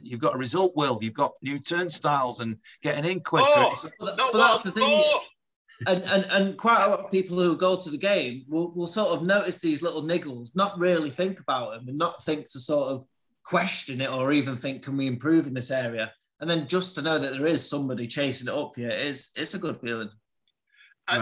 you've 0.03 0.21
got 0.21 0.35
a 0.35 0.39
result, 0.39 0.73
Will. 0.77 0.99
You've 1.01 1.15
got 1.15 1.33
new 1.43 1.59
turnstiles 1.59 2.41
and 2.41 2.57
getting 2.83 3.11
in 3.11 3.21
quicker. 3.21 3.47
Oh, 3.49 3.75
but, 3.99 4.17
but 4.17 4.33
that's 4.33 4.63
the 4.63 4.73
thing. 4.73 4.85
Oh. 4.87 5.21
And, 5.87 6.05
and 6.05 6.25
and 6.27 6.57
quite 6.57 6.85
a 6.85 6.89
lot 6.89 7.01
of 7.01 7.11
people 7.11 7.39
who 7.39 7.57
go 7.57 7.77
to 7.77 7.91
the 7.91 7.99
game 7.99 8.45
will, 8.49 8.73
will 8.73 8.87
sort 8.87 9.09
of 9.09 9.27
notice 9.27 9.59
these 9.59 9.83
little 9.83 10.03
niggles, 10.03 10.55
not 10.55 10.79
really 10.79 11.11
think 11.11 11.41
about 11.41 11.73
them, 11.73 11.89
and 11.89 11.99
not 11.99 12.25
think 12.25 12.51
to 12.53 12.61
sort 12.61 12.91
of 12.91 13.05
question 13.45 14.01
it 14.01 14.09
or 14.09 14.31
even 14.31 14.57
think, 14.57 14.85
can 14.85 14.97
we 14.97 15.09
improve 15.09 15.49
in 15.49 15.55
this 15.55 15.73
area? 15.73 16.13
And 16.41 16.49
then 16.49 16.69
just 16.69 16.95
to 16.95 17.03
know 17.03 17.19
that 17.19 17.33
there 17.33 17.47
is 17.47 17.69
somebody 17.69 18.07
chasing 18.07 18.49
it 18.49 18.55
up 18.55 18.75
for 18.75 18.81
you 18.81 18.91
is 18.91 19.33
it's 19.37 19.55
a 19.55 19.59
good 19.59 19.81
feeling. 19.81 20.11
I, 21.09 21.17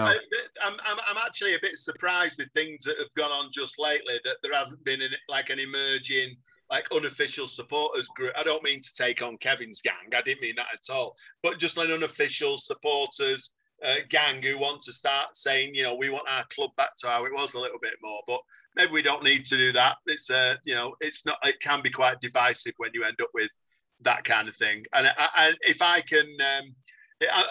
am 0.62 0.76
I'm, 0.86 0.98
I'm 1.08 1.16
actually 1.24 1.54
a 1.54 1.60
bit 1.60 1.76
surprised 1.78 2.38
with 2.38 2.52
things 2.52 2.84
that 2.84 2.98
have 2.98 3.12
gone 3.16 3.30
on 3.30 3.50
just 3.52 3.78
lately 3.78 4.20
that 4.24 4.36
there 4.42 4.54
hasn't 4.54 4.84
been 4.84 5.00
an, 5.00 5.10
like 5.28 5.50
an 5.50 5.58
emerging 5.58 6.36
like 6.70 6.86
unofficial 6.94 7.46
supporters 7.46 8.08
group. 8.08 8.32
I 8.38 8.42
don't 8.42 8.62
mean 8.62 8.80
to 8.80 8.94
take 8.96 9.22
on 9.22 9.36
Kevin's 9.38 9.80
gang. 9.80 10.14
I 10.14 10.22
didn't 10.22 10.42
mean 10.42 10.54
that 10.56 10.66
at 10.72 10.94
all. 10.94 11.16
But 11.42 11.58
just 11.58 11.78
an 11.78 11.90
unofficial 11.90 12.58
supporters 12.58 13.54
uh, 13.84 13.96
gang 14.08 14.42
who 14.42 14.58
want 14.58 14.82
to 14.82 14.92
start 14.92 15.36
saying, 15.36 15.74
you 15.74 15.82
know, 15.82 15.96
we 15.96 16.10
want 16.10 16.28
our 16.28 16.44
club 16.54 16.70
back 16.76 16.90
to 16.98 17.08
how 17.08 17.24
it 17.24 17.32
was 17.32 17.54
a 17.54 17.60
little 17.60 17.78
bit 17.80 17.94
more. 18.02 18.20
But 18.26 18.40
maybe 18.76 18.92
we 18.92 19.02
don't 19.02 19.24
need 19.24 19.44
to 19.46 19.56
do 19.56 19.72
that. 19.72 19.96
It's 20.06 20.30
uh, 20.30 20.56
you 20.64 20.74
know, 20.74 20.94
it's 21.00 21.26
not. 21.26 21.38
It 21.44 21.58
can 21.60 21.82
be 21.82 21.90
quite 21.90 22.20
divisive 22.20 22.74
when 22.76 22.90
you 22.94 23.04
end 23.04 23.20
up 23.20 23.30
with 23.34 23.50
that 24.02 24.22
kind 24.24 24.48
of 24.48 24.54
thing. 24.54 24.84
And 24.92 25.08
I, 25.08 25.12
I, 25.18 25.54
if 25.62 25.82
I 25.82 26.00
can. 26.00 26.26
Um, 26.58 26.74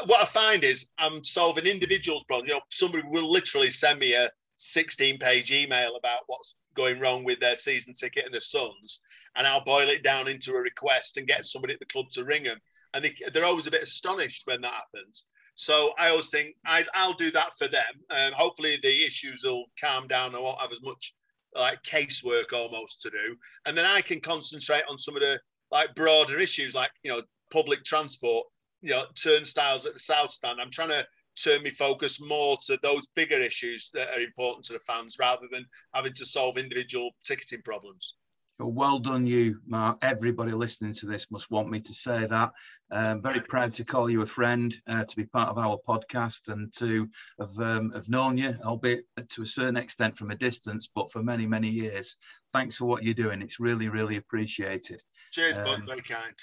what 0.06 0.22
I 0.22 0.26
find 0.26 0.64
is 0.64 0.90
I'm 0.98 1.24
solving 1.24 1.66
individuals' 1.66 2.24
problems. 2.24 2.50
You 2.50 2.56
know, 2.56 2.62
somebody 2.70 3.04
will 3.08 3.30
literally 3.30 3.70
send 3.70 4.00
me 4.00 4.14
a 4.14 4.30
16 4.58 5.18
page 5.20 5.52
email 5.52 5.96
about 5.96 6.22
what's 6.28 6.56
going 6.76 7.00
wrong 7.00 7.24
with 7.24 7.40
their 7.40 7.56
season 7.56 7.94
ticket 7.94 8.26
and 8.26 8.34
the 8.34 8.42
Suns, 8.42 9.02
and 9.36 9.46
I'll 9.46 9.64
boil 9.64 9.90
it 9.90 10.04
down 10.04 10.28
into 10.28 10.54
a 10.54 10.62
request 10.62 11.18
and 11.18 11.28
get 11.28 11.46
somebody 11.46 11.74
at 11.74 11.80
the 11.80 11.86
club 11.86 12.10
to 12.12 12.26
ring 12.26 12.44
them. 12.44 12.58
And 12.94 13.06
they, 13.06 13.40
are 13.40 13.46
always 13.46 13.68
a 13.68 13.72
bit 13.72 13.84
astonished 13.84 14.44
when 14.46 14.62
that 14.62 14.74
happens. 14.74 15.26
So 15.54 15.94
I 16.00 16.10
always 16.10 16.30
think 16.30 16.56
i 16.66 16.84
will 17.06 17.14
do 17.14 17.32
that 17.32 17.52
for 17.58 17.68
them. 17.68 17.84
Um, 18.10 18.32
hopefully 18.34 18.78
the 18.82 19.04
issues 19.06 19.42
will 19.44 19.66
calm 19.80 20.08
down. 20.08 20.34
I 20.34 20.40
won't 20.40 20.60
have 20.62 20.72
as 20.72 20.82
much 20.82 21.14
like 21.54 21.84
casework 21.84 22.54
almost 22.54 23.02
to 23.02 23.10
do, 23.10 23.36
and 23.66 23.78
then 23.78 23.86
I 23.86 24.02
can 24.02 24.22
concentrate 24.22 24.84
on 24.90 24.98
some 24.98 25.16
of 25.16 25.22
the 25.22 25.40
like 25.72 25.94
broader 25.96 26.40
issues, 26.40 26.74
like 26.74 26.92
you 27.04 27.12
know 27.12 27.22
public 27.52 27.84
transport 27.84 28.46
you 28.82 28.92
know 28.92 29.06
turnstiles 29.16 29.86
at 29.86 29.94
the 29.94 30.00
south 30.00 30.32
stand. 30.32 30.60
I'm 30.62 30.72
trying 30.72 30.90
to 30.90 31.06
turn 31.42 31.64
my 31.64 31.70
focus 31.70 32.22
more 32.22 32.58
to 32.66 32.78
those 32.84 33.02
bigger 33.16 33.40
issues 33.40 33.90
that 33.94 34.10
are 34.10 34.20
important 34.20 34.66
to 34.66 34.74
the 34.74 34.80
fans 34.80 35.18
rather 35.20 35.48
than 35.52 35.66
having 35.94 36.14
to 36.14 36.26
solve 36.26 36.58
individual 36.58 37.12
ticketing 37.26 37.62
problems. 37.64 38.16
Well 38.62 39.00
done, 39.00 39.26
you, 39.26 39.62
Mark. 39.66 40.00
Everybody 40.02 40.52
listening 40.52 40.94
to 40.96 41.06
this 41.06 41.32
must 41.32 41.50
want 41.50 41.70
me 41.70 41.80
to 41.80 41.94
say 41.94 42.26
that. 42.26 42.52
Um, 42.92 43.22
very 43.22 43.40
proud 43.40 43.72
to 43.76 43.86
call 43.86 44.10
you 44.10 44.22
a 44.22 44.26
friend, 44.26 44.76
uh, 44.86 45.06
to 45.06 45.16
be 45.16 45.24
part 45.24 45.48
of 45.48 45.58
our 45.58 45.78
podcast, 45.88 46.50
and 46.50 46.70
to 46.74 47.08
have, 47.40 47.58
um, 47.58 47.92
have 47.92 48.10
known 48.10 48.36
you, 48.36 48.58
albeit 48.66 49.06
to 49.30 49.44
a 49.44 49.46
certain 49.46 49.78
extent 49.78 50.18
from 50.18 50.32
a 50.32 50.36
distance, 50.36 50.90
but 50.94 51.10
for 51.10 51.24
many, 51.24 51.48
many 51.48 51.70
years. 51.70 52.18
Thanks 52.52 52.76
for 52.76 52.84
what 52.84 53.04
you're 53.04 53.14
doing. 53.14 53.42
It's 53.42 53.62
really, 53.62 53.88
really 53.88 54.18
appreciated. 54.18 55.02
Cheers, 55.32 55.58
um, 55.58 55.64
bud. 55.64 55.86
Very 55.86 56.02
kind 56.02 56.36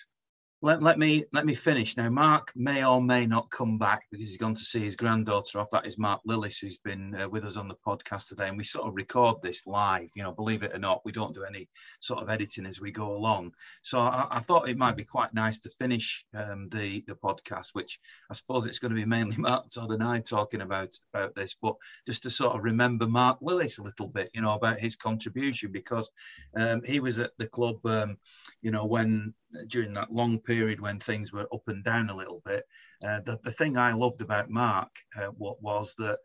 let, 0.63 0.83
let 0.83 0.99
me 0.99 1.25
let 1.33 1.45
me 1.45 1.55
finish 1.55 1.97
now. 1.97 2.09
Mark 2.09 2.51
may 2.57 2.85
or 2.85 3.03
may 3.03 3.27
not 3.27 3.51
come 3.51 3.77
back 3.77 4.07
because 4.11 4.27
he's 4.27 4.39
gone 4.39 4.55
to 4.55 4.61
see 4.61 4.81
his 4.81 4.97
granddaughter 4.97 5.61
off. 5.61 5.69
That 5.71 5.87
is 5.87 5.99
Mark 5.99 6.23
Lillis, 6.27 6.59
who's 6.61 6.79
been 6.79 7.15
uh, 7.15 7.29
with 7.29 7.45
us 7.45 7.59
on 7.59 7.69
the 7.69 7.77
podcast 7.87 8.29
today, 8.29 8.49
and 8.49 8.57
we 8.57 8.65
sort 8.65 8.89
of 8.89 8.95
record 8.95 9.37
this 9.43 9.67
live. 9.67 10.09
You 10.17 10.23
know, 10.23 10.33
believe 10.33 10.63
it 10.63 10.75
or 10.75 10.79
not, 10.79 11.03
we 11.05 11.13
don't 11.13 11.35
do 11.35 11.45
any 11.45 11.69
sort 12.01 12.23
of 12.23 12.31
editing 12.31 12.65
as 12.65 12.81
we 12.81 12.91
go 12.91 13.15
along. 13.15 13.53
So 13.83 14.01
I, 14.01 14.27
I 14.31 14.41
thought 14.41 14.69
it 14.69 14.79
might 14.79 14.97
be 14.97 15.05
quite 15.05 15.35
nice 15.35 15.59
to 15.61 15.69
finish 15.69 16.25
um, 16.35 16.71
the 16.71 17.05
the 17.07 17.17
podcast, 17.17 17.69
which 17.75 18.01
I 18.31 18.35
suppose 18.35 18.65
it's 18.65 18.79
going 18.79 18.95
to 18.95 19.01
be 19.01 19.05
mainly 19.05 19.37
Mark 19.39 19.69
Todd 19.69 19.93
and 19.93 20.03
I 20.03 20.21
talking 20.21 20.63
about 20.63 20.95
about 21.13 21.35
this, 21.35 21.55
but 21.61 21.75
just 22.07 22.23
to 22.23 22.31
sort 22.31 22.57
of 22.57 22.65
remember 22.65 23.07
Mark 23.07 23.41
Lillis 23.41 23.79
a 23.79 23.83
little 23.83 24.09
bit, 24.09 24.31
you 24.33 24.41
know, 24.41 24.55
about 24.55 24.81
his 24.81 24.97
contribution 24.97 25.71
because 25.71 26.11
um, 26.57 26.81
he 26.83 26.99
was 26.99 27.19
at 27.19 27.33
the 27.37 27.47
club, 27.47 27.85
um, 27.85 28.17
you 28.63 28.71
know, 28.71 28.87
when 28.87 29.35
during 29.69 29.93
that 29.95 30.13
long 30.13 30.39
period 30.39 30.81
when 30.81 30.99
things 30.99 31.33
were 31.33 31.49
up 31.53 31.67
and 31.69 31.85
down 31.85 32.11
a 32.11 32.17
little 32.17 32.43
bit. 32.45 32.65
Uh, 33.03 33.21
the, 33.21 33.39
the 33.43 33.53
thing 33.53 33.77
I 33.77 33.93
loved 33.93 34.21
about 34.21 34.51
Mark 34.51 34.91
uh, 35.17 35.27
what 35.39 35.63
was 35.63 35.95
that, 35.99 36.19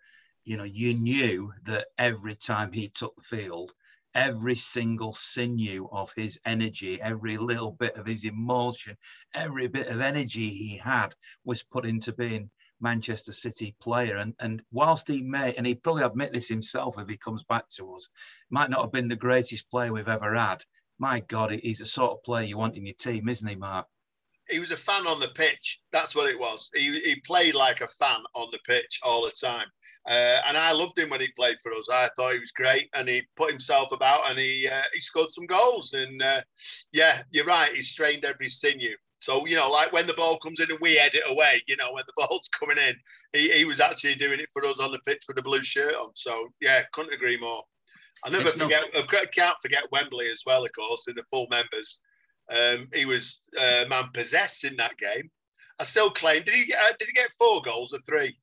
you 0.44 0.58
know, 0.58 0.64
you 0.64 0.94
knew 0.94 1.52
that 1.64 1.88
every 1.98 2.36
time 2.36 2.72
he 2.72 2.90
took 2.90 3.16
the 3.16 3.22
field, 3.22 3.72
every 4.14 4.56
single 4.56 5.12
sinew 5.12 5.88
of 5.92 6.12
his 6.16 6.40
energy, 6.46 7.02
every 7.02 7.38
little 7.38 7.72
bit 7.72 7.96
of 7.96 8.06
his 8.06 8.26
emotion, 8.26 8.98
every 9.34 9.68
bit 9.68 9.88
of 9.88 10.02
energy 10.02 10.50
he 10.50 10.78
had 10.78 11.14
was 11.46 11.64
put 11.64 11.86
into 11.86 12.12
being 12.14 12.50
Manchester 12.82 13.32
City 13.32 13.76
player. 13.80 14.18
And, 14.18 14.34
and 14.40 14.62
whilst 14.72 15.08
he 15.08 15.22
may, 15.22 15.54
and 15.54 15.66
he 15.66 15.76
probably 15.76 16.04
admit 16.04 16.34
this 16.34 16.50
himself 16.50 16.96
if 16.98 17.08
he 17.08 17.18
comes 17.18 17.44
back 17.44 17.68
to 17.76 17.94
us, 17.94 18.10
might 18.50 18.70
not 18.70 18.82
have 18.82 18.92
been 18.92 19.08
the 19.08 19.16
greatest 19.16 19.70
player 19.70 19.94
we've 19.94 20.08
ever 20.08 20.36
had, 20.36 20.64
my 21.02 21.20
God, 21.22 21.52
he's 21.52 21.80
the 21.80 21.86
sort 21.86 22.12
of 22.12 22.24
player 22.24 22.46
you 22.46 22.60
want 22.60 22.78
in 22.78 22.86
your 22.86 22.94
team, 22.94 23.28
isn't 23.28 23.48
he, 23.48 23.56
Mark? 23.56 23.88
He 24.48 24.60
was 24.60 24.72
a 24.72 24.78
fan 24.78 25.08
on 25.08 25.20
the 25.20 25.30
pitch. 25.30 25.80
That's 25.92 26.16
what 26.16 26.30
it 26.30 26.40
was. 26.40 26.70
He, 26.76 27.00
he 27.00 27.16
played 27.22 27.56
like 27.56 27.82
a 27.82 27.88
fan 27.88 28.20
on 28.36 28.50
the 28.52 28.60
pitch 28.68 29.00
all 29.02 29.24
the 29.24 29.32
time. 29.32 29.66
Uh, 30.08 30.42
and 30.48 30.56
I 30.56 30.72
loved 30.72 30.98
him 31.00 31.10
when 31.10 31.20
he 31.20 31.30
played 31.30 31.58
for 31.62 31.74
us. 31.74 31.90
I 31.92 32.10
thought 32.16 32.34
he 32.34 32.40
was 32.40 32.52
great, 32.52 32.90
and 32.94 33.08
he 33.08 33.24
put 33.36 33.50
himself 33.50 33.92
about, 33.92 34.30
and 34.30 34.38
he 34.38 34.68
uh, 34.68 34.82
he 34.94 35.00
scored 35.00 35.30
some 35.30 35.46
goals. 35.46 35.94
And 35.94 36.22
uh, 36.22 36.42
yeah, 36.92 37.22
you're 37.32 37.46
right. 37.46 37.72
He 37.74 37.82
strained 37.82 38.26
every 38.26 38.50
sinew. 38.50 38.96
So 39.20 39.46
you 39.46 39.56
know, 39.56 39.70
like 39.70 39.92
when 39.94 40.08
the 40.08 40.16
ball 40.16 40.38
comes 40.38 40.60
in 40.60 40.72
and 40.72 40.80
we 40.82 40.96
head 40.96 41.14
it 41.14 41.24
away, 41.30 41.62
you 41.68 41.78
know, 41.78 41.94
when 41.94 42.04
the 42.08 42.14
ball's 42.28 42.50
coming 42.60 42.78
in, 42.78 42.96
he, 43.34 43.52
he 43.52 43.66
was 43.66 43.80
actually 43.80 44.16
doing 44.16 44.40
it 44.40 44.50
for 44.52 44.66
us 44.66 44.80
on 44.80 44.92
the 44.92 45.00
pitch 45.00 45.24
with 45.28 45.38
the 45.38 45.44
blue 45.44 45.62
shirt 45.62 45.96
on. 45.96 46.12
So 46.16 46.50
yeah, 46.60 46.82
couldn't 46.94 47.14
agree 47.14 47.40
more. 47.40 47.64
I'll 48.24 48.32
never 48.32 48.50
it's 48.50 48.58
forget. 48.58 48.86
Not... 48.94 49.14
I 49.14 49.26
can't 49.26 49.58
forget 49.62 49.84
Wembley 49.92 50.28
as 50.28 50.44
well, 50.46 50.64
of 50.64 50.72
course, 50.74 51.08
in 51.08 51.16
the 51.16 51.24
full 51.24 51.48
members. 51.50 52.00
Um, 52.50 52.88
he 52.94 53.06
was 53.06 53.44
uh, 53.60 53.86
man 53.90 54.10
possessed 54.14 54.66
in 54.66 54.76
that 54.78 54.98
game. 54.98 55.30
I 55.80 55.84
still 55.84 56.10
claim. 56.10 56.44
Did 56.44 56.54
he 56.54 56.66
get? 56.66 56.80
Uh, 56.80 56.94
did 57.00 57.08
he 57.08 57.14
get 57.14 57.32
four 57.32 57.62
goals 57.62 57.94
or 57.94 58.00
three? 58.00 58.38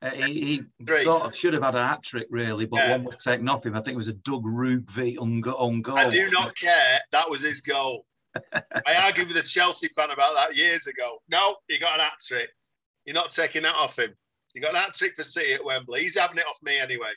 Uh, 0.00 0.10
he, 0.10 0.64
he 0.78 1.04
sort 1.04 1.22
of 1.22 1.34
should 1.34 1.54
have 1.54 1.62
had 1.62 1.76
a 1.76 1.86
hat 1.86 2.02
trick, 2.02 2.26
really, 2.28 2.66
but 2.66 2.78
yeah. 2.78 2.90
one 2.90 3.04
was 3.04 3.16
taken 3.16 3.48
off 3.48 3.64
him. 3.64 3.76
I 3.76 3.80
think 3.80 3.94
it 3.94 3.96
was 3.96 4.08
a 4.08 4.14
Doug 4.14 4.44
Rougvie 4.44 5.16
own 5.16 5.40
goal. 5.40 5.96
I 5.96 6.10
do 6.10 6.28
not 6.30 6.56
care. 6.56 6.98
That 7.12 7.30
was 7.30 7.42
his 7.42 7.60
goal. 7.60 8.04
I 8.52 8.96
argued 9.04 9.28
with 9.28 9.36
a 9.36 9.42
Chelsea 9.42 9.88
fan 9.88 10.10
about 10.10 10.34
that 10.34 10.56
years 10.56 10.88
ago. 10.88 11.18
No, 11.28 11.56
he 11.68 11.78
got 11.78 11.94
an 11.94 12.00
hat 12.00 12.14
trick. 12.26 12.48
You're 13.04 13.14
not 13.14 13.30
taking 13.30 13.62
that 13.62 13.76
off 13.76 13.96
him. 13.96 14.12
You 14.54 14.60
got 14.60 14.70
an 14.70 14.76
hat 14.76 14.94
trick 14.94 15.14
for 15.14 15.22
City 15.22 15.52
at 15.52 15.64
Wembley. 15.64 16.00
He's 16.00 16.18
having 16.18 16.38
it 16.38 16.46
off 16.46 16.58
me 16.64 16.78
anyway. 16.78 17.12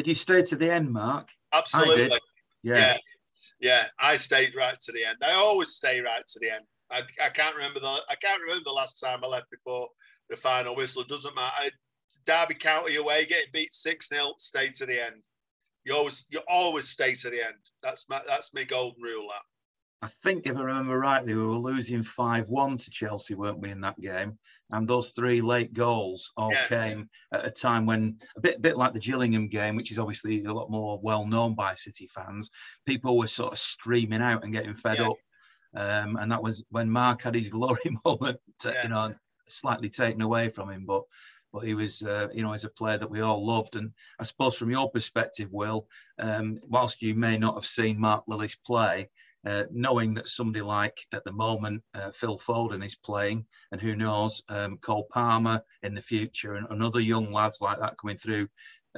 Did 0.00 0.08
you 0.08 0.14
stay 0.14 0.40
to 0.40 0.56
the 0.56 0.72
end, 0.72 0.90
Mark? 0.90 1.28
Absolutely. 1.52 2.18
Yeah. 2.62 2.78
yeah. 2.78 2.96
Yeah, 3.60 3.86
I 3.98 4.16
stayed 4.16 4.54
right 4.56 4.80
to 4.80 4.92
the 4.92 5.04
end. 5.04 5.18
I 5.22 5.32
always 5.34 5.74
stay 5.74 6.00
right 6.00 6.26
to 6.26 6.38
the 6.40 6.50
end. 6.50 6.64
I, 6.90 7.02
I 7.22 7.28
can't 7.28 7.54
remember 7.54 7.80
the 7.80 7.98
I 8.08 8.14
can't 8.14 8.40
remember 8.40 8.64
the 8.64 8.72
last 8.72 8.98
time 8.98 9.22
I 9.22 9.26
left 9.26 9.50
before 9.50 9.88
the 10.30 10.36
final 10.36 10.74
whistle. 10.74 11.04
Doesn't 11.04 11.34
matter. 11.34 11.52
I, 11.54 11.70
Derby 12.24 12.54
County 12.54 12.96
away, 12.96 13.26
getting 13.26 13.50
beat 13.52 13.74
six 13.74 14.08
0 14.08 14.32
stay 14.38 14.68
to 14.68 14.86
the 14.86 15.04
end. 15.04 15.16
You 15.84 15.94
always 15.96 16.24
you 16.30 16.40
always 16.48 16.88
stay 16.88 17.14
to 17.16 17.28
the 17.28 17.44
end. 17.44 17.60
That's 17.82 18.08
my 18.08 18.22
that's 18.26 18.54
my 18.54 18.64
golden 18.64 19.02
rule. 19.02 19.28
That. 19.28 20.06
I 20.06 20.10
think 20.22 20.46
if 20.46 20.56
I 20.56 20.62
remember 20.62 20.98
rightly, 20.98 21.34
we 21.34 21.42
were 21.42 21.56
losing 21.56 22.02
5 22.02 22.48
1 22.48 22.78
to 22.78 22.90
Chelsea, 22.90 23.34
weren't 23.34 23.60
we, 23.60 23.70
in 23.70 23.82
that 23.82 24.00
game? 24.00 24.38
And 24.72 24.86
those 24.86 25.10
three 25.10 25.40
late 25.40 25.72
goals 25.72 26.32
all 26.36 26.52
yeah. 26.52 26.66
came 26.66 27.10
at 27.32 27.44
a 27.44 27.50
time 27.50 27.86
when, 27.86 28.18
a 28.36 28.40
bit, 28.40 28.62
bit 28.62 28.76
like 28.76 28.92
the 28.92 29.00
Gillingham 29.00 29.48
game, 29.48 29.76
which 29.76 29.90
is 29.90 29.98
obviously 29.98 30.44
a 30.44 30.52
lot 30.52 30.70
more 30.70 31.00
well 31.02 31.26
known 31.26 31.54
by 31.54 31.74
City 31.74 32.06
fans, 32.06 32.50
people 32.86 33.16
were 33.18 33.26
sort 33.26 33.52
of 33.52 33.58
streaming 33.58 34.22
out 34.22 34.44
and 34.44 34.52
getting 34.52 34.74
fed 34.74 34.98
yeah. 34.98 35.08
up. 35.08 35.16
Um, 35.74 36.16
and 36.16 36.32
that 36.32 36.42
was 36.42 36.64
when 36.70 36.90
Mark 36.90 37.22
had 37.22 37.34
his 37.34 37.48
glory 37.48 37.78
moment, 38.04 38.40
yeah. 38.64 38.72
you 38.82 38.88
know, 38.88 39.12
slightly 39.48 39.88
taken 39.88 40.20
away 40.20 40.48
from 40.48 40.70
him. 40.70 40.84
But 40.86 41.02
but 41.52 41.64
he 41.64 41.74
was, 41.74 42.02
uh, 42.02 42.28
you 42.32 42.42
know, 42.42 42.52
as 42.52 42.64
a 42.64 42.70
player 42.70 42.98
that 42.98 43.10
we 43.10 43.20
all 43.20 43.44
loved. 43.44 43.76
And 43.76 43.92
I 44.18 44.24
suppose 44.24 44.56
from 44.56 44.70
your 44.70 44.90
perspective, 44.90 45.48
Will, 45.50 45.86
um, 46.18 46.58
whilst 46.68 47.02
you 47.02 47.14
may 47.14 47.38
not 47.38 47.54
have 47.54 47.66
seen 47.66 48.00
Mark 48.00 48.24
Lillis 48.28 48.56
play, 48.64 49.08
uh, 49.46 49.64
knowing 49.70 50.14
that 50.14 50.28
somebody 50.28 50.62
like 50.62 51.06
at 51.12 51.24
the 51.24 51.32
moment 51.32 51.82
uh, 51.94 52.10
Phil 52.10 52.38
Foden 52.38 52.84
is 52.84 52.96
playing, 52.96 53.46
and 53.72 53.80
who 53.80 53.96
knows 53.96 54.42
um, 54.48 54.76
Cole 54.78 55.06
Palmer 55.10 55.62
in 55.82 55.94
the 55.94 56.02
future, 56.02 56.54
and, 56.54 56.66
and, 56.70 56.82
other 56.82 57.00
young 57.00 57.32
lads 57.32 57.60
like 57.60 57.80
that 57.80 57.96
coming 57.98 58.18
through, 58.18 58.48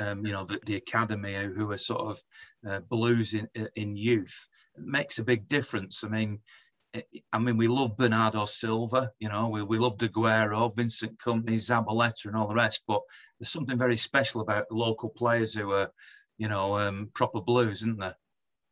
um, 0.01 0.27
you 0.27 0.33
know, 0.33 0.45
the, 0.45 0.59
the 0.67 0.77
academy 0.77 1.35
who 1.35 1.71
are 1.71 1.77
sort 1.77 2.01
of 2.01 2.23
uh, 2.69 2.81
blues 2.81 3.35
in 3.35 3.49
in 3.77 3.97
youth 3.97 4.49
makes 4.77 5.19
a 5.19 5.25
big 5.25 5.49
difference. 5.49 6.05
I 6.05 6.09
mean. 6.09 6.41
I 7.33 7.39
mean, 7.39 7.57
we 7.57 7.69
love 7.69 7.97
Bernardo 7.97 8.45
Silva, 8.45 9.13
you 9.19 9.31
know, 9.31 9.49
we, 9.49 9.63
we 9.63 9.79
love 9.79 9.97
Aguero, 9.97 10.77
Vincent 10.77 11.19
Kompany, 11.19 11.55
Zabaleta, 11.55 12.27
and 12.27 12.37
all 12.37 12.49
the 12.49 12.55
rest. 12.55 12.83
But 12.87 13.01
there's 13.41 13.49
something 13.49 13.79
very 13.79 13.97
special 13.97 14.43
about 14.43 14.71
local 14.71 15.09
players 15.09 15.55
who 15.55 15.73
are, 15.73 15.91
you 16.37 16.49
know, 16.49 16.77
um, 16.77 17.09
proper 17.15 17.41
blues, 17.41 17.79
isn't 17.79 17.99
there? 17.99 18.15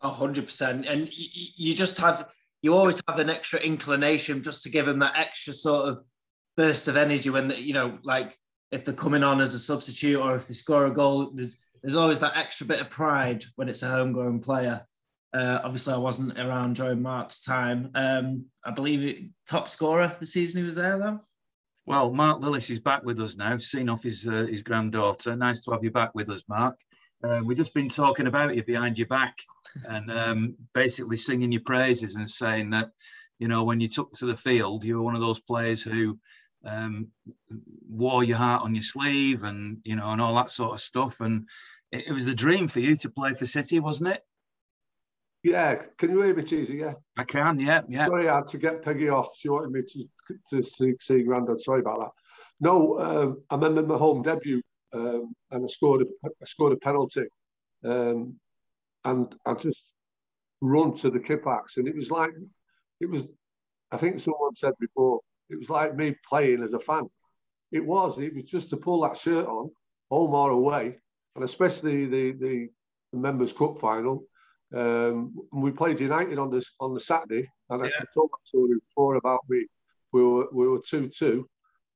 Hundred 0.03 0.44
percent. 0.44 0.86
And 0.86 1.09
you 1.12 1.74
just 1.74 1.98
have, 1.98 2.28
you 2.62 2.74
always 2.74 3.01
have 3.09 3.18
an 3.18 3.30
extra 3.30 3.61
inclination 3.61 4.42
just 4.42 4.62
to 4.62 4.70
give 4.70 4.86
them 4.86 5.01
that 5.01 5.16
extra 5.16 5.53
sort 5.53 5.88
of 5.88 6.05
burst 6.57 6.88
of 6.88 6.96
energy 6.96 7.30
when, 7.30 7.48
the, 7.48 7.61
you 7.61 7.74
know, 7.74 7.98
like 8.03 8.36
if 8.70 8.84
they're 8.84 8.94
coming 8.94 9.22
on 9.22 9.40
as 9.40 9.55
a 9.55 9.59
substitute 9.59 10.18
or 10.18 10.36
if 10.36 10.46
they 10.46 10.55
score 10.55 10.86
a 10.86 10.94
goal, 10.94 11.30
there's, 11.34 11.57
there's 11.82 11.96
always 11.96 12.18
that 12.18 12.36
extra 12.36 12.66
bit 12.66 12.80
of 12.80 12.90
pride 12.90 13.44
when 13.57 13.68
it's 13.68 13.82
a 13.82 13.88
homegrown 13.88 14.40
player. 14.40 14.86
Uh, 15.32 15.61
obviously, 15.62 15.94
I 15.94 15.98
wasn't 15.98 16.38
around 16.38 16.76
during 16.76 17.01
Mark's 17.01 17.42
time. 17.42 17.90
Um, 17.94 18.46
I 18.64 18.72
believe 18.72 19.05
it, 19.05 19.30
top 19.48 19.68
scorer 19.68 20.14
the 20.18 20.26
season 20.26 20.61
he 20.61 20.66
was 20.66 20.74
there, 20.74 20.98
though. 20.98 21.20
Well, 21.86 22.12
Mark 22.12 22.40
Lillis 22.42 22.70
is 22.70 22.80
back 22.80 23.05
with 23.05 23.20
us 23.20 23.36
now, 23.36 23.57
seen 23.59 23.88
off 23.88 24.03
his 24.03 24.26
uh, 24.26 24.46
his 24.48 24.62
granddaughter. 24.62 25.34
Nice 25.34 25.64
to 25.64 25.70
have 25.72 25.82
you 25.82 25.90
back 25.90 26.14
with 26.14 26.28
us, 26.28 26.42
Mark. 26.48 26.76
Uh, 27.23 27.41
we've 27.45 27.57
just 27.57 27.75
been 27.75 27.89
talking 27.89 28.27
about 28.27 28.55
you 28.55 28.64
behind 28.64 28.97
your 28.97 29.07
back 29.07 29.39
and 29.85 30.11
um, 30.11 30.55
basically 30.73 31.16
singing 31.16 31.53
your 31.53 31.62
praises 31.62 32.14
and 32.14 32.29
saying 32.29 32.71
that, 32.71 32.91
you 33.39 33.49
know, 33.49 33.64
when 33.64 33.81
you 33.81 33.89
took 33.89 34.12
to 34.12 34.27
the 34.27 34.37
field, 34.37 34.85
you 34.85 34.97
were 34.97 35.05
one 35.05 35.14
of 35.14 35.21
those 35.21 35.41
players 35.41 35.83
who 35.83 36.18
um, 36.64 37.09
wore 37.89 38.25
your 38.25 38.39
heart 38.39 38.62
on 38.62 38.75
your 38.75 38.83
sleeve 38.83 39.45
and, 39.45 39.79
you 39.85 39.97
know, 39.97 40.11
and 40.11 40.21
all 40.21 40.35
that 40.35 40.51
sort 40.51 40.73
of 40.73 40.81
stuff. 40.81 41.21
And 41.21 41.47
it, 41.93 42.09
it 42.09 42.12
was 42.12 42.27
the 42.27 42.35
dream 42.35 42.68
for 42.68 42.81
you 42.81 42.97
to 42.97 43.11
play 43.11 43.35
for 43.35 43.47
City, 43.47 43.81
wasn't 43.81 44.11
it? 44.11 44.23
Yeah, 45.43 45.77
can 45.97 46.11
you 46.11 46.21
hear 46.21 46.35
me, 46.35 46.43
Cheesy? 46.43 46.75
Yeah, 46.75 46.95
I 47.16 47.25
can. 47.25 47.59
Yeah, 47.59 47.81
yeah. 47.89 48.07
Sorry, 48.07 48.29
I 48.29 48.37
had 48.37 48.49
to 48.49 48.59
get 48.59 48.83
Peggy 48.83 49.09
off. 49.09 49.29
She 49.39 49.49
wanted 49.49 49.73
me 49.73 49.83
to 49.83 50.05
to 50.51 50.62
see, 50.62 50.95
see 51.01 51.23
Grandad. 51.23 51.62
Sorry 51.62 51.81
about 51.81 51.99
that. 52.01 52.11
No, 52.61 53.01
um, 53.01 53.43
I 53.49 53.55
remember 53.55 53.83
my 53.83 53.97
home 53.97 54.21
debut 54.21 54.61
um, 54.93 55.34
and 55.51 55.64
I 55.64 55.68
scored 55.68 56.03
a, 56.03 56.28
I 56.28 56.47
scored 56.47 56.72
a 56.72 56.76
penalty, 56.76 57.24
um, 57.84 58.36
and 59.05 59.34
I 59.47 59.55
just 59.55 59.82
run 60.61 60.97
to 60.99 61.11
the 61.11 61.18
Kippax, 61.18 61.76
and 61.76 61.88
it 61.88 61.97
was 61.97 62.11
like 62.11 62.30
it 63.01 63.07
was. 63.07 63.26
I 63.93 63.97
think 63.97 64.20
someone 64.20 64.55
said 64.55 64.74
before 64.78 65.20
it 65.49 65.59
was 65.59 65.68
like 65.68 65.97
me 65.97 66.14
playing 66.28 66.62
as 66.62 66.72
a 66.72 66.80
fan. 66.80 67.09
It 67.72 67.84
was. 67.84 68.18
It 68.18 68.34
was 68.34 68.45
just 68.45 68.70
to 68.70 68.76
pull 68.76 69.03
that 69.03 69.16
shirt 69.18 69.47
on, 69.47 69.70
home 70.11 70.34
or 70.34 70.51
away, 70.51 70.97
and 71.34 71.45
especially 71.45 72.07
the 72.07 72.32
the, 72.32 72.68
the 73.12 73.18
members' 73.18 73.53
cup 73.53 73.80
final. 73.80 74.24
Um, 74.74 75.34
we 75.53 75.72
played 75.72 75.99
United 75.99 76.38
on 76.38 76.51
this 76.51 76.70
on 76.78 76.95
the 76.95 77.01
Saturday, 77.01 77.49
and 77.70 77.84
yeah. 77.84 77.91
I 78.01 78.05
talked 78.14 78.51
to 78.53 78.59
you 78.59 78.80
before 78.88 79.16
about 79.16 79.41
me. 79.49 79.66
We 80.12 80.22
were 80.22 80.47
we 80.53 80.68
were 80.68 80.80
two 80.88 81.09
two, 81.09 81.49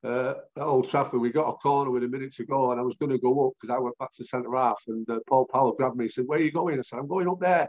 uh, 0.05 0.35
at 0.57 0.63
Old 0.63 0.89
Trafford, 0.89 1.21
we 1.21 1.31
got 1.31 1.49
a 1.49 1.55
corner 1.55 1.91
with 1.91 2.05
a 2.05 2.09
minute 2.09 2.35
to 2.35 2.45
go, 2.45 2.71
and 2.71 2.81
I 2.81 2.83
was 2.83 2.97
going 2.97 3.13
to 3.13 3.19
go 3.19 3.47
up 3.49 3.55
because 3.61 3.75
I 3.75 3.79
went 3.79 3.97
back 3.99 4.13
to 4.15 4.25
centre 4.25 4.55
half, 4.55 4.79
and 4.87 5.09
uh, 5.09 5.21
Paul 5.29 5.47
Power 5.51 5.73
grabbed 5.73 5.97
me. 5.97 6.07
He 6.07 6.11
said, 6.11 6.25
"Where 6.27 6.39
are 6.39 6.43
you 6.43 6.53
going?" 6.53 6.79
I 6.79 6.83
said, 6.83 6.99
"I'm 6.99 7.09
going 7.09 7.29
up 7.29 7.41
there." 7.41 7.69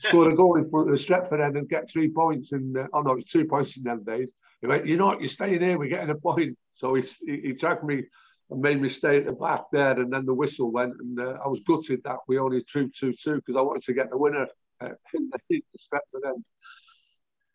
Scored 0.00 0.30
a 0.30 0.36
goal 0.36 0.58
in 0.58 0.68
front 0.68 0.90
of 0.90 0.96
the 0.96 1.02
Stretford 1.02 1.42
end 1.42 1.56
and 1.56 1.66
get 1.66 1.88
three 1.88 2.10
points. 2.12 2.52
And 2.52 2.76
uh, 2.76 2.86
oh 2.92 3.00
no, 3.00 3.12
it's 3.12 3.32
two 3.32 3.46
points 3.46 3.78
in 3.78 3.84
them 3.84 4.04
days. 4.04 4.30
He 4.60 4.66
went, 4.66 4.86
"You 4.86 4.96
know 4.96 5.06
what? 5.06 5.20
You're 5.20 5.28
staying 5.28 5.62
here. 5.62 5.78
We're 5.78 5.88
getting 5.88 6.10
a 6.10 6.14
point." 6.14 6.58
So 6.74 6.94
he 6.94 7.02
he, 7.26 7.40
he 7.40 7.52
dragged 7.52 7.84
me 7.84 8.02
and 8.50 8.60
made 8.60 8.80
me 8.80 8.90
stay 8.90 9.18
at 9.18 9.24
the 9.24 9.32
back 9.32 9.62
there, 9.72 9.98
and 9.98 10.12
then 10.12 10.26
the 10.26 10.34
whistle 10.34 10.70
went, 10.70 10.94
and 10.98 11.18
uh, 11.18 11.38
I 11.42 11.48
was 11.48 11.60
gutted 11.66 12.02
that 12.04 12.18
we 12.28 12.38
only 12.38 12.62
drew 12.70 12.90
two 12.90 13.14
two 13.14 13.36
because 13.36 13.56
I 13.56 13.62
wanted 13.62 13.84
to 13.84 13.94
get 13.94 14.10
the 14.10 14.18
winner 14.18 14.46
uh, 14.82 14.88
in 15.14 15.30
the, 15.30 15.40
the 15.48 15.78
Stretford 15.78 16.28
end. 16.28 16.44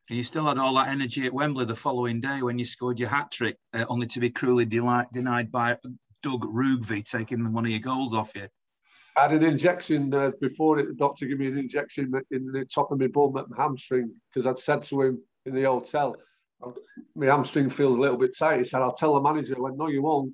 And 0.09 0.17
you 0.17 0.23
still 0.23 0.45
had 0.45 0.59
all 0.59 0.75
that 0.75 0.89
energy 0.89 1.25
at 1.25 1.33
Wembley 1.33 1.65
the 1.65 1.75
following 1.75 2.21
day 2.21 2.41
when 2.43 2.59
you 2.59 2.65
scored 2.65 2.99
your 2.99 3.09
hat 3.09 3.31
trick, 3.31 3.57
uh, 3.73 3.85
only 3.89 4.05
to 4.07 4.19
be 4.19 4.29
cruelly 4.29 4.65
deli- 4.65 5.05
denied 5.11 5.51
by 5.51 5.77
Doug 6.21 6.45
Rougvie 6.45 7.03
taking 7.03 7.51
one 7.51 7.65
of 7.65 7.71
your 7.71 7.79
goals 7.79 8.13
off 8.13 8.35
you. 8.35 8.47
I 9.17 9.23
had 9.23 9.31
an 9.31 9.43
injection 9.43 10.13
uh, 10.13 10.31
before 10.41 10.77
it. 10.79 10.87
The 10.87 10.93
doctor 10.93 11.25
gave 11.25 11.39
me 11.39 11.47
an 11.47 11.57
injection 11.57 12.11
in 12.31 12.51
the 12.51 12.65
top 12.65 12.91
of 12.91 12.99
my 12.99 13.07
bum 13.07 13.37
at 13.37 13.49
my 13.49 13.61
hamstring 13.61 14.13
because 14.33 14.45
I'd 14.45 14.59
said 14.59 14.83
to 14.85 15.01
him 15.01 15.21
in 15.45 15.55
the 15.55 15.63
hotel, 15.63 16.15
my 17.15 17.25
hamstring 17.27 17.69
feels 17.69 17.97
a 17.97 18.01
little 18.01 18.17
bit 18.17 18.37
tight. 18.37 18.59
He 18.59 18.65
said, 18.65 18.81
I'll 18.81 18.95
tell 18.95 19.15
the 19.15 19.21
manager. 19.21 19.55
I 19.57 19.61
went, 19.61 19.77
no, 19.77 19.87
you 19.87 20.01
won't. 20.01 20.33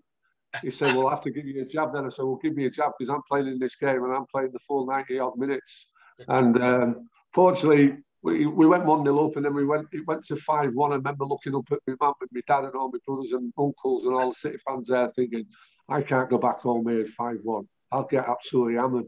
He 0.63 0.71
said, 0.71 0.95
well, 0.95 1.07
I 1.07 1.11
have 1.11 1.23
to 1.23 1.31
give 1.31 1.45
you 1.45 1.61
a 1.61 1.65
jab 1.65 1.93
then. 1.93 2.05
I 2.05 2.09
said, 2.09 2.23
well, 2.23 2.39
give 2.41 2.55
me 2.55 2.65
a 2.65 2.69
jab 2.69 2.91
because 2.97 3.13
I'm 3.13 3.21
playing 3.29 3.47
in 3.47 3.59
this 3.59 3.75
game 3.75 4.03
and 4.03 4.13
I'm 4.13 4.25
playing 4.31 4.51
the 4.51 4.59
full 4.67 4.85
90 4.85 5.19
odd 5.19 5.37
minutes. 5.37 5.87
And 6.27 6.61
um, 6.61 7.09
fortunately, 7.33 7.97
we, 8.23 8.45
we 8.45 8.67
went 8.67 8.85
1 8.85 9.03
0 9.03 9.27
up 9.27 9.35
and 9.35 9.45
then 9.45 9.53
we 9.53 9.65
went 9.65 9.87
it 9.91 10.05
went 10.05 10.25
to 10.25 10.35
5 10.35 10.73
1. 10.73 10.91
I 10.91 10.95
remember 10.95 11.25
looking 11.25 11.55
up 11.55 11.65
at 11.71 11.79
my 11.87 11.95
mum 11.99 12.13
and 12.21 12.29
my 12.31 12.41
dad 12.47 12.65
and 12.65 12.75
all 12.75 12.91
my 12.91 12.99
brothers 13.05 13.31
and 13.31 13.51
uncles 13.57 14.05
and 14.05 14.13
all 14.13 14.29
the 14.29 14.35
City 14.35 14.57
fans 14.67 14.87
there 14.87 15.09
thinking, 15.09 15.45
I 15.89 16.01
can't 16.01 16.29
go 16.29 16.37
back 16.37 16.59
home 16.59 16.87
here 16.87 17.05
5 17.05 17.37
1. 17.43 17.67
I'll 17.91 18.03
get 18.03 18.27
absolutely 18.27 18.75
hammered. 18.75 19.07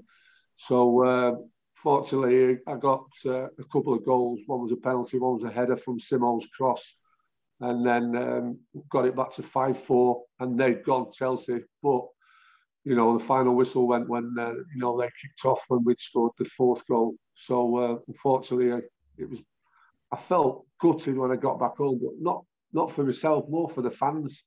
So, 0.57 1.03
uh, 1.05 1.36
fortunately, 1.76 2.59
I 2.68 2.76
got 2.76 3.05
uh, 3.26 3.45
a 3.45 3.64
couple 3.72 3.93
of 3.93 4.05
goals. 4.05 4.39
One 4.47 4.61
was 4.61 4.72
a 4.72 4.78
penalty, 4.78 5.20
one 5.20 5.36
was 5.36 5.43
a 5.43 5.51
header 5.51 5.78
from 5.78 5.99
Simo's 5.99 6.47
cross. 6.55 6.84
And 7.59 7.86
then 7.86 8.16
um, 8.16 8.59
got 8.89 9.05
it 9.05 9.16
back 9.16 9.34
to 9.36 9.43
5 9.43 9.84
4, 9.84 10.24
and 10.39 10.59
they'd 10.59 10.84
gone 10.84 11.11
Chelsea. 11.14 11.59
But, 11.82 12.01
you 12.84 12.95
know, 12.95 13.18
the 13.18 13.24
final 13.24 13.55
whistle 13.55 13.88
went 13.88 14.09
when, 14.09 14.36
uh, 14.38 14.53
you 14.53 14.82
know, 14.82 14.99
they 14.99 15.05
kicked 15.22 15.45
off 15.45 15.64
when 15.68 15.84
we'd 15.86 15.99
scored 15.99 16.34
the 16.38 16.45
fourth 16.45 16.86
goal. 16.88 17.16
So, 17.36 17.78
uh, 17.78 17.97
unfortunately, 18.07 18.82
it 19.18 19.30
was 19.30 19.39
I 20.11 20.18
felt 20.18 20.66
gutted 20.80 21.18
when 21.18 21.32
I 21.32 21.36
got 21.36 21.59
back 21.59 21.78
home, 21.78 21.99
but 22.01 22.14
not 22.20 22.45
not 22.72 22.91
for 22.91 23.03
myself, 23.03 23.49
more 23.49 23.70
for 23.70 23.82
the 23.82 23.91
fans. 23.91 24.43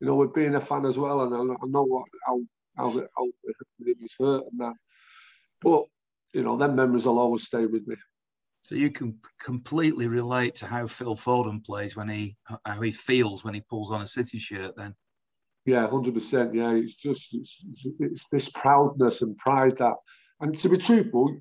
You 0.00 0.06
know, 0.06 0.14
with 0.16 0.34
being 0.34 0.54
a 0.54 0.60
fan 0.60 0.84
as 0.84 0.98
well, 0.98 1.22
and 1.22 1.34
I, 1.34 1.54
I 1.54 1.66
know 1.68 1.84
what 1.84 2.04
how 2.26 2.40
how, 2.76 2.90
how 2.90 3.28
it 3.80 3.96
was 4.00 4.14
hurt 4.18 4.44
and 4.50 4.60
that. 4.60 4.74
But 5.60 5.84
you 6.32 6.42
know, 6.42 6.56
them 6.56 6.76
memories 6.76 7.06
will 7.06 7.18
always 7.18 7.44
stay 7.44 7.66
with 7.66 7.86
me. 7.86 7.96
So 8.62 8.74
you 8.74 8.90
can 8.90 9.18
completely 9.40 10.06
relate 10.06 10.54
to 10.56 10.66
how 10.66 10.86
Phil 10.86 11.16
Foden 11.16 11.64
plays 11.64 11.96
when 11.96 12.08
he 12.08 12.36
how 12.64 12.80
he 12.80 12.92
feels 12.92 13.44
when 13.44 13.54
he 13.54 13.60
pulls 13.60 13.90
on 13.90 14.02
a 14.02 14.06
City 14.06 14.38
shirt. 14.38 14.74
Then. 14.76 14.94
Yeah, 15.66 15.88
hundred 15.88 16.14
percent. 16.14 16.54
Yeah, 16.54 16.72
it's 16.72 16.94
just 16.94 17.28
it's, 17.32 17.62
it's 18.00 18.26
this 18.32 18.50
proudness 18.50 19.22
and 19.22 19.36
pride 19.36 19.78
that, 19.78 19.96
and 20.40 20.58
to 20.60 20.68
be 20.68 20.78
truthful, 20.78 21.36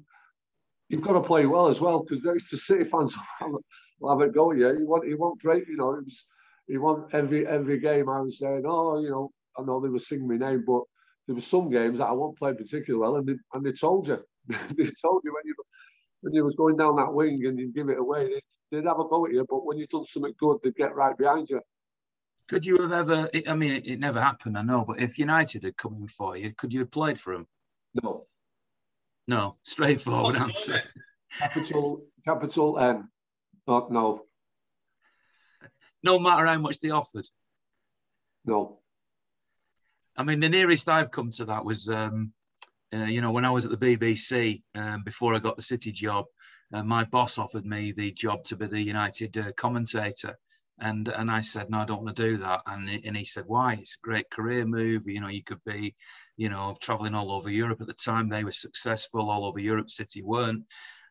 you've 0.91 1.01
got 1.01 1.13
to 1.13 1.21
play 1.21 1.45
well 1.45 1.69
as 1.69 1.79
well 1.79 2.03
because 2.03 2.21
the 2.23 2.57
City 2.57 2.83
fans 2.83 3.15
will 3.41 4.09
have 4.09 4.27
it 4.27 4.33
go. 4.33 4.51
Yeah, 4.51 4.73
he 4.77 4.83
want 4.83 5.07
he 5.07 5.15
want 5.15 5.41
great. 5.41 5.67
You 5.67 5.77
know, 5.77 5.93
it 5.93 6.03
was 6.03 6.25
he 6.67 6.77
want 6.77 7.13
every 7.13 7.47
every 7.47 7.79
game. 7.79 8.09
I 8.09 8.21
was 8.21 8.39
saying, 8.39 8.63
oh, 8.67 8.99
you 8.99 9.09
know, 9.09 9.31
I 9.57 9.63
know 9.63 9.79
they 9.79 9.89
were 9.89 9.99
singing 9.99 10.27
my 10.27 10.37
name, 10.37 10.63
but 10.67 10.83
there 11.27 11.35
were 11.35 11.41
some 11.41 11.69
games 11.69 11.99
that 11.99 12.07
I 12.07 12.11
won't 12.11 12.37
play 12.37 12.53
particularly 12.53 13.01
well, 13.01 13.15
and 13.15 13.27
they, 13.27 13.35
and 13.53 13.65
they 13.65 13.71
told 13.71 14.07
you, 14.07 14.19
they 14.47 14.91
told 15.01 15.21
you 15.23 15.33
when 15.33 15.45
you 15.45 15.55
when 16.21 16.33
you 16.33 16.43
was 16.43 16.55
going 16.55 16.77
down 16.77 16.97
that 16.97 17.13
wing 17.13 17.41
and 17.45 17.57
you 17.57 17.71
give 17.73 17.89
it 17.89 17.97
away, 17.97 18.27
they'd, 18.27 18.41
they'd 18.71 18.87
have 18.87 18.99
a 18.99 19.07
go 19.07 19.25
at 19.25 19.31
you. 19.31 19.45
But 19.49 19.65
when 19.65 19.77
you've 19.77 19.89
done 19.89 20.05
something 20.05 20.33
good, 20.39 20.57
they'd 20.63 20.75
get 20.75 20.93
right 20.93 21.17
behind 21.17 21.47
you. 21.49 21.61
Could 22.49 22.65
you 22.65 22.81
have 22.81 22.91
ever? 22.91 23.29
I 23.47 23.55
mean, 23.55 23.71
it, 23.71 23.87
it 23.87 23.99
never 23.99 24.21
happened, 24.21 24.57
I 24.57 24.61
know. 24.61 24.83
But 24.85 24.99
if 24.99 25.17
United 25.17 25.63
had 25.63 25.77
come 25.77 25.95
in 25.95 26.07
for 26.07 26.35
you, 26.35 26.53
could 26.53 26.73
you 26.73 26.81
have 26.81 26.91
played 26.91 27.17
for 27.17 27.33
them? 27.33 27.47
No. 28.03 28.25
No, 29.27 29.57
straightforward 29.63 30.35
answer. 30.35 30.81
Capital, 31.37 32.01
capital 32.25 32.79
N. 32.79 33.07
Oh, 33.67 33.87
no, 33.89 34.23
No 36.03 36.19
matter 36.19 36.45
how 36.45 36.57
much 36.59 36.79
they 36.79 36.89
offered. 36.89 37.27
no. 38.45 38.79
I 40.17 40.23
mean, 40.23 40.41
the 40.41 40.49
nearest 40.49 40.89
I've 40.89 41.09
come 41.09 41.31
to 41.31 41.45
that 41.45 41.63
was, 41.63 41.89
um, 41.89 42.33
uh, 42.93 43.05
you 43.05 43.21
know, 43.21 43.31
when 43.31 43.45
I 43.45 43.49
was 43.49 43.65
at 43.65 43.71
the 43.71 43.77
BBC 43.97 44.61
um, 44.75 45.03
before 45.03 45.33
I 45.33 45.39
got 45.39 45.55
the 45.55 45.61
City 45.61 45.91
job, 45.91 46.25
uh, 46.73 46.83
my 46.83 47.05
boss 47.05 47.37
offered 47.37 47.65
me 47.65 47.93
the 47.93 48.11
job 48.11 48.43
to 48.45 48.57
be 48.57 48.67
the 48.67 48.81
United 48.81 49.37
uh, 49.37 49.51
commentator. 49.53 50.37
And, 50.81 51.07
and 51.09 51.31
I 51.31 51.41
said, 51.41 51.69
no, 51.69 51.79
I 51.79 51.85
don't 51.85 52.03
want 52.03 52.15
to 52.17 52.23
do 52.31 52.37
that. 52.39 52.61
And, 52.65 52.89
he- 52.89 53.05
and 53.05 53.15
he 53.15 53.23
said, 53.23 53.45
why? 53.47 53.73
It's 53.75 53.95
a 53.95 54.05
great 54.05 54.29
career 54.29 54.65
move. 54.65 55.03
You 55.05 55.21
know, 55.21 55.27
you 55.29 55.43
could 55.43 55.63
be, 55.63 55.95
you 56.37 56.49
know, 56.49 56.75
traveling 56.81 57.15
all 57.15 57.31
over 57.31 57.49
Europe 57.49 57.81
at 57.81 57.87
the 57.87 57.93
time. 57.93 58.27
They 58.29 58.43
were 58.43 58.51
successful 58.51 59.29
all 59.29 59.45
over 59.45 59.59
Europe. 59.59 59.89
City 59.89 60.21
weren't. 60.23 60.65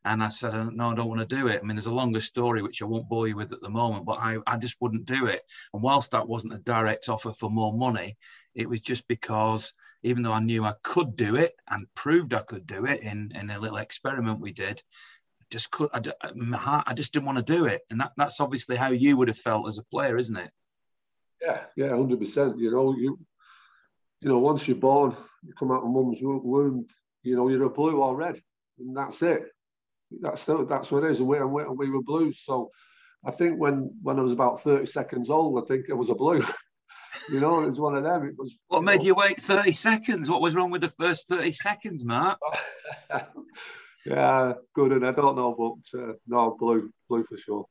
And 0.04 0.22
I 0.22 0.30
said, 0.30 0.54
"Uh, 0.54 0.70
no, 0.72 0.90
I 0.90 0.94
don't 0.94 1.08
want 1.08 1.20
to 1.20 1.36
do 1.36 1.48
it. 1.48 1.60
I 1.62 1.66
mean, 1.66 1.76
there's 1.76 1.86
a 1.86 1.92
longer 1.94 2.20
story, 2.22 2.62
which 2.62 2.80
I 2.82 2.86
won't 2.86 3.08
bore 3.08 3.28
you 3.28 3.36
with 3.36 3.52
at 3.52 3.60
the 3.60 3.68
moment, 3.68 4.06
but 4.06 4.18
I, 4.18 4.38
I 4.46 4.56
just 4.56 4.78
wouldn't 4.80 5.04
do 5.04 5.26
it. 5.26 5.42
And 5.74 5.82
whilst 5.82 6.10
that 6.12 6.26
wasn't 6.26 6.54
a 6.54 6.58
direct 6.58 7.08
offer 7.08 7.32
for 7.32 7.50
more 7.50 7.72
money, 7.74 8.16
it 8.54 8.68
was 8.68 8.80
just 8.80 9.06
because 9.08 9.74
even 10.02 10.22
though 10.22 10.32
I 10.32 10.40
knew 10.40 10.64
I 10.64 10.74
could 10.82 11.16
do 11.16 11.36
it 11.36 11.52
and 11.68 11.86
proved 11.94 12.32
I 12.32 12.40
could 12.40 12.66
do 12.66 12.86
it 12.86 13.00
in, 13.02 13.32
in 13.34 13.50
a 13.50 13.60
little 13.60 13.76
experiment 13.76 14.40
we 14.40 14.52
did, 14.52 14.82
just 15.50 15.70
could 15.70 15.90
I, 15.92 16.00
um, 16.26 16.52
heart, 16.52 16.84
I 16.86 16.94
just 16.94 17.12
didn't 17.12 17.26
want 17.26 17.38
to 17.38 17.56
do 17.56 17.66
it. 17.66 17.82
And 17.90 18.00
that, 18.00 18.12
that's 18.16 18.40
obviously 18.40 18.76
how 18.76 18.90
you 18.90 19.16
would 19.16 19.28
have 19.28 19.38
felt 19.38 19.68
as 19.68 19.78
a 19.78 19.82
player, 19.84 20.16
isn't 20.16 20.36
it? 20.36 20.50
Yeah, 21.42 21.60
yeah, 21.76 21.90
hundred 21.90 22.20
percent. 22.20 22.58
You 22.58 22.70
know, 22.70 22.94
you, 22.96 23.18
you 24.20 24.28
know, 24.28 24.38
once 24.38 24.68
you're 24.68 24.76
born, 24.76 25.16
you 25.42 25.52
come 25.58 25.70
out 25.70 25.82
of 25.82 25.90
mum's 25.90 26.18
womb. 26.20 26.86
You 27.22 27.36
know, 27.36 27.48
you're 27.48 27.64
a 27.64 27.70
blue 27.70 28.02
or 28.02 28.16
red, 28.16 28.40
and 28.78 28.96
that's 28.96 29.22
it. 29.22 29.44
That's 30.20 30.44
that's 30.44 30.90
what 30.90 31.04
it 31.04 31.12
is. 31.12 31.18
And 31.18 31.28
we, 31.28 31.38
and 31.38 31.52
we, 31.52 31.62
and 31.62 31.78
we 31.78 31.90
were 31.90 32.02
blues. 32.02 32.40
So, 32.44 32.70
I 33.24 33.30
think 33.30 33.58
when 33.58 33.90
when 34.02 34.18
I 34.18 34.22
was 34.22 34.32
about 34.32 34.62
thirty 34.62 34.86
seconds 34.86 35.30
old, 35.30 35.62
I 35.62 35.66
think 35.66 35.86
it 35.88 35.94
was 35.94 36.10
a 36.10 36.14
blue. 36.14 36.42
you 37.30 37.40
know, 37.40 37.60
it 37.60 37.68
was 37.68 37.78
one 37.78 37.96
of 37.96 38.04
them. 38.04 38.26
It 38.26 38.34
was. 38.38 38.54
What 38.68 38.80
you 38.80 38.84
made 38.84 39.00
know, 39.00 39.06
you 39.06 39.14
wait 39.14 39.40
30 39.40 39.72
seconds? 39.72 40.30
What 40.30 40.40
was 40.40 40.54
wrong 40.54 40.70
with 40.70 40.82
the 40.82 40.88
first 40.88 41.28
30 41.28 41.52
seconds, 41.52 42.04
Mark? 42.04 42.38
yeah, 44.04 44.54
good. 44.74 44.92
And 44.92 45.06
I 45.06 45.12
don't 45.12 45.36
know, 45.36 45.54
but 45.92 46.00
uh, 46.00 46.12
no, 46.26 46.56
blue, 46.58 46.90
blue 47.08 47.24
for 47.24 47.38
sure. 47.38 47.66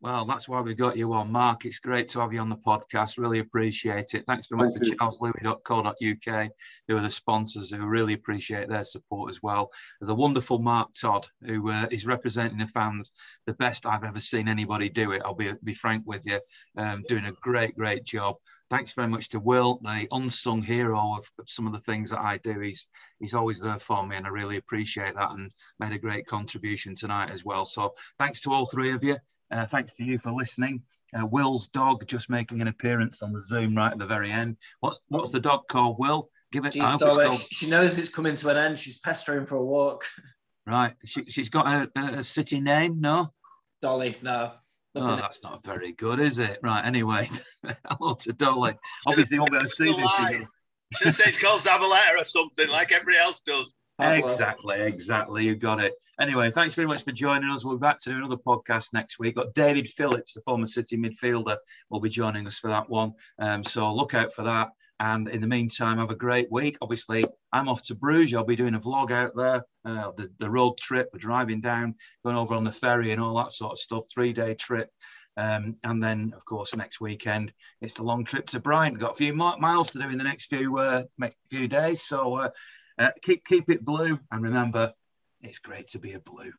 Well, 0.00 0.24
that's 0.26 0.48
why 0.48 0.60
we 0.60 0.76
got 0.76 0.96
you 0.96 1.12
on, 1.12 1.32
Mark. 1.32 1.64
It's 1.64 1.80
great 1.80 2.06
to 2.08 2.20
have 2.20 2.32
you 2.32 2.38
on 2.38 2.48
the 2.48 2.56
podcast. 2.56 3.18
Really 3.18 3.40
appreciate 3.40 4.14
it. 4.14 4.24
Thanks 4.26 4.46
very 4.46 4.62
much 4.62 4.74
Thank 4.74 4.84
to 4.84 4.90
you. 4.90 4.96
charleslouis.co.uk, 4.96 6.50
who 6.86 6.96
are 6.96 7.00
the 7.00 7.10
sponsors, 7.10 7.72
who 7.72 7.84
really 7.84 8.14
appreciate 8.14 8.68
their 8.68 8.84
support 8.84 9.28
as 9.28 9.42
well. 9.42 9.72
The 10.00 10.14
wonderful 10.14 10.60
Mark 10.60 10.90
Todd, 10.94 11.26
who 11.44 11.68
uh, 11.72 11.88
is 11.90 12.06
representing 12.06 12.58
the 12.58 12.68
fans 12.68 13.10
the 13.46 13.54
best 13.54 13.86
I've 13.86 14.04
ever 14.04 14.20
seen 14.20 14.46
anybody 14.46 14.88
do 14.88 15.10
it. 15.10 15.22
I'll 15.24 15.34
be, 15.34 15.52
be 15.64 15.74
frank 15.74 16.04
with 16.06 16.24
you, 16.26 16.38
um, 16.76 17.02
doing 17.08 17.24
a 17.24 17.32
great, 17.32 17.74
great 17.76 18.04
job. 18.04 18.36
Thanks 18.70 18.92
very 18.92 19.08
much 19.08 19.30
to 19.30 19.40
Will, 19.40 19.78
the 19.82 20.06
unsung 20.12 20.60
hero 20.62 20.98
of, 21.16 21.24
of 21.38 21.48
some 21.48 21.66
of 21.66 21.72
the 21.72 21.80
things 21.80 22.10
that 22.10 22.20
I 22.20 22.36
do. 22.38 22.60
He's 22.60 22.88
he's 23.18 23.32
always 23.34 23.60
there 23.60 23.78
for 23.78 24.06
me, 24.06 24.16
and 24.16 24.26
I 24.26 24.28
really 24.28 24.58
appreciate 24.58 25.14
that, 25.14 25.30
and 25.30 25.50
made 25.80 25.92
a 25.92 25.98
great 25.98 26.26
contribution 26.26 26.94
tonight 26.94 27.30
as 27.30 27.44
well. 27.44 27.64
So 27.64 27.94
thanks 28.18 28.40
to 28.42 28.52
all 28.52 28.66
three 28.66 28.92
of 28.92 29.02
you. 29.02 29.16
Uh, 29.50 29.64
thanks 29.64 29.94
to 29.94 30.04
you 30.04 30.18
for 30.18 30.32
listening. 30.32 30.82
Uh, 31.18 31.24
Will's 31.24 31.68
dog 31.68 32.06
just 32.06 32.28
making 32.28 32.60
an 32.60 32.68
appearance 32.68 33.22
on 33.22 33.32
the 33.32 33.42
Zoom 33.42 33.74
right 33.74 33.92
at 33.92 33.98
the 33.98 34.06
very 34.06 34.30
end. 34.30 34.58
What's 34.80 35.00
what's 35.08 35.30
the 35.30 35.40
dog 35.40 35.66
called? 35.68 35.96
Will, 35.98 36.28
give 36.52 36.66
it. 36.66 36.78
I 36.78 36.96
Dolly. 36.98 37.24
called- 37.24 37.40
She 37.50 37.70
knows 37.70 37.96
it's 37.96 38.10
coming 38.10 38.34
to 38.34 38.50
an 38.50 38.58
end. 38.58 38.78
She's 38.78 38.98
pestering 38.98 39.46
for 39.46 39.56
a 39.56 39.64
walk. 39.64 40.04
right. 40.66 40.92
She, 41.06 41.24
she's 41.28 41.48
got 41.48 41.66
a, 41.66 41.90
a, 41.98 42.18
a 42.18 42.22
city 42.22 42.60
name. 42.60 43.00
No, 43.00 43.32
Dolly, 43.80 44.16
no. 44.20 44.52
Oh, 44.98 45.16
that's 45.16 45.42
not 45.42 45.64
very 45.64 45.92
good, 45.92 46.20
is 46.20 46.38
it? 46.38 46.58
Right. 46.62 46.84
Anyway, 46.84 47.28
hello 47.88 48.14
to 48.14 48.32
Dolly. 48.32 48.74
Obviously, 49.06 49.36
you 49.36 49.40
won't 49.40 49.52
be 49.52 49.58
able 49.58 49.68
to 49.68 49.74
see 49.74 49.84
this. 49.86 49.96
you 49.96 50.38
know. 50.40 50.44
Should 50.94 51.14
say 51.14 51.24
it's 51.26 51.40
called 51.40 51.60
Zabaleta 51.60 52.20
or 52.20 52.24
something 52.24 52.68
like 52.68 52.92
everybody 52.92 53.18
else 53.18 53.40
does. 53.40 53.74
Exactly, 54.00 54.80
exactly. 54.80 55.44
You 55.44 55.56
got 55.56 55.82
it. 55.82 55.92
Anyway, 56.20 56.50
thanks 56.50 56.74
very 56.74 56.88
much 56.88 57.04
for 57.04 57.12
joining 57.12 57.50
us. 57.50 57.64
We'll 57.64 57.76
be 57.76 57.80
back 57.80 57.98
to 57.98 58.10
do 58.10 58.16
another 58.16 58.36
podcast 58.36 58.92
next 58.92 59.18
week. 59.18 59.36
Got 59.36 59.54
David 59.54 59.88
Phillips, 59.88 60.34
the 60.34 60.40
former 60.40 60.66
City 60.66 60.96
midfielder, 60.96 61.56
will 61.90 62.00
be 62.00 62.08
joining 62.08 62.46
us 62.46 62.58
for 62.58 62.70
that 62.70 62.88
one. 62.88 63.12
Um, 63.38 63.62
so 63.62 63.92
look 63.94 64.14
out 64.14 64.32
for 64.32 64.44
that. 64.44 64.68
And 65.00 65.28
in 65.28 65.40
the 65.40 65.46
meantime, 65.46 65.98
have 65.98 66.10
a 66.10 66.16
great 66.16 66.50
week. 66.50 66.76
Obviously, 66.82 67.24
I'm 67.52 67.68
off 67.68 67.84
to 67.84 67.94
Bruges. 67.94 68.34
I'll 68.34 68.44
be 68.44 68.56
doing 68.56 68.74
a 68.74 68.80
vlog 68.80 69.12
out 69.12 69.36
there, 69.36 69.64
uh, 69.84 70.10
the, 70.16 70.30
the 70.38 70.50
road 70.50 70.76
trip. 70.78 71.08
We're 71.12 71.20
driving 71.20 71.60
down, 71.60 71.94
going 72.24 72.36
over 72.36 72.54
on 72.54 72.64
the 72.64 72.72
ferry 72.72 73.12
and 73.12 73.22
all 73.22 73.36
that 73.36 73.52
sort 73.52 73.72
of 73.72 73.78
stuff. 73.78 74.04
Three 74.12 74.32
day 74.32 74.54
trip. 74.54 74.90
Um, 75.36 75.76
and 75.84 76.02
then, 76.02 76.32
of 76.34 76.44
course, 76.44 76.74
next 76.74 77.00
weekend 77.00 77.52
it's 77.80 77.94
the 77.94 78.02
long 78.02 78.24
trip 78.24 78.46
to 78.46 78.60
Brighton. 78.60 78.98
Got 78.98 79.12
a 79.12 79.14
few 79.14 79.32
miles 79.34 79.92
to 79.92 80.00
do 80.00 80.08
in 80.08 80.18
the 80.18 80.24
next 80.24 80.46
few 80.46 80.76
uh, 80.78 81.02
few 81.48 81.68
days. 81.68 82.02
So 82.02 82.34
uh, 82.34 82.50
uh, 82.98 83.10
keep 83.22 83.44
keep 83.44 83.70
it 83.70 83.84
blue, 83.84 84.18
and 84.32 84.42
remember, 84.42 84.92
it's 85.40 85.60
great 85.60 85.86
to 85.88 86.00
be 86.00 86.14
a 86.14 86.20
blue. 86.20 86.52